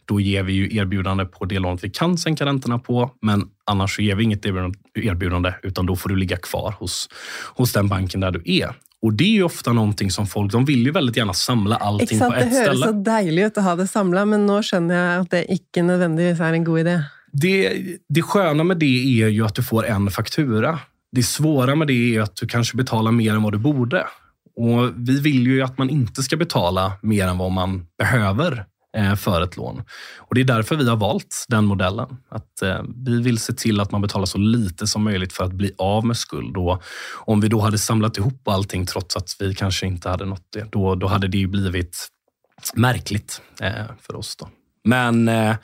då 0.06 0.20
ger 0.20 0.44
vi 0.44 0.54
ju 0.54 0.78
erbjudande 0.78 1.26
på 1.26 1.46
det 1.46 1.60
lånet 1.60 1.84
vi 1.84 1.90
kan 1.90 2.18
sänka 2.18 2.46
räntorna 2.46 2.80
på, 2.80 3.12
men 3.22 3.44
annars 3.66 4.00
ger 4.00 4.16
vi 4.16 4.24
inget 4.24 4.46
erbjudande, 4.94 5.54
utan 5.64 5.86
då 5.86 5.96
får 5.96 6.10
du 6.10 6.16
ligga 6.16 6.38
kvar 6.38 6.76
hos, 6.80 7.10
hos 7.56 7.74
den 7.74 7.88
banken 7.88 8.20
där 8.20 8.32
du 8.32 8.42
är. 8.46 8.76
Och 9.02 9.14
det 9.14 9.24
är 9.24 9.34
ju 9.34 9.44
ofta 9.44 9.74
någonting 9.74 10.12
som 10.12 10.28
folk, 10.28 10.52
de 10.52 10.66
vill 10.66 10.86
ju 10.86 10.92
väldigt 10.92 11.18
gärna 11.18 11.34
samla 11.34 11.76
allting 11.76 12.18
Exakt, 12.18 12.34
på 12.34 12.40
ett 12.40 12.54
ställe. 12.54 12.64
Det 12.64 12.70
hörs 12.70 12.80
så 12.80 12.92
dejligt 12.92 13.58
att 13.58 13.64
ha 13.64 13.76
det 13.76 13.88
samlat, 13.88 14.28
men 14.28 14.46
nu 14.46 14.64
känner 14.64 15.14
jag 15.14 15.22
att 15.22 15.32
det 15.32 15.46
inte 15.46 15.82
nödvändigtvis 15.82 16.40
är 16.40 16.54
en 16.54 16.64
god 16.64 16.80
idé. 16.80 17.04
Det, 17.32 17.84
det 18.10 18.22
sköna 18.22 18.64
med 18.64 18.78
det 18.78 19.24
är 19.24 19.28
ju 19.28 19.46
att 19.46 19.56
du 19.56 19.64
får 19.64 19.86
en 19.86 20.12
faktura. 20.12 20.80
Det 21.12 21.24
svåra 21.24 21.76
med 21.76 21.88
det 21.88 22.16
är 22.16 22.22
att 22.22 22.36
du 22.36 22.48
kanske 22.48 22.78
betalar 22.78 23.12
mer 23.12 23.34
än 23.34 23.44
vad 23.44 23.54
du 23.54 23.58
borde. 23.58 24.08
Och 24.56 24.92
Vi 24.96 25.20
vill 25.20 25.48
ju 25.48 25.62
att 25.62 25.78
man 25.78 25.90
inte 25.90 26.24
ska 26.24 26.38
betala 26.38 26.94
mer 27.02 27.28
än 27.28 27.38
vad 27.38 27.52
man 27.52 27.86
behöver 27.98 28.66
eh, 28.98 29.16
för 29.16 29.42
ett 29.42 29.58
lån. 29.58 29.84
Och 30.18 30.36
Det 30.36 30.42
är 30.42 30.46
därför 30.46 30.76
vi 30.76 30.90
har 30.90 30.98
valt 30.98 31.46
den 31.48 31.66
modellen. 31.66 32.18
Att 32.30 32.62
eh, 32.62 32.82
Vi 33.06 33.22
vill 33.22 33.38
se 33.38 33.54
till 33.54 33.80
att 33.80 33.92
man 33.92 34.02
betalar 34.02 34.26
så 34.26 34.38
lite 34.38 34.88
som 34.88 35.04
möjligt 35.04 35.34
för 35.34 35.44
att 35.44 35.54
bli 35.54 35.72
av 35.78 36.06
med 36.06 36.18
skuld. 36.18 36.58
Och 36.58 36.84
om 37.16 37.42
vi 37.42 37.48
då 37.48 37.60
hade 37.60 37.78
samlat 37.78 38.18
ihop 38.18 38.48
allting 38.48 38.86
trots 38.86 39.18
att 39.18 39.36
vi 39.40 39.56
kanske 39.56 39.88
inte 39.88 40.10
hade 40.10 40.26
nått 40.26 40.48
det, 40.54 40.72
då, 40.72 40.96
då 40.96 41.08
hade 41.08 41.28
det 41.28 41.48
blivit 41.48 42.08
märkligt 42.74 43.42
eh, 43.62 43.86
för 44.02 44.16
oss. 44.16 44.36
Då. 44.36 44.50
Men, 44.88 45.28
eh, 45.28 45.56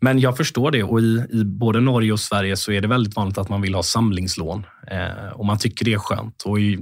men 0.00 0.18
jag 0.18 0.36
förstår 0.36 0.70
det 0.70 0.82
och 0.82 1.00
i, 1.00 1.26
i, 1.30 1.44
både 1.44 1.80
Norge 1.80 2.12
och 2.12 2.20
Sverige 2.20 2.56
så 2.56 2.72
är 2.72 2.80
det 2.80 2.88
väldigt 2.88 3.16
vanligt 3.16 3.38
att 3.38 3.48
man 3.48 3.62
vill 3.62 3.74
ha 3.74 3.82
samlingslån 3.82 4.66
eh, 4.90 5.32
och 5.32 5.46
man 5.46 5.58
tycker 5.58 5.84
det 5.84 5.92
är 5.92 5.98
skönt. 5.98 6.42
Och, 6.42 6.60
i, 6.60 6.78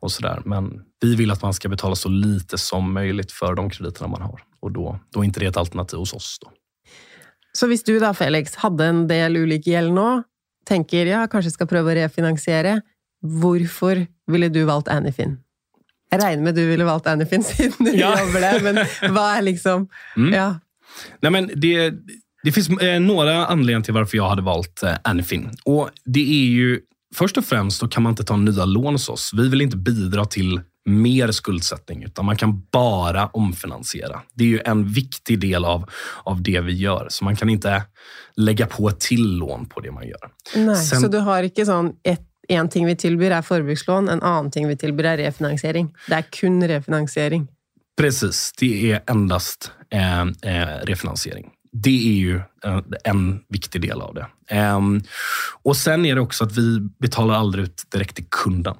och 0.00 0.12
sådär. 0.12 0.42
Men 0.44 0.82
vi 1.00 1.16
vill 1.16 1.30
att 1.30 1.42
man 1.42 1.54
ska 1.54 1.68
betala 1.68 1.94
så 1.94 2.08
lite 2.08 2.58
som 2.58 2.92
möjligt 2.92 3.32
för 3.32 3.54
de 3.54 3.70
krediterna 3.70 4.08
man 4.08 4.22
har 4.22 4.40
och 4.60 4.72
då, 4.72 4.98
då 5.12 5.20
är 5.20 5.24
inte 5.24 5.40
det 5.40 5.46
ett 5.46 5.56
alternativ 5.56 5.98
hos 5.98 6.12
oss. 6.12 6.38
Då. 6.40 6.50
Så 7.52 7.66
om 7.66 7.78
du 7.84 8.00
då 8.00 8.14
Felix 8.14 8.56
hade 8.56 8.84
en 8.84 9.08
del 9.08 9.36
olika 9.36 9.70
gäld 9.70 9.92
nu, 9.92 10.22
tänker 10.64 11.06
jag 11.06 11.30
kanske 11.30 11.50
ska 11.50 11.66
pröva 11.66 11.94
refinansiera, 11.94 12.80
varför 13.20 14.06
ville 14.26 14.48
du 14.48 14.64
valt 14.64 14.88
Anyfin? 14.88 15.38
Jag 16.10 16.24
räknar 16.24 16.42
med 16.42 16.54
du 16.54 16.66
ville 16.66 16.84
valt 16.84 17.06
Anyfin 17.06 17.44
sedan 17.44 17.72
du 17.78 17.90
ja. 17.90 18.20
jobbar 18.20 18.40
där, 18.40 18.60
men 18.60 19.14
vad 19.14 19.36
är 19.36 19.42
liksom... 19.42 19.88
Mm. 20.16 20.32
Ja. 20.34 20.54
Nej, 21.20 21.32
men 21.32 21.50
det, 21.56 21.94
det 22.42 22.52
finns 22.52 22.68
eh, 22.68 23.00
några 23.00 23.46
anledningar 23.46 23.80
till 23.80 23.94
varför 23.94 24.16
jag 24.16 24.28
hade 24.28 24.42
valt 24.42 24.82
eh, 24.82 24.94
Anyfin. 25.04 25.50
Och 25.64 25.90
det 26.04 26.44
är 26.44 26.46
ju 26.46 26.80
Först 27.14 27.36
och 27.36 27.44
främst 27.44 27.78
så 27.78 27.88
kan 27.88 28.02
man 28.02 28.10
inte 28.10 28.24
ta 28.24 28.36
nya 28.36 28.64
lån 28.64 28.94
hos 28.94 29.08
oss. 29.08 29.30
Vi 29.36 29.48
vill 29.48 29.60
inte 29.60 29.76
bidra 29.76 30.24
till 30.24 30.60
mer 30.84 31.30
skuldsättning, 31.32 32.02
utan 32.02 32.24
man 32.24 32.36
kan 32.36 32.62
bara 32.72 33.26
omfinansiera. 33.26 34.20
Det 34.34 34.44
är 34.44 34.48
ju 34.48 34.60
en 34.64 34.88
viktig 34.88 35.40
del 35.40 35.64
av, 35.64 35.90
av 36.24 36.42
det 36.42 36.60
vi 36.60 36.72
gör, 36.72 37.06
så 37.10 37.24
man 37.24 37.36
kan 37.36 37.48
inte 37.48 37.82
lägga 38.36 38.66
på 38.66 38.88
ett 38.88 39.00
till 39.00 39.36
lån 39.36 39.66
på 39.66 39.80
det 39.80 39.90
man 39.92 40.08
gör. 40.08 40.30
Nej, 40.56 40.76
Sen, 40.76 41.00
så 41.00 41.08
du 41.08 41.18
har 41.18 41.42
inte 41.42 41.66
sån 41.66 41.92
ett 42.02 42.22
en 42.48 42.68
ting 42.68 42.86
vi 42.86 42.96
tillbyr 42.96 43.30
är 43.30 43.42
förbrukslån, 43.42 44.08
en 44.08 44.22
annan 44.22 44.50
ting 44.50 44.68
vi 44.68 44.76
tillbyr 44.76 45.04
är 45.04 45.16
refinansiering. 45.16 45.94
Det 46.08 46.14
är 46.14 46.22
kun 46.22 46.68
refinansiering. 46.68 47.48
Precis, 47.96 48.52
det 48.58 48.92
är 48.92 49.02
endast 49.06 49.72
eh, 49.90 50.20
eh, 50.20 50.80
refinansiering. 50.82 51.50
Det 51.72 52.08
är 52.08 52.18
ju 52.18 52.40
en, 52.64 52.84
en 53.04 53.40
viktig 53.48 53.82
del 53.82 54.00
av 54.00 54.14
det. 54.14 54.26
Eh, 54.50 54.80
och 55.62 55.76
Sen 55.76 56.06
är 56.06 56.14
det 56.14 56.20
också 56.20 56.44
att 56.44 56.56
vi 56.56 56.80
betalar 56.80 57.34
aldrig 57.34 57.64
ut 57.64 57.82
direkt 57.92 58.16
till 58.16 58.26
kunden, 58.30 58.76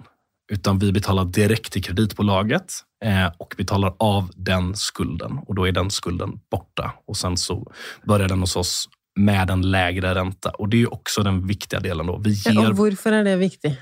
utan 0.53 0.79
vi 0.79 0.93
betalar 0.93 1.25
direkt 1.25 1.73
till 1.73 1.85
kreditbolaget 1.85 2.73
eh, 3.05 3.27
och 3.39 3.55
betalar 3.57 3.95
av 3.99 4.31
den 4.37 4.77
skulden 4.77 5.39
och 5.47 5.55
då 5.55 5.69
är 5.69 5.73
den 5.73 5.91
skulden 5.91 6.41
borta 6.51 6.93
och 7.07 7.17
sen 7.17 7.37
så 7.37 7.73
börjar 8.07 8.29
den 8.29 8.41
hos 8.41 8.57
oss 8.57 8.89
med 9.19 9.51
en 9.51 9.71
lägre 9.71 10.14
ränta. 10.14 10.51
Och 10.51 10.69
Det 10.69 10.83
är 10.83 10.95
också 10.95 11.23
den 11.23 11.47
viktiga 11.47 11.81
delen. 11.81 12.07
Då. 12.07 12.19
Vi 12.19 12.31
ger... 12.31 12.71
och 12.71 12.77
varför 12.77 13.12
är 13.12 13.25
det 13.25 13.37
viktigt? 13.37 13.79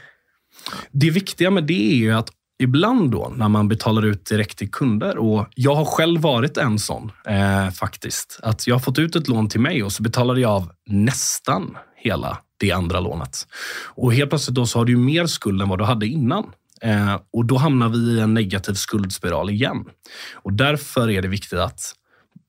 Det 0.91 1.11
viktiga 1.11 1.51
med 1.51 1.65
det 1.65 1.93
är 1.93 1.97
ju 1.97 2.13
att 2.13 2.31
ibland 2.59 3.11
då 3.11 3.33
när 3.37 3.49
man 3.49 3.69
betalar 3.69 4.03
ut 4.05 4.27
direkt 4.27 4.59
till 4.59 4.71
kunder 4.71 5.19
och 5.19 5.47
jag 5.55 5.75
har 5.75 5.85
själv 5.85 6.21
varit 6.21 6.57
en 6.57 6.79
sån 6.79 7.13
eh, 7.27 7.71
faktiskt. 7.71 8.41
Att 8.43 8.67
jag 8.67 8.75
har 8.75 8.81
fått 8.81 8.99
ut 8.99 9.17
ett 9.17 9.29
lån 9.29 9.49
till 9.49 9.61
mig 9.61 9.83
och 9.83 9.93
så 9.93 10.03
betalade 10.03 10.41
jag 10.41 10.51
av 10.51 10.73
nästan 10.87 11.77
hela 11.97 12.39
det 12.57 12.73
andra 12.73 13.01
lånet. 13.01 13.47
Och 13.85 14.15
helt 14.15 14.31
plötsligt 14.31 14.55
då 14.55 14.67
så 14.67 14.79
har 14.79 14.85
du 14.85 14.97
mer 14.97 15.27
skuld 15.27 15.63
än 15.63 15.69
vad 15.69 15.79
du 15.79 15.85
hade 15.85 16.07
innan. 16.07 16.45
Eh, 16.81 17.21
och 17.33 17.45
då 17.45 17.57
hamnar 17.57 17.89
vi 17.89 17.99
i 17.99 18.21
en 18.21 18.35
negativ 18.35 18.75
skuldspiral 18.75 19.51
igen. 19.51 19.85
Och 20.33 20.53
därför 20.53 21.11
är 21.11 21.23
det 21.23 21.29
viktigt 21.29 21.59
att, 21.59 21.95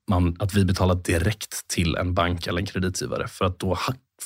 man, 0.09 0.35
att 0.39 0.53
vi 0.53 0.65
betalar 0.65 0.95
direkt 0.95 1.67
till 1.67 1.95
en 1.95 2.13
bank 2.13 2.47
eller 2.47 2.59
en 2.59 2.65
kreditgivare. 2.65 3.27
För 3.27 3.45
att 3.45 3.59
då 3.59 3.77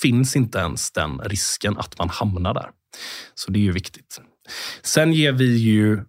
finns 0.02 0.36
inte 0.36 0.58
ens 0.58 0.92
den 0.92 1.20
risken 1.20 1.78
att 1.78 1.98
man 1.98 2.10
hamnar 2.10 2.54
där. 2.54 2.70
Så 3.36 3.52
det 3.52 3.60
är 3.60 3.64
ju 3.64 3.72
viktigt. 3.72 4.22
Sen 4.82 5.14
ger 5.14 5.32
vi 5.32 5.58
ju 5.58 6.00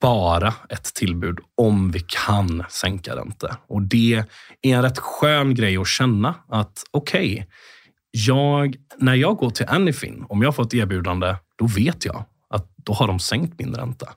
bara 0.00 0.54
ett 0.68 0.94
tillbud 0.94 1.38
om 1.54 1.90
vi 1.90 2.00
kan 2.00 2.64
sänka 2.68 3.16
ränta. 3.16 3.56
Och 3.66 3.82
det 3.82 4.24
är 4.62 4.74
en 4.74 4.82
rätt 4.82 4.98
skön 4.98 5.54
grej 5.54 5.76
att 5.76 5.86
känna 5.86 6.34
att 6.48 6.82
okej, 6.90 7.32
okay, 7.32 8.72
när 8.98 9.14
jag 9.14 9.36
går 9.36 9.50
till 9.50 9.66
Anyfin, 9.68 10.24
om 10.28 10.42
jag 10.42 10.56
får 10.56 10.62
ett 10.62 10.74
erbjudande, 10.74 11.36
då 11.58 11.66
vet 11.66 12.04
jag 12.04 12.24
att 12.50 12.66
då 12.76 12.92
har 12.92 13.06
de 13.06 13.18
sänkt 13.18 13.58
min 13.58 13.74
ränta. 13.74 14.08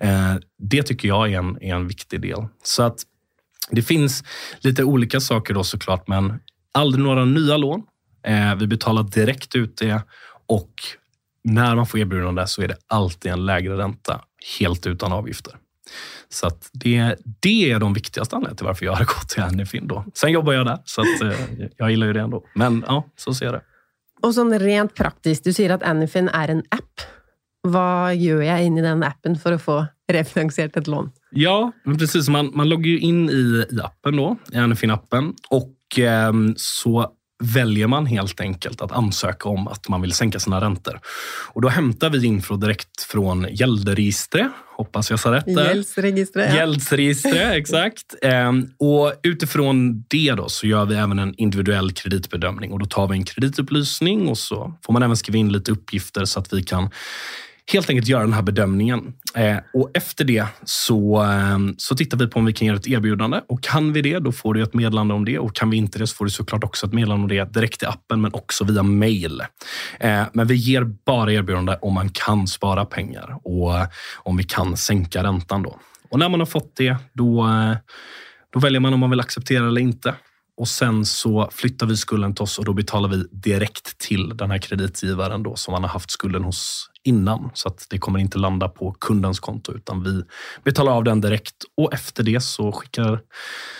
Eh, 0.00 0.34
det 0.58 0.82
tycker 0.82 1.08
jag 1.08 1.32
är 1.32 1.38
en, 1.38 1.62
är 1.62 1.74
en 1.74 1.88
viktig 1.88 2.20
del. 2.20 2.46
Så 2.62 2.82
att 2.82 3.02
det 3.70 3.82
finns 3.82 4.24
lite 4.60 4.84
olika 4.84 5.20
saker 5.20 5.54
då 5.54 5.64
såklart, 5.64 6.08
men 6.08 6.40
aldrig 6.72 7.04
några 7.04 7.24
nya 7.24 7.56
lån. 7.56 7.82
Eh, 8.26 8.54
vi 8.54 8.66
betalar 8.66 9.02
direkt 9.02 9.56
ut 9.56 9.76
det 9.76 10.02
och 10.46 10.70
när 11.46 11.76
man 11.76 11.86
får 11.86 12.00
erbjudande 12.00 12.46
så 12.46 12.62
är 12.62 12.68
det 12.68 12.76
alltid 12.86 13.32
en 13.32 13.46
lägre 13.46 13.78
ränta, 13.78 14.20
helt 14.58 14.86
utan 14.86 15.12
avgifter. 15.12 15.54
Så 16.28 16.46
att 16.46 16.70
det, 16.72 17.16
det 17.42 17.70
är 17.70 17.80
de 17.80 17.94
viktigaste 17.94 18.36
anledningarna 18.36 18.56
till 18.56 18.66
varför 18.66 18.86
jag 18.86 18.92
har 18.92 19.04
gått 19.04 19.28
till 19.28 19.42
Anyfin. 19.42 19.86
Då. 19.86 20.04
Sen 20.14 20.32
jobbar 20.32 20.52
jag 20.52 20.66
där, 20.66 20.78
så 20.84 21.00
att, 21.00 21.22
eh, 21.22 21.66
jag 21.76 21.90
gillar 21.90 22.06
ju 22.06 22.12
det 22.12 22.20
ändå. 22.20 22.44
Men 22.54 22.84
ja, 22.86 23.04
så 23.16 23.34
ser 23.34 23.46
jag 23.46 23.54
det. 23.54 23.62
Och 24.22 24.34
sån 24.34 24.58
rent 24.58 24.94
praktiskt, 24.94 25.44
du 25.44 25.52
säger 25.52 25.70
att 25.70 25.82
Anyfin 25.82 26.28
är 26.28 26.48
en 26.48 26.62
app. 26.68 27.00
Vad 27.62 28.16
gör 28.16 28.42
jag 28.42 28.64
in 28.64 28.78
i 28.78 28.82
den 28.82 29.02
appen 29.02 29.36
för 29.38 29.52
att 29.52 29.62
få 29.62 29.86
refinansierat 30.12 30.76
ett 30.76 30.86
lån? 30.86 31.10
Ja, 31.30 31.72
precis. 31.98 32.28
Man, 32.28 32.50
man 32.54 32.68
loggar 32.68 32.86
ju 32.86 32.98
in 32.98 33.30
i, 33.30 33.66
i 33.70 33.80
appen 33.80 34.16
då, 34.16 34.36
i 34.52 34.56
Anyfin-appen. 34.56 35.34
Och 35.50 35.98
eh, 35.98 36.32
så 36.56 37.15
väljer 37.44 37.86
man 37.86 38.06
helt 38.06 38.40
enkelt 38.40 38.80
att 38.80 38.92
ansöka 38.92 39.48
om 39.48 39.68
att 39.68 39.88
man 39.88 40.02
vill 40.02 40.12
sänka 40.12 40.38
sina 40.38 40.60
räntor. 40.60 41.00
Och 41.52 41.62
då 41.62 41.68
hämtar 41.68 42.10
vi 42.10 42.26
info 42.26 42.56
direkt 42.56 43.02
från 43.02 43.46
gäldregistret. 43.50 44.50
Hoppas 44.76 45.10
jag 45.10 45.20
sa 45.20 45.32
rätt 45.32 45.46
där. 45.46 45.68
Gäldsregistret. 45.68 46.54
Gäldsregistret, 46.54 47.52
exakt. 47.52 48.14
Ehm, 48.22 48.70
och 48.78 49.12
utifrån 49.22 50.04
det 50.08 50.32
då 50.36 50.48
så 50.48 50.66
gör 50.66 50.84
vi 50.84 50.94
även 50.94 51.18
en 51.18 51.34
individuell 51.34 51.92
kreditbedömning 51.92 52.72
och 52.72 52.78
då 52.78 52.86
tar 52.86 53.08
vi 53.08 53.16
en 53.16 53.24
kreditupplysning 53.24 54.28
och 54.28 54.38
så 54.38 54.74
får 54.82 54.92
man 54.92 55.02
även 55.02 55.16
skriva 55.16 55.38
in 55.38 55.52
lite 55.52 55.72
uppgifter 55.72 56.24
så 56.24 56.40
att 56.40 56.52
vi 56.52 56.62
kan 56.62 56.90
helt 57.72 57.90
enkelt 57.90 58.08
göra 58.08 58.22
den 58.22 58.32
här 58.32 58.42
bedömningen. 58.42 59.14
Eh, 59.34 59.56
och 59.74 59.90
efter 59.94 60.24
det 60.24 60.46
så, 60.64 61.22
eh, 61.22 61.58
så 61.76 61.96
tittar 61.96 62.18
vi 62.18 62.26
på 62.26 62.38
om 62.38 62.44
vi 62.44 62.52
kan 62.52 62.66
göra 62.66 62.76
ett 62.76 62.86
erbjudande. 62.86 63.40
Och 63.48 63.62
kan 63.62 63.92
vi 63.92 64.02
det, 64.02 64.18
då 64.18 64.32
får 64.32 64.54
du 64.54 64.62
ett 64.62 64.74
meddelande 64.74 65.14
om 65.14 65.24
det. 65.24 65.38
Och 65.38 65.54
kan 65.54 65.70
vi 65.70 65.76
inte 65.76 65.98
det, 65.98 66.06
så 66.06 66.14
får 66.14 66.24
du 66.24 66.30
såklart 66.30 66.64
också 66.64 66.86
ett 66.86 66.92
meddelande 66.92 67.22
om 67.22 67.28
det 67.28 67.52
direkt 67.52 67.82
i 67.82 67.86
appen, 67.86 68.20
men 68.20 68.34
också 68.34 68.64
via 68.64 68.82
mail. 68.82 69.42
Eh, 70.00 70.22
men 70.32 70.46
vi 70.46 70.54
ger 70.54 70.84
bara 71.06 71.32
erbjudande 71.32 71.76
om 71.80 71.94
man 71.94 72.08
kan 72.08 72.46
spara 72.46 72.84
pengar 72.84 73.36
och 73.42 73.72
om 74.16 74.36
vi 74.36 74.44
kan 74.44 74.76
sänka 74.76 75.22
räntan. 75.22 75.62
Då. 75.62 75.78
Och 76.10 76.18
när 76.18 76.28
man 76.28 76.40
har 76.40 76.46
fått 76.46 76.76
det, 76.76 76.96
då, 77.12 77.46
eh, 77.46 77.76
då 78.52 78.60
väljer 78.60 78.80
man 78.80 78.94
om 78.94 79.00
man 79.00 79.10
vill 79.10 79.20
acceptera 79.20 79.66
eller 79.66 79.80
inte. 79.80 80.14
Och 80.56 80.68
sen 80.68 81.04
så 81.04 81.48
flyttar 81.52 81.86
vi 81.86 81.96
skulden 81.96 82.34
till 82.34 82.42
oss 82.42 82.58
och 82.58 82.64
då 82.64 82.72
betalar 82.72 83.08
vi 83.08 83.24
direkt 83.30 83.98
till 83.98 84.36
den 84.36 84.50
här 84.50 84.58
kreditgivaren 84.58 85.42
då 85.42 85.56
som 85.56 85.72
man 85.72 85.82
har 85.82 85.90
haft 85.90 86.10
skulden 86.10 86.44
hos 86.44 86.90
innan. 87.04 87.50
Så 87.54 87.68
att 87.68 87.86
det 87.90 87.98
kommer 87.98 88.18
inte 88.18 88.38
landa 88.38 88.68
på 88.68 88.92
kundens 88.92 89.40
konto 89.40 89.72
utan 89.72 90.02
vi 90.02 90.22
betalar 90.64 90.92
av 90.92 91.04
den 91.04 91.20
direkt 91.20 91.64
och 91.76 91.94
efter 91.94 92.22
det 92.22 92.40
så 92.40 92.72
skickar 92.72 93.20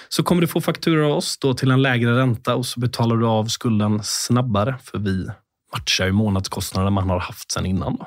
så 0.09 0.23
kommer 0.23 0.41
du 0.41 0.47
få 0.47 0.61
faktura 0.61 1.07
av 1.07 1.13
oss 1.13 1.39
då 1.39 1.55
till 1.55 1.71
en 1.71 1.83
lägre 1.83 2.19
ränta 2.19 2.55
och 2.55 2.67
så 2.67 2.81
betalar 2.81 3.17
du 3.17 3.27
av 3.27 3.45
skulden 3.45 4.01
snabbare 4.03 4.79
för 4.83 4.99
vi 4.99 5.27
matchar 5.73 6.07
ju 6.07 6.13
månadskostnaden 6.13 6.93
man 6.93 7.11
har 7.11 7.21
haft 7.21 7.53
sen 7.53 7.67
innan. 7.67 7.97
Då. 7.97 8.07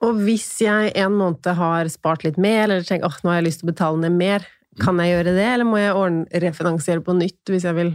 Och 0.00 0.08
om 0.08 0.38
jag 0.60 0.96
en 0.96 1.12
månad 1.12 1.46
har 1.46 1.88
sparat 1.88 2.24
lite 2.24 2.40
mer 2.40 2.64
eller 2.64 2.82
tänker 2.82 3.06
att 3.06 3.12
oh, 3.12 3.18
nu 3.22 3.28
har 3.28 3.34
jag 3.34 3.44
lust 3.44 3.62
att 3.62 3.66
betala 3.66 3.96
ner 3.96 4.10
mer, 4.10 4.46
kan 4.78 4.98
jag 4.98 5.08
göra 5.08 5.32
det 5.32 5.42
eller 5.42 5.64
måste 5.64 5.80
jag 5.80 6.26
refinansiera 6.30 7.00
på 7.00 7.12
nytt 7.12 7.48
om 7.48 7.58
jag 7.62 7.74
vill? 7.74 7.94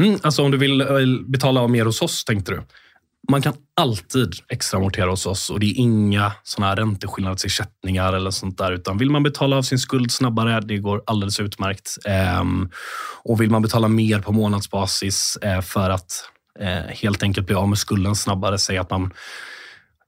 Mm, 0.00 0.18
alltså 0.22 0.42
om 0.42 0.50
du 0.50 0.58
vill 0.58 1.24
betala 1.26 1.60
av 1.60 1.70
mer 1.70 1.84
hos 1.84 2.02
oss, 2.02 2.24
tänkte 2.24 2.52
du? 2.52 2.62
Man 3.30 3.42
kan 3.42 3.54
alltid 3.76 4.32
extra 4.48 4.78
amortera 4.78 5.10
hos 5.10 5.26
oss 5.26 5.50
och 5.50 5.60
det 5.60 5.66
är 5.66 5.74
inga 5.78 6.32
såna 6.42 6.66
här 6.66 6.76
ränteskillnadsersättningar 6.76 8.12
eller 8.12 8.30
sånt 8.30 8.58
där. 8.58 8.72
Utan 8.72 8.98
vill 8.98 9.10
man 9.10 9.22
betala 9.22 9.56
av 9.56 9.62
sin 9.62 9.78
skuld 9.78 10.12
snabbare, 10.12 10.60
det 10.60 10.78
går 10.78 11.02
alldeles 11.06 11.40
utmärkt. 11.40 11.98
Ehm, 12.04 12.70
och 13.22 13.40
vill 13.40 13.50
man 13.50 13.62
betala 13.62 13.88
mer 13.88 14.20
på 14.20 14.32
månadsbasis 14.32 15.38
eh, 15.42 15.60
för 15.60 15.90
att 15.90 16.12
eh, 16.60 16.68
helt 16.88 17.22
enkelt 17.22 17.46
bli 17.46 17.56
av 17.56 17.68
med 17.68 17.78
skulden 17.78 18.16
snabbare, 18.16 18.58
säg 18.58 18.78
att 18.78 18.90
man 18.90 19.12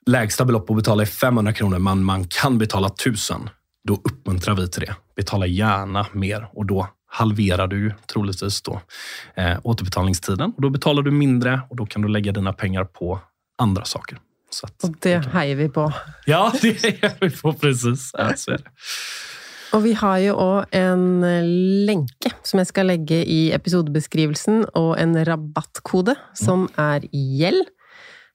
lägsta 0.07 0.45
belopp 0.45 0.71
att 0.71 0.77
betala 0.77 1.03
är 1.03 1.07
500 1.07 1.53
kronor, 1.53 1.79
men 1.79 2.05
man 2.05 2.25
kan 2.25 2.59
betala 2.59 2.89
1000 2.89 3.51
då 3.87 3.95
uppmuntrar 3.95 4.55
vi 4.55 4.69
till 4.69 4.81
det. 4.81 4.97
Betala 5.17 5.47
gärna 5.47 6.07
mer 6.13 6.49
och 6.53 6.67
då 6.67 6.89
halverar 7.09 7.67
du 7.67 7.95
troligtvis 8.13 8.63
då, 8.63 8.81
eh, 9.35 9.59
återbetalningstiden. 9.63 10.53
Och 10.57 10.63
då 10.63 10.71
betalar 10.71 11.03
du 11.03 11.11
mindre 11.11 11.61
och 11.71 11.77
då 11.77 11.87
kan 11.87 12.03
du 12.03 12.09
lägga 12.09 12.33
dina 12.33 12.53
pengar 12.53 12.85
på 12.85 13.21
andra 13.59 13.85
saker. 13.85 14.19
Så 14.51 14.67
att, 14.67 14.85
och 14.85 14.95
det 15.01 15.23
kan... 15.23 15.33
hejar 15.33 15.57
vi 15.57 15.69
på. 15.69 15.93
Ja, 16.27 16.53
det 16.63 16.83
hejar 16.83 17.13
vi 17.21 17.31
på 17.31 17.53
precis. 17.53 18.11
Ja. 18.19 18.33
Och 19.73 19.87
vi 19.87 19.93
har 19.93 20.19
ju 20.19 20.33
också 20.33 20.69
en 20.71 21.21
länke 21.87 22.31
som 22.43 22.59
jag 22.59 22.67
ska 22.67 22.83
lägga 22.83 23.17
i 23.17 23.53
episodebeskrivelsen 23.53 24.65
och 24.65 24.99
en 24.99 25.25
rabattkode 25.25 26.15
som 26.35 26.69
är 26.77 27.05
GELL. 27.13 27.65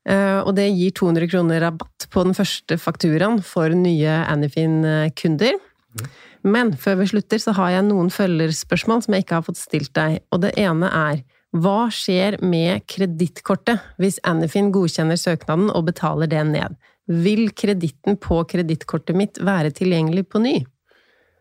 Eh, 0.09 0.39
och 0.39 0.55
det 0.55 0.67
ger 0.67 0.91
200 0.91 1.27
kronor 1.27 1.59
rabatt 1.59 2.07
på 2.09 2.23
den 2.23 2.33
första 2.33 2.77
fakturan 2.77 3.43
för 3.43 3.69
nya 3.69 4.25
Anyfin-kunder. 4.25 5.53
Mm. 5.99 6.09
Men 6.41 6.77
før 6.77 6.95
vi 6.95 7.07
slutter, 7.07 7.37
så 7.37 7.53
har 7.53 7.69
jeg 7.75 7.85
noen 7.85 8.09
følgerspørsmål 8.09 9.03
som 9.05 9.13
jeg 9.13 9.25
ikke 9.25 9.37
har 9.37 9.45
fått 9.45 9.61
stilt 9.61 9.93
deg. 9.93 10.21
Og 10.33 10.41
det 10.41 10.55
ene 10.57 10.89
er 10.89 11.21
hva 11.51 11.91
skjer 11.91 12.39
med 12.41 12.85
kredittkortet 12.89 13.83
hvis 14.01 14.21
Anyfin 14.25 14.71
godkjenner 14.73 15.19
søknaden 15.19 15.69
og 15.69 15.89
betaler 15.91 16.31
det 16.31 16.41
ned? 16.49 16.77
Vil 17.11 17.51
kreditten 17.51 18.17
på 18.21 18.39
kredittkortet 18.47 19.17
mitt 19.17 19.41
være 19.43 19.73
tilgjengelig 19.75 20.29
på 20.31 20.41
ny? 20.41 20.55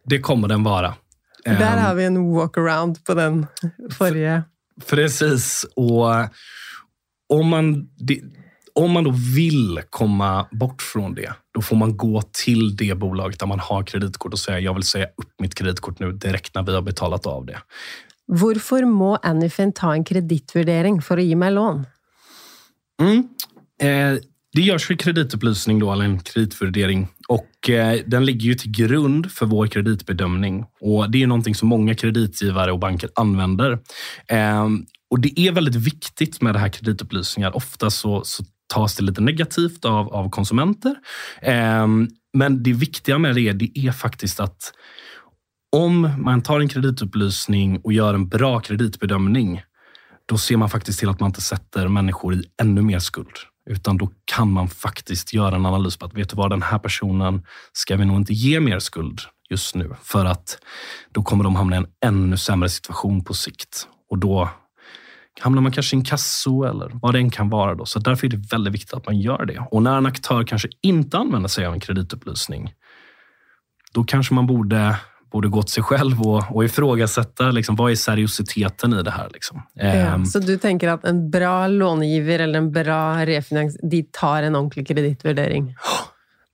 Det 0.05 0.21
kommer 0.21 0.49
den 0.49 0.65
vara. 0.65 0.95
Där 1.45 1.77
har 1.77 1.95
vi 1.95 2.05
en 2.05 2.33
walkaround 2.33 3.05
på 3.05 3.15
den 3.15 3.47
förra. 3.99 4.45
Precis. 4.91 5.67
Och 5.77 6.07
om 7.29 7.49
man, 7.49 7.89
om 8.75 8.91
man 8.91 9.05
då 9.05 9.15
vill 9.35 9.83
komma 9.91 10.47
bort 10.51 10.83
från 10.83 11.15
det, 11.15 11.33
då 11.55 11.63
får 11.63 11.77
man 11.77 11.97
gå 11.97 12.23
till 12.23 12.77
det 12.77 12.95
bolaget 12.95 13.39
där 13.39 13.47
man 13.47 13.61
har 13.61 13.83
kreditkort 13.83 14.33
och 14.33 14.39
säga 14.39 14.61
jag 14.61 14.75
vill 14.75 14.83
säga 14.83 15.07
upp 15.07 15.41
mitt 15.41 15.55
kreditkort 15.55 15.99
nu 15.99 16.13
direkt 16.13 16.55
när 16.55 16.63
vi 16.63 16.75
har 16.75 16.83
betalat 16.83 17.27
av 17.27 17.47
det. 17.47 17.59
Varför 18.27 18.85
må 18.85 19.17
Anyfin 19.17 19.73
ta 19.73 19.93
en 19.93 20.05
kreditvärdering 20.05 21.03
för 21.03 21.19
att 21.19 21.25
ge 21.25 21.37
mig 21.37 21.51
lån? 21.51 21.87
Mm. 23.03 23.29
Eh, 23.83 24.21
det 24.53 24.63
görs 24.63 24.87
för 24.87 24.95
kreditupplysning, 24.95 25.79
då, 25.79 25.93
eller 25.93 26.05
en 26.05 26.21
kreditvärdering. 26.21 27.09
Och, 27.29 27.71
eh, 27.71 28.01
den 28.07 28.25
ligger 28.25 28.47
ju 28.47 28.55
till 28.55 28.71
grund 28.71 29.33
för 29.33 29.47
vår 29.47 29.67
kreditbedömning. 29.67 30.65
Och 30.81 31.11
Det 31.11 31.23
är 31.23 31.27
någonting 31.27 31.55
som 31.55 31.69
många 31.69 31.95
kreditgivare 31.95 32.73
och 32.73 32.79
banker 32.79 33.11
använder. 33.15 33.79
Eh, 34.27 34.69
och 35.11 35.21
Det 35.21 35.41
är 35.41 35.53
väldigt 35.53 35.75
viktigt 35.75 36.41
med 36.41 36.55
det 36.55 36.59
här 36.59 36.69
kreditupplysningar. 36.69 37.57
Ofta 37.57 37.91
så, 37.91 38.25
så 38.25 38.45
tas 38.75 38.97
det 38.97 39.03
lite 39.03 39.21
negativt 39.21 39.85
av, 39.85 40.15
av 40.15 40.31
konsumenter. 40.31 40.95
Eh, 41.43 41.87
men 42.33 42.63
det 42.63 42.73
viktiga 42.73 43.19
med 43.19 43.35
det, 43.35 43.53
det 43.53 43.79
är 43.79 43.93
faktiskt 43.93 44.41
att 44.41 44.73
om 45.77 46.11
man 46.19 46.43
tar 46.43 46.61
en 46.61 46.69
kreditupplysning 46.69 47.81
och 47.85 47.93
gör 47.93 48.15
en 48.15 48.29
bra 48.29 48.61
kreditbedömning, 48.61 49.63
då 50.27 50.39
ser 50.39 50.57
man 50.57 50.71
faktiskt 50.71 50.99
till 50.99 51.09
att 51.09 51.21
man 51.21 51.29
inte 51.29 51.41
sätter 51.41 51.89
människor 51.89 52.35
i 52.35 52.43
ännu 52.63 52.83
mer 52.83 52.99
skuld. 52.99 53.37
Utan 53.71 53.97
då 53.97 54.11
kan 54.25 54.53
man 54.53 54.69
faktiskt 54.69 55.33
göra 55.33 55.57
en 55.57 55.67
analys 55.67 55.97
på 55.97 56.07
att, 56.07 56.15
vet 56.15 56.31
du 56.31 56.37
vad, 56.37 56.51
den 56.51 56.63
här 56.63 56.79
personen 56.79 57.43
ska 57.73 57.97
vi 57.97 58.05
nog 58.05 58.17
inte 58.17 58.33
ge 58.33 58.61
mer 58.61 58.79
skuld 58.79 59.21
just 59.51 59.75
nu. 59.75 59.95
För 60.03 60.25
att 60.25 60.59
då 61.13 61.23
kommer 61.23 61.45
de 61.45 61.57
hamna 61.57 61.77
i 61.77 61.79
en 61.79 61.87
ännu 62.05 62.37
sämre 62.37 62.69
situation 62.69 63.25
på 63.25 63.35
sikt. 63.35 63.89
Och 64.11 64.19
då 64.19 64.51
hamnar 65.41 65.63
man 65.63 65.73
kanske 65.73 65.97
i 65.97 65.99
en 65.99 66.05
kasso 66.05 66.65
eller 66.65 66.91
vad 66.93 67.15
det 67.15 67.19
än 67.19 67.31
kan 67.31 67.49
vara. 67.49 67.75
Då. 67.75 67.85
Så 67.85 67.99
därför 67.99 68.27
är 68.27 68.31
det 68.31 68.53
väldigt 68.53 68.75
viktigt 68.75 68.95
att 68.95 69.07
man 69.07 69.21
gör 69.21 69.45
det. 69.45 69.67
Och 69.71 69.83
när 69.83 69.99
en 69.99 70.07
aktör 70.07 70.45
kanske 70.45 70.69
inte 70.83 71.19
använder 71.19 71.49
sig 71.49 71.67
av 71.67 71.75
en 71.75 71.81
kreditupplysning, 71.81 72.73
då 73.93 74.05
kanske 74.05 74.35
man 74.35 74.47
borde 74.47 74.97
borde 75.33 75.49
gå 75.49 75.63
till 75.63 75.73
sig 75.73 75.83
själv 75.83 76.23
och, 76.23 76.57
och 76.57 76.65
ifrågasätta 76.65 77.51
liksom, 77.51 77.77
vad 77.77 77.91
är 77.91 77.95
seriositeten 77.95 78.93
i 78.93 79.03
det 79.03 79.11
här. 79.11 79.29
Liksom. 79.33 79.63
Ja, 79.75 80.15
um, 80.15 80.27
så 80.27 80.39
du 80.39 80.59
tänker 80.59 80.89
att 80.89 81.05
en 81.05 81.31
bra 81.31 81.67
långivare 81.67 82.45
eller 82.45 82.59
en 82.59 82.73
bra 82.73 83.27
refinans, 83.27 83.79
de 83.83 84.03
tar 84.03 84.43
en 84.43 84.57
ordentlig 84.57 84.89
kreditvärdering? 84.89 85.75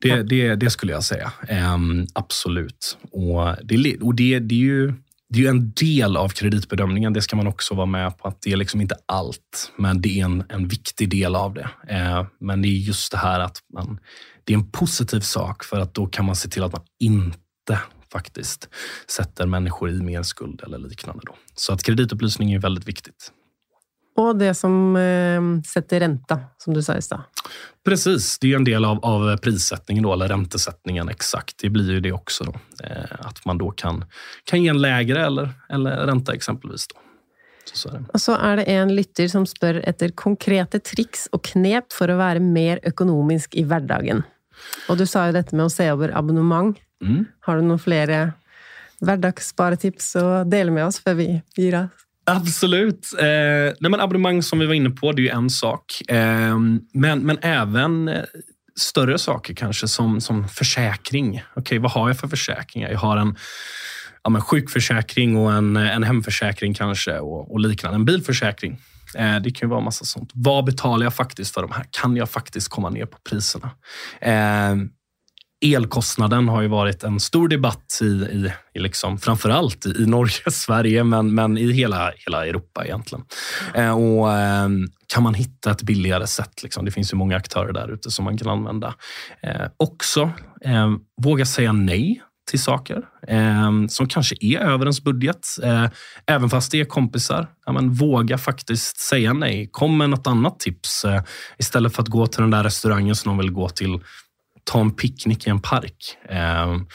Det, 0.01 0.23
det, 0.23 0.55
det, 0.55 0.71
skulle 0.71 0.93
jag 0.93 1.05
säga. 1.05 1.33
Um, 1.75 2.07
absolut. 2.13 2.99
Och, 3.13 3.57
det, 3.63 3.97
och 4.03 4.15
det, 4.15 4.39
det 4.39 4.55
är 4.55 4.59
ju 4.59 4.95
det 5.29 5.39
är 5.39 5.43
ju 5.43 5.49
en 5.49 5.73
del 5.73 6.17
av 6.17 6.29
kreditbedömningen. 6.29 7.13
Det 7.13 7.23
ska 7.23 7.37
man 7.37 7.47
också 7.47 7.75
vara 7.75 7.87
med 7.87 8.19
på. 8.19 8.29
att 8.29 8.43
Det 8.43 8.53
är 8.53 8.57
liksom 8.57 8.81
inte 8.81 8.97
allt, 9.07 9.73
men 9.77 10.01
det 10.01 10.21
är 10.21 10.25
en, 10.25 10.45
en 10.49 10.69
viktig 10.69 11.11
del 11.11 11.37
av 11.37 11.55
det. 11.55 11.69
Eh, 11.89 12.27
men 12.41 12.63
det 12.63 12.69
är 12.69 12.71
just 12.71 13.13
det 13.13 13.19
här 13.19 13.41
att 13.41 13.59
man, 13.75 13.99
det 14.45 14.53
är 14.53 14.59
en 14.59 14.71
positiv 14.71 15.21
sak 15.21 15.65
för 15.65 15.81
att 15.81 15.95
då 15.95 16.07
kan 16.07 16.25
man 16.25 16.37
se 16.37 16.49
till 16.49 16.63
att 16.63 16.73
man 16.73 16.83
inte 17.01 17.81
faktiskt 18.13 18.69
sätter 19.11 19.47
människor 19.47 19.91
i 19.91 20.03
mer 20.03 20.23
skuld 20.23 20.63
eller 20.67 20.79
liknande. 20.79 21.23
Då. 21.27 21.35
Så 21.55 21.73
att 21.73 21.83
kreditupplysning 21.83 22.53
är 22.53 22.59
väldigt 22.59 22.89
viktigt. 22.89 23.33
Och 24.17 24.37
det 24.37 24.55
som 24.55 24.97
eh, 24.97 25.63
sätter 25.73 26.01
ränta, 26.01 26.41
som 26.59 26.75
du 26.75 26.83
sa 26.83 26.97
i 26.97 27.03
stad. 27.03 27.21
Precis, 27.85 28.39
det 28.39 28.53
är 28.53 28.57
en 28.57 28.65
del 28.65 28.85
av, 28.85 29.05
av 29.05 29.37
prissättningen, 29.37 30.03
då, 30.05 30.13
eller 30.13 30.29
räntesättningen. 30.29 31.09
Exakt, 31.09 31.59
det 31.63 31.71
blir 31.71 31.91
ju 31.91 32.01
det 32.01 32.13
också. 32.13 32.45
Då. 32.45 32.53
Eh, 32.85 33.05
att 33.19 33.45
man 33.45 33.59
då 33.59 33.71
kan, 33.71 34.05
kan 34.45 34.63
ge 34.63 34.69
en 34.69 34.81
lägre 34.81 35.27
eller, 35.27 35.51
eller 35.69 36.07
ränta 36.07 36.35
exempelvis. 36.35 36.87
Då. 36.89 37.01
Så, 37.73 37.89
så 37.89 38.05
och 38.13 38.21
så 38.21 38.33
är 38.33 38.57
det 38.57 38.63
en 38.63 38.95
lytter 38.97 39.29
som 39.29 39.47
spör 39.47 39.75
efter 39.75 40.09
konkreta 40.09 40.79
tricks 40.79 41.29
och 41.33 41.45
knep 41.45 41.93
för 41.93 42.09
att 42.09 42.19
vara 42.19 42.41
mer 42.41 42.81
ekonomisk 42.83 43.55
i 43.55 43.65
vardagen. 43.65 44.23
Och 44.89 44.97
du 44.97 45.07
sa 45.07 45.27
ju 45.27 45.33
detta 45.33 45.57
med 45.57 45.67
att 45.67 45.73
se 45.73 45.85
över 45.85 46.19
abonnemang. 46.19 46.81
Mm. 47.05 47.25
Har 47.41 47.57
du 47.57 47.63
några 47.63 47.79
fler 47.79 48.33
vardagssparetips 49.01 50.17
att 50.17 50.51
dela 50.51 50.73
med 50.73 50.87
oss 50.87 51.01
för 51.01 51.15
vi 51.15 51.43
ger 51.57 51.85
oss? 51.85 52.06
Absolut. 52.27 53.13
Eh, 53.19 53.27
nej 53.81 53.91
men 53.91 54.01
abonnemang 54.01 54.43
som 54.43 54.59
vi 54.59 54.67
var 54.67 54.75
inne 54.75 54.91
på, 54.91 55.13
det 55.13 55.23
är 55.23 55.25
ju 55.25 55.29
en 55.29 55.51
sak. 55.51 56.03
Eh, 56.09 56.59
men, 56.93 57.19
men 57.19 57.39
även 57.43 58.09
eh, 58.09 58.23
större 58.81 59.19
saker 59.19 59.55
kanske 59.55 59.89
som, 59.89 60.21
som 60.21 60.49
försäkring. 60.49 61.29
Okej, 61.29 61.61
okay, 61.61 61.79
vad 61.79 61.91
har 61.91 62.09
jag 62.09 62.19
för 62.19 62.29
försäkringar? 62.29 62.91
Jag 62.91 62.99
har 62.99 63.17
en 63.17 63.37
ja, 64.25 64.31
men 64.31 64.43
sjukförsäkring 64.43 65.37
och 65.37 65.53
en, 65.53 65.77
en 65.77 66.03
hemförsäkring 66.03 66.75
kanske 66.75 67.19
och, 67.19 67.53
och 67.53 67.61
liknande. 67.61 67.97
En 67.97 68.05
bilförsäkring. 68.05 68.81
Eh, 69.15 69.37
det 69.37 69.51
kan 69.51 69.69
ju 69.69 69.71
vara 69.71 69.81
massa 69.81 70.05
sånt. 70.05 70.31
Vad 70.35 70.65
betalar 70.65 71.07
jag 71.07 71.15
faktiskt 71.15 71.55
för 71.55 71.63
de 71.63 71.73
här? 71.73 71.85
Kan 71.91 72.17
jag 72.17 72.31
faktiskt 72.31 72.69
komma 72.69 72.91
ner 72.91 73.07
på 73.07 73.19
priserna? 73.31 73.71
Eh, 74.21 74.75
elkostnaden 75.61 76.49
har 76.49 76.63
ju 76.63 76.69
varit 76.69 77.05
en 77.05 77.21
stor 77.21 77.49
debatt 77.49 77.99
i, 78.03 78.05
i, 78.05 78.53
i 78.75 78.79
liksom, 78.79 79.19
framförallt 79.19 79.87
i, 79.87 80.07
Norge, 80.07 80.51
Sverige, 80.51 81.05
men, 81.05 81.35
men 81.35 81.59
i 81.59 81.73
hela, 81.73 82.13
hela 82.17 82.47
Europa 82.47 82.85
egentligen. 82.85 83.25
Eh, 83.75 83.99
och, 83.99 84.33
eh, 84.33 84.69
kan 85.07 85.23
man 85.23 85.35
hitta 85.35 85.71
ett 85.71 85.83
billigare 85.83 86.27
sätt? 86.27 86.63
Liksom? 86.63 86.85
Det 86.85 86.91
finns 86.91 87.13
ju 87.13 87.17
många 87.17 87.37
aktörer 87.37 87.73
där 87.73 87.93
ute 87.93 88.11
som 88.11 88.25
man 88.25 88.39
kan 88.39 88.49
använda. 88.49 88.95
Eh, 89.43 89.67
också 89.77 90.31
eh, 90.61 90.91
våga 91.23 91.47
säga 91.47 91.73
nej 91.73 92.23
till 92.51 92.63
saker 92.63 93.03
eh, 93.29 93.71
som 93.89 94.09
kanske 94.09 94.37
är 94.41 94.59
över 94.59 94.85
ens 94.85 95.05
budget. 95.05 95.47
Eh, 95.63 95.87
även 96.27 96.51
fast 96.51 96.73
det 96.73 96.81
är 96.81 96.85
kompisar. 96.85 97.47
Ja, 97.67 97.73
men 97.73 97.93
våga 97.93 98.39
faktiskt 98.39 98.99
säga 98.99 99.33
nej. 99.33 99.69
Kom 99.73 99.99
med 99.99 100.11
något 100.11 100.27
annat 100.27 100.61
tips. 100.61 101.05
Eh, 101.05 101.23
istället 101.59 101.95
för 101.95 102.03
att 102.03 102.09
gå 102.09 102.27
till 102.27 102.41
den 102.41 102.51
där 102.51 102.65
restaurangen 102.65 103.17
som 103.17 103.29
de 103.31 103.39
vill 103.39 103.53
gå 103.53 103.69
till 103.69 104.01
ta 104.67 104.81
en 104.81 104.91
picknick 104.91 105.47
i 105.47 105.51
en 105.51 105.61
park. 105.61 106.17
Um, 106.31 106.87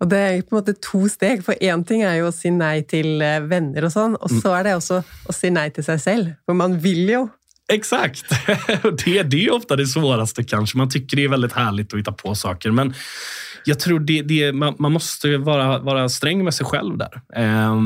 og 0.00 0.10
Det 0.10 0.18
är 0.18 0.42
på 0.42 0.56
en 0.56 0.60
måte 0.60 0.74
to 0.82 1.08
steg. 1.08 1.44
For 1.44 1.54
én 1.60 1.84
ting 1.84 2.02
är 2.02 2.14
ju 2.14 2.28
att 2.28 2.34
säga 2.34 2.52
nej 2.52 2.82
till 2.82 3.22
eh, 3.22 3.40
vänner 3.40 3.84
och 3.84 3.92
sånn, 3.92 4.16
och 4.16 4.30
så 4.30 4.52
är 4.52 4.64
det 4.64 4.74
också 4.74 5.02
att 5.28 5.36
säga 5.36 5.52
nej 5.52 5.70
till 5.70 5.84
sig 5.84 5.98
själv. 5.98 6.32
För 6.46 6.52
man 6.52 6.78
vill 6.78 7.08
ju. 7.08 7.28
Exakt! 7.72 8.24
det, 9.04 9.22
det 9.22 9.46
är 9.46 9.52
ofta 9.52 9.76
det 9.76 9.86
svåraste 9.86 10.44
kanske. 10.44 10.78
Man 10.78 10.90
tycker 10.90 11.16
det 11.16 11.24
är 11.24 11.28
väldigt 11.28 11.52
härligt 11.52 11.92
att 11.92 11.98
hitta 11.98 12.12
på 12.12 12.34
saker. 12.34 12.70
Men 12.70 12.94
jag 13.68 13.80
tror 13.80 14.00
det, 14.00 14.22
det, 14.22 14.52
man, 14.52 14.74
man, 14.78 14.92
måste 14.92 15.36
vara, 15.36 15.78
vara 15.78 16.08
sträng 16.08 16.44
med 16.44 16.54
sig 16.54 16.66
själv 16.66 16.98
där. 16.98 17.20
Eh, 17.36 17.76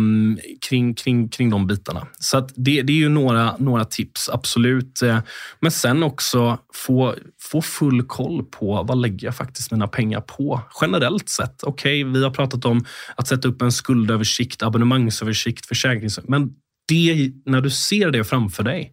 kring, 0.69 0.95
kring, 0.95 1.29
kring 1.29 1.51
de 1.51 1.67
bitarna. 1.67 2.07
Så 2.19 2.41
det, 2.41 2.83
det 2.83 2.93
är 2.93 2.97
ju 2.97 3.09
några, 3.09 3.57
några 3.59 3.85
tips, 3.85 4.29
absolut. 4.29 5.03
Eh, 5.03 5.19
men 5.61 5.71
sen 5.71 6.03
också 6.03 6.59
få, 6.75 7.15
få 7.43 7.63
full 7.63 8.03
koll 8.03 8.45
på 8.45 8.83
vad 8.83 9.01
lägger 9.01 9.27
jag 9.27 9.37
faktiskt 9.37 9.71
mina 9.71 9.89
pengar 9.89 10.21
på 10.21 10.61
generellt 10.81 11.29
sett. 11.29 11.63
Okej, 11.63 12.05
okay, 12.05 12.13
vi 12.13 12.25
har 12.25 12.31
pratat 12.31 12.65
om 12.65 12.85
att 13.17 13.29
sätta 13.29 13.49
upp 13.49 13.63
en 13.63 13.73
skuldöversikt, 13.73 14.63
abonnemangsöversikt, 14.63 15.67
försäkrings... 15.67 16.21
Men 16.29 16.51
det, 16.89 17.33
när 17.47 17.61
du 17.61 17.71
ser 17.71 18.11
det 18.11 18.25
framför 18.25 18.63
dig 18.63 18.93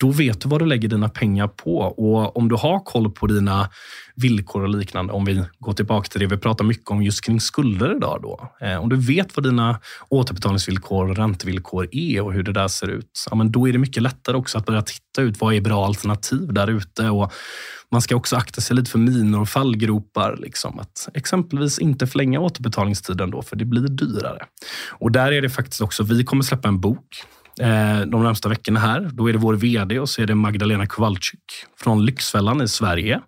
då 0.00 0.10
vet 0.10 0.40
du 0.40 0.48
vad 0.48 0.60
du 0.60 0.66
lägger 0.66 0.88
dina 0.88 1.08
pengar 1.08 1.48
på. 1.48 1.78
Och 1.78 2.36
om 2.36 2.48
du 2.48 2.54
har 2.54 2.80
koll 2.80 3.10
på 3.10 3.26
dina 3.26 3.70
villkor 4.14 4.62
och 4.62 4.68
liknande, 4.68 5.12
om 5.12 5.24
vi 5.24 5.44
går 5.58 5.72
tillbaka 5.72 6.08
till 6.08 6.20
det 6.20 6.26
vi 6.26 6.36
pratar 6.36 6.64
mycket 6.64 6.90
om 6.90 7.02
just 7.02 7.24
kring 7.24 7.40
skulder 7.40 7.96
idag. 7.96 8.20
Då. 8.22 8.50
Eh, 8.66 8.76
om 8.82 8.88
du 8.88 8.96
vet 8.96 9.36
vad 9.36 9.44
dina 9.44 9.80
återbetalningsvillkor 10.08 11.10
och 11.10 11.16
räntevillkor 11.16 11.88
är 11.92 12.20
och 12.20 12.32
hur 12.32 12.42
det 12.42 12.52
där 12.52 12.68
ser 12.68 12.88
ut, 12.88 13.26
ja, 13.30 13.36
men 13.36 13.52
då 13.52 13.68
är 13.68 13.72
det 13.72 13.78
mycket 13.78 14.02
lättare 14.02 14.36
också 14.36 14.58
att 14.58 14.66
börja 14.66 14.82
titta 14.82 15.22
ut 15.22 15.40
vad 15.40 15.54
är 15.54 15.60
bra 15.60 15.86
alternativ 15.86 16.52
där 16.52 16.70
ute. 16.70 17.10
man 17.90 18.02
ska 18.02 18.16
också 18.16 18.36
akta 18.36 18.60
sig 18.60 18.76
lite 18.76 18.90
för 18.90 18.98
minor 18.98 19.40
och 19.40 19.48
fallgropar. 19.48 20.36
Liksom. 20.40 20.78
Att 20.78 21.08
exempelvis 21.14 21.78
inte 21.78 22.06
förlänga 22.06 22.40
återbetalningstiden 22.40 23.30
då, 23.30 23.42
för 23.42 23.56
det 23.56 23.64
blir 23.64 23.88
dyrare. 23.88 24.44
Och 24.90 25.12
där 25.12 25.32
är 25.32 25.42
det 25.42 25.50
faktiskt 25.50 25.80
också, 25.80 26.02
vi 26.02 26.24
kommer 26.24 26.42
släppa 26.42 26.68
en 26.68 26.80
bok 26.80 27.24
de 28.06 28.22
närmsta 28.22 28.48
veckorna 28.48 28.80
här. 28.80 29.10
Då 29.12 29.28
är 29.28 29.32
det 29.32 29.38
vår 29.38 29.54
VD 29.54 30.00
och 30.00 30.08
så 30.08 30.22
är 30.22 30.26
det 30.26 30.34
Magdalena 30.34 30.86
Kowalczyk 30.86 31.40
från 31.80 32.04
Lyxfällan 32.04 32.62
i 32.62 32.68
Sverige. 32.68 33.20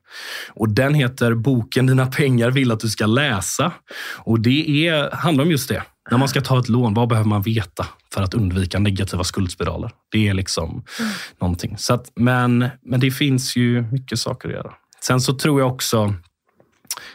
Och 0.49 0.69
den 0.69 0.95
heter 0.95 1.35
Boken 1.35 1.87
Dina 1.87 2.07
pengar 2.07 2.51
vill 2.51 2.73
att 2.73 2.81
du 2.81 2.89
ska 2.89 3.07
läsa. 3.07 3.73
Och 4.19 4.41
det 4.41 4.89
är, 4.89 5.11
handlar 5.11 5.45
om 5.45 5.51
just 5.51 5.69
det. 5.69 5.83
När 6.11 6.19
man 6.19 6.29
ska 6.29 6.41
ta 6.41 6.59
ett 6.59 6.69
lån, 6.69 6.95
vad 6.95 7.09
behöver 7.09 7.29
man 7.29 7.43
veta 7.43 7.87
för 8.15 8.23
att 8.23 8.35
undvika 8.35 8.79
negativa 8.79 9.25
skuldspiraler? 9.25 9.91
Det 10.11 10.29
är 10.29 10.35
liksom 10.35 10.71
mm. 10.71 11.13
någonting. 11.41 11.79
Så 11.79 11.95
att, 11.95 12.13
men, 12.17 12.69
men 12.83 13.01
det 13.01 13.11
finns 13.11 13.57
ju 13.57 13.83
mycket 13.83 14.19
saker 14.19 14.49
att 14.49 14.55
göra. 14.55 14.73
Sen 15.01 15.21
så 15.21 15.35
tror 15.35 15.61
jag 15.61 15.73
också, 15.73 16.15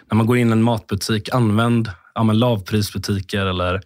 när 0.09 0.15
man 0.15 0.26
går 0.26 0.38
in 0.38 0.49
i 0.49 0.51
en 0.51 0.63
matbutik, 0.63 1.30
använd 1.34 1.91
ja, 2.15 2.24
lavprisbutiker 2.24 3.45
eller 3.45 3.82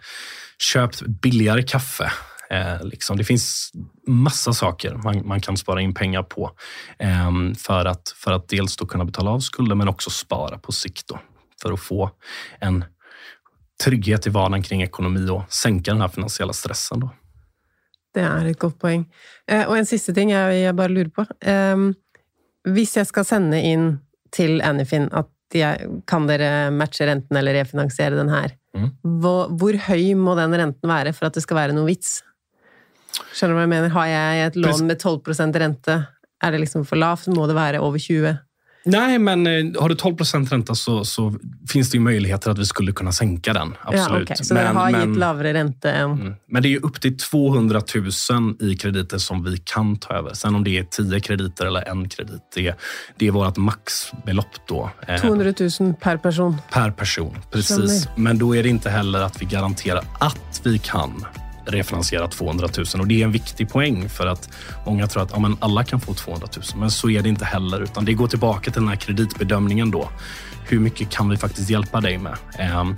köp 0.60 0.92
billigare 1.02 1.64
kaffe. 1.64 2.12
Eh, 2.52 2.84
liksom. 2.84 3.18
Det 3.18 3.24
finns 3.24 3.72
massa 4.08 4.54
saker 4.54 4.96
man, 4.96 5.28
man, 5.28 5.42
kan 5.42 5.58
spara 5.58 5.82
in 5.82 5.94
pengar 5.94 6.24
på 6.24 6.52
eh, 7.00 7.32
för, 7.58 7.86
att, 7.86 8.14
för 8.16 8.32
att 8.32 8.50
dels 8.50 8.78
då 8.78 8.86
kunna 8.86 9.06
betala 9.06 9.32
av 9.32 9.40
skulder 9.40 9.76
men 9.76 9.88
också 9.88 10.10
spara 10.10 10.58
på 10.58 10.72
sikt 10.72 11.08
då, 11.08 11.20
för 11.62 11.72
att 11.74 11.80
få 11.80 12.10
en 12.60 12.86
trygghet 13.84 14.28
i 14.28 14.30
vardagen 14.30 14.64
kring 14.64 14.82
ekonomi 14.82 15.30
och 15.30 15.54
sänka 15.54 15.92
den 15.92 16.02
här 16.02 16.08
finansiella 16.08 16.54
stressen. 16.54 17.00
Då. 17.00 17.10
Det 18.14 18.20
är 18.20 18.46
ett 18.46 18.60
gott 18.60 18.80
poäng. 18.80 19.14
Eh, 19.48 19.68
och 19.68 19.78
en 19.78 19.86
sista 19.86 20.14
ting 20.14 20.30
jag, 20.30 20.58
jag 20.58 20.76
bara 20.76 20.88
lurar 20.88 21.10
på. 21.10 21.26
Um, 21.50 21.96
hvis 22.64 22.98
jag 22.98 23.08
ska 23.08 23.24
sända 23.24 23.58
in 23.58 24.00
till 24.30 24.62
Anyfin 24.62 25.10
att 25.12 25.30
jag, 25.54 25.78
kan 26.06 26.28
dere 26.28 26.72
matcha 26.72 27.06
räntan 27.06 27.38
eller 27.38 27.54
refinansiera 27.54 28.16
den 28.16 28.30
här? 28.30 28.52
Mm. 28.76 28.90
Hur 29.62 29.74
hög 29.74 30.18
må 30.18 30.36
den 30.36 30.58
räntan 30.58 30.90
vara 30.90 31.14
för 31.14 31.26
att 31.26 31.34
det 31.34 31.42
ska 31.42 31.56
vara 31.56 31.72
någon 31.72 31.86
vits? 31.86 32.24
Skjønner 33.34 33.56
du 33.56 33.60
hva 33.60 33.66
jeg 33.66 33.74
mener? 33.76 33.94
Har 33.96 34.08
jeg 34.12 34.46
et 34.48 34.56
lån 34.56 34.88
med 34.88 35.02
12% 35.02 35.60
ränta, 35.60 36.04
är 36.44 36.52
det 36.52 36.60
liksom 36.60 36.86
för 36.86 36.96
lavt? 36.96 37.28
Må 37.28 37.48
det 37.48 37.54
vara 37.54 37.78
över 37.78 38.00
20 38.00 38.38
Nej, 38.84 39.20
men 39.20 39.48
eh, 39.48 39.82
har 39.82 39.90
du 39.90 39.96
12 39.96 40.18
ränta 40.50 40.76
så, 40.76 41.06
så, 41.06 41.34
finns 41.70 41.92
det 41.92 41.98
ju 41.98 42.04
möjligheter 42.04 42.52
att 42.52 42.58
vi 42.58 42.66
skulle 42.66 42.92
kunna 42.92 43.12
sänka 43.12 43.54
den. 43.54 43.74
Absolut. 43.82 44.30
Ja, 44.30 44.34
okay. 44.34 44.38
Så 44.46 44.54
men, 44.54 44.66
det 44.66 44.80
har 44.80 44.90
gett 44.90 45.18
lägre 45.18 45.54
ränta 45.54 45.92
än... 45.92 46.12
Mm. 46.12 46.34
Men 46.48 46.64
det 46.64 46.74
är 46.74 46.86
upp 46.86 47.02
till 47.02 47.18
200 47.18 47.82
000 48.32 48.56
i 48.60 48.76
krediter 48.76 49.18
som 49.18 49.44
vi 49.44 49.58
kan 49.58 49.96
ta 49.96 50.14
över. 50.14 50.34
Sen 50.34 50.56
om 50.56 50.64
det 50.64 50.78
är 50.78 50.84
10 50.84 51.20
krediter 51.20 51.66
eller 51.66 51.88
en 51.88 52.10
kredit, 52.10 52.42
det, 52.56 52.76
det 53.18 53.28
är 53.28 53.32
vårt 53.32 53.58
maxbelopp 53.58 54.68
då. 54.68 54.92
200 55.22 55.54
eh, 55.60 55.70
000 55.80 55.94
per 55.94 56.18
person? 56.18 56.58
Per 56.72 56.92
person, 56.92 57.38
precis. 57.52 58.08
Men 58.16 58.38
då 58.38 58.56
är 58.56 58.64
det 58.64 58.70
inte 58.70 58.90
heller 58.90 59.22
att 59.22 59.42
vi 59.42 59.46
garanterar 59.46 60.04
att 60.20 60.62
vi 60.64 60.80
kan 60.80 61.26
refinansiera 61.66 62.28
200 62.28 62.68
000 62.78 62.86
och 63.00 63.08
det 63.08 63.22
är 63.22 63.26
en 63.26 63.32
viktig 63.32 63.70
poäng 63.70 64.10
för 64.10 64.28
att 64.28 64.50
många 64.86 65.08
tror 65.08 65.24
att 65.24 65.32
ja, 65.32 65.40
men 65.40 65.58
alla 65.60 65.84
kan 65.84 66.00
få 66.00 66.14
200 66.14 66.48
000, 66.56 66.66
men 66.76 66.92
så 66.92 67.10
är 67.10 67.22
det 67.22 67.30
inte 67.30 67.46
heller 67.46 67.82
utan 67.82 68.06
det 68.06 68.14
går 68.14 68.28
tillbaka 68.28 68.72
till 68.72 68.82
den 68.82 68.90
här 68.90 68.96
kreditbedömningen 68.96 69.92
då. 69.92 70.10
Hur 70.68 70.80
mycket 70.80 71.10
kan 71.10 71.30
vi 71.30 71.38
faktiskt 71.38 71.70
hjälpa 71.70 72.02
dig 72.02 72.18
med? 72.18 72.38
Ehm, 72.58 72.96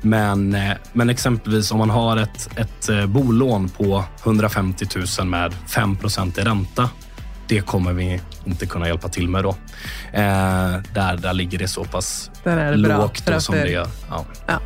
men, 0.00 0.54
eh, 0.54 0.72
men 0.92 1.10
exempelvis 1.10 1.72
om 1.72 1.78
man 1.78 1.90
har 1.90 2.16
ett, 2.16 2.58
ett 2.58 2.88
eh, 2.88 3.06
bolån 3.06 3.68
på 3.68 4.04
150 4.24 4.86
000 5.18 5.26
med 5.26 5.54
5 5.68 5.96
i 6.36 6.40
ränta 6.40 6.90
det 7.50 7.60
kommer 7.60 7.92
vi 7.92 8.20
inte 8.44 8.66
kunna 8.66 8.88
hjälpa 8.88 9.08
till 9.08 9.28
med 9.28 9.44
då. 9.44 9.50
Eh, 10.12 10.76
där, 10.94 11.16
där 11.16 11.32
ligger 11.32 11.58
det 11.58 11.68
så 11.68 11.84
pass 11.84 12.30
det 12.44 12.76
lågt 12.76 13.26
då, 13.26 13.40
som 13.40 13.54
det 13.54 13.70
gör. 13.70 13.88
Ja. 14.10 14.24
ja. 14.46 14.60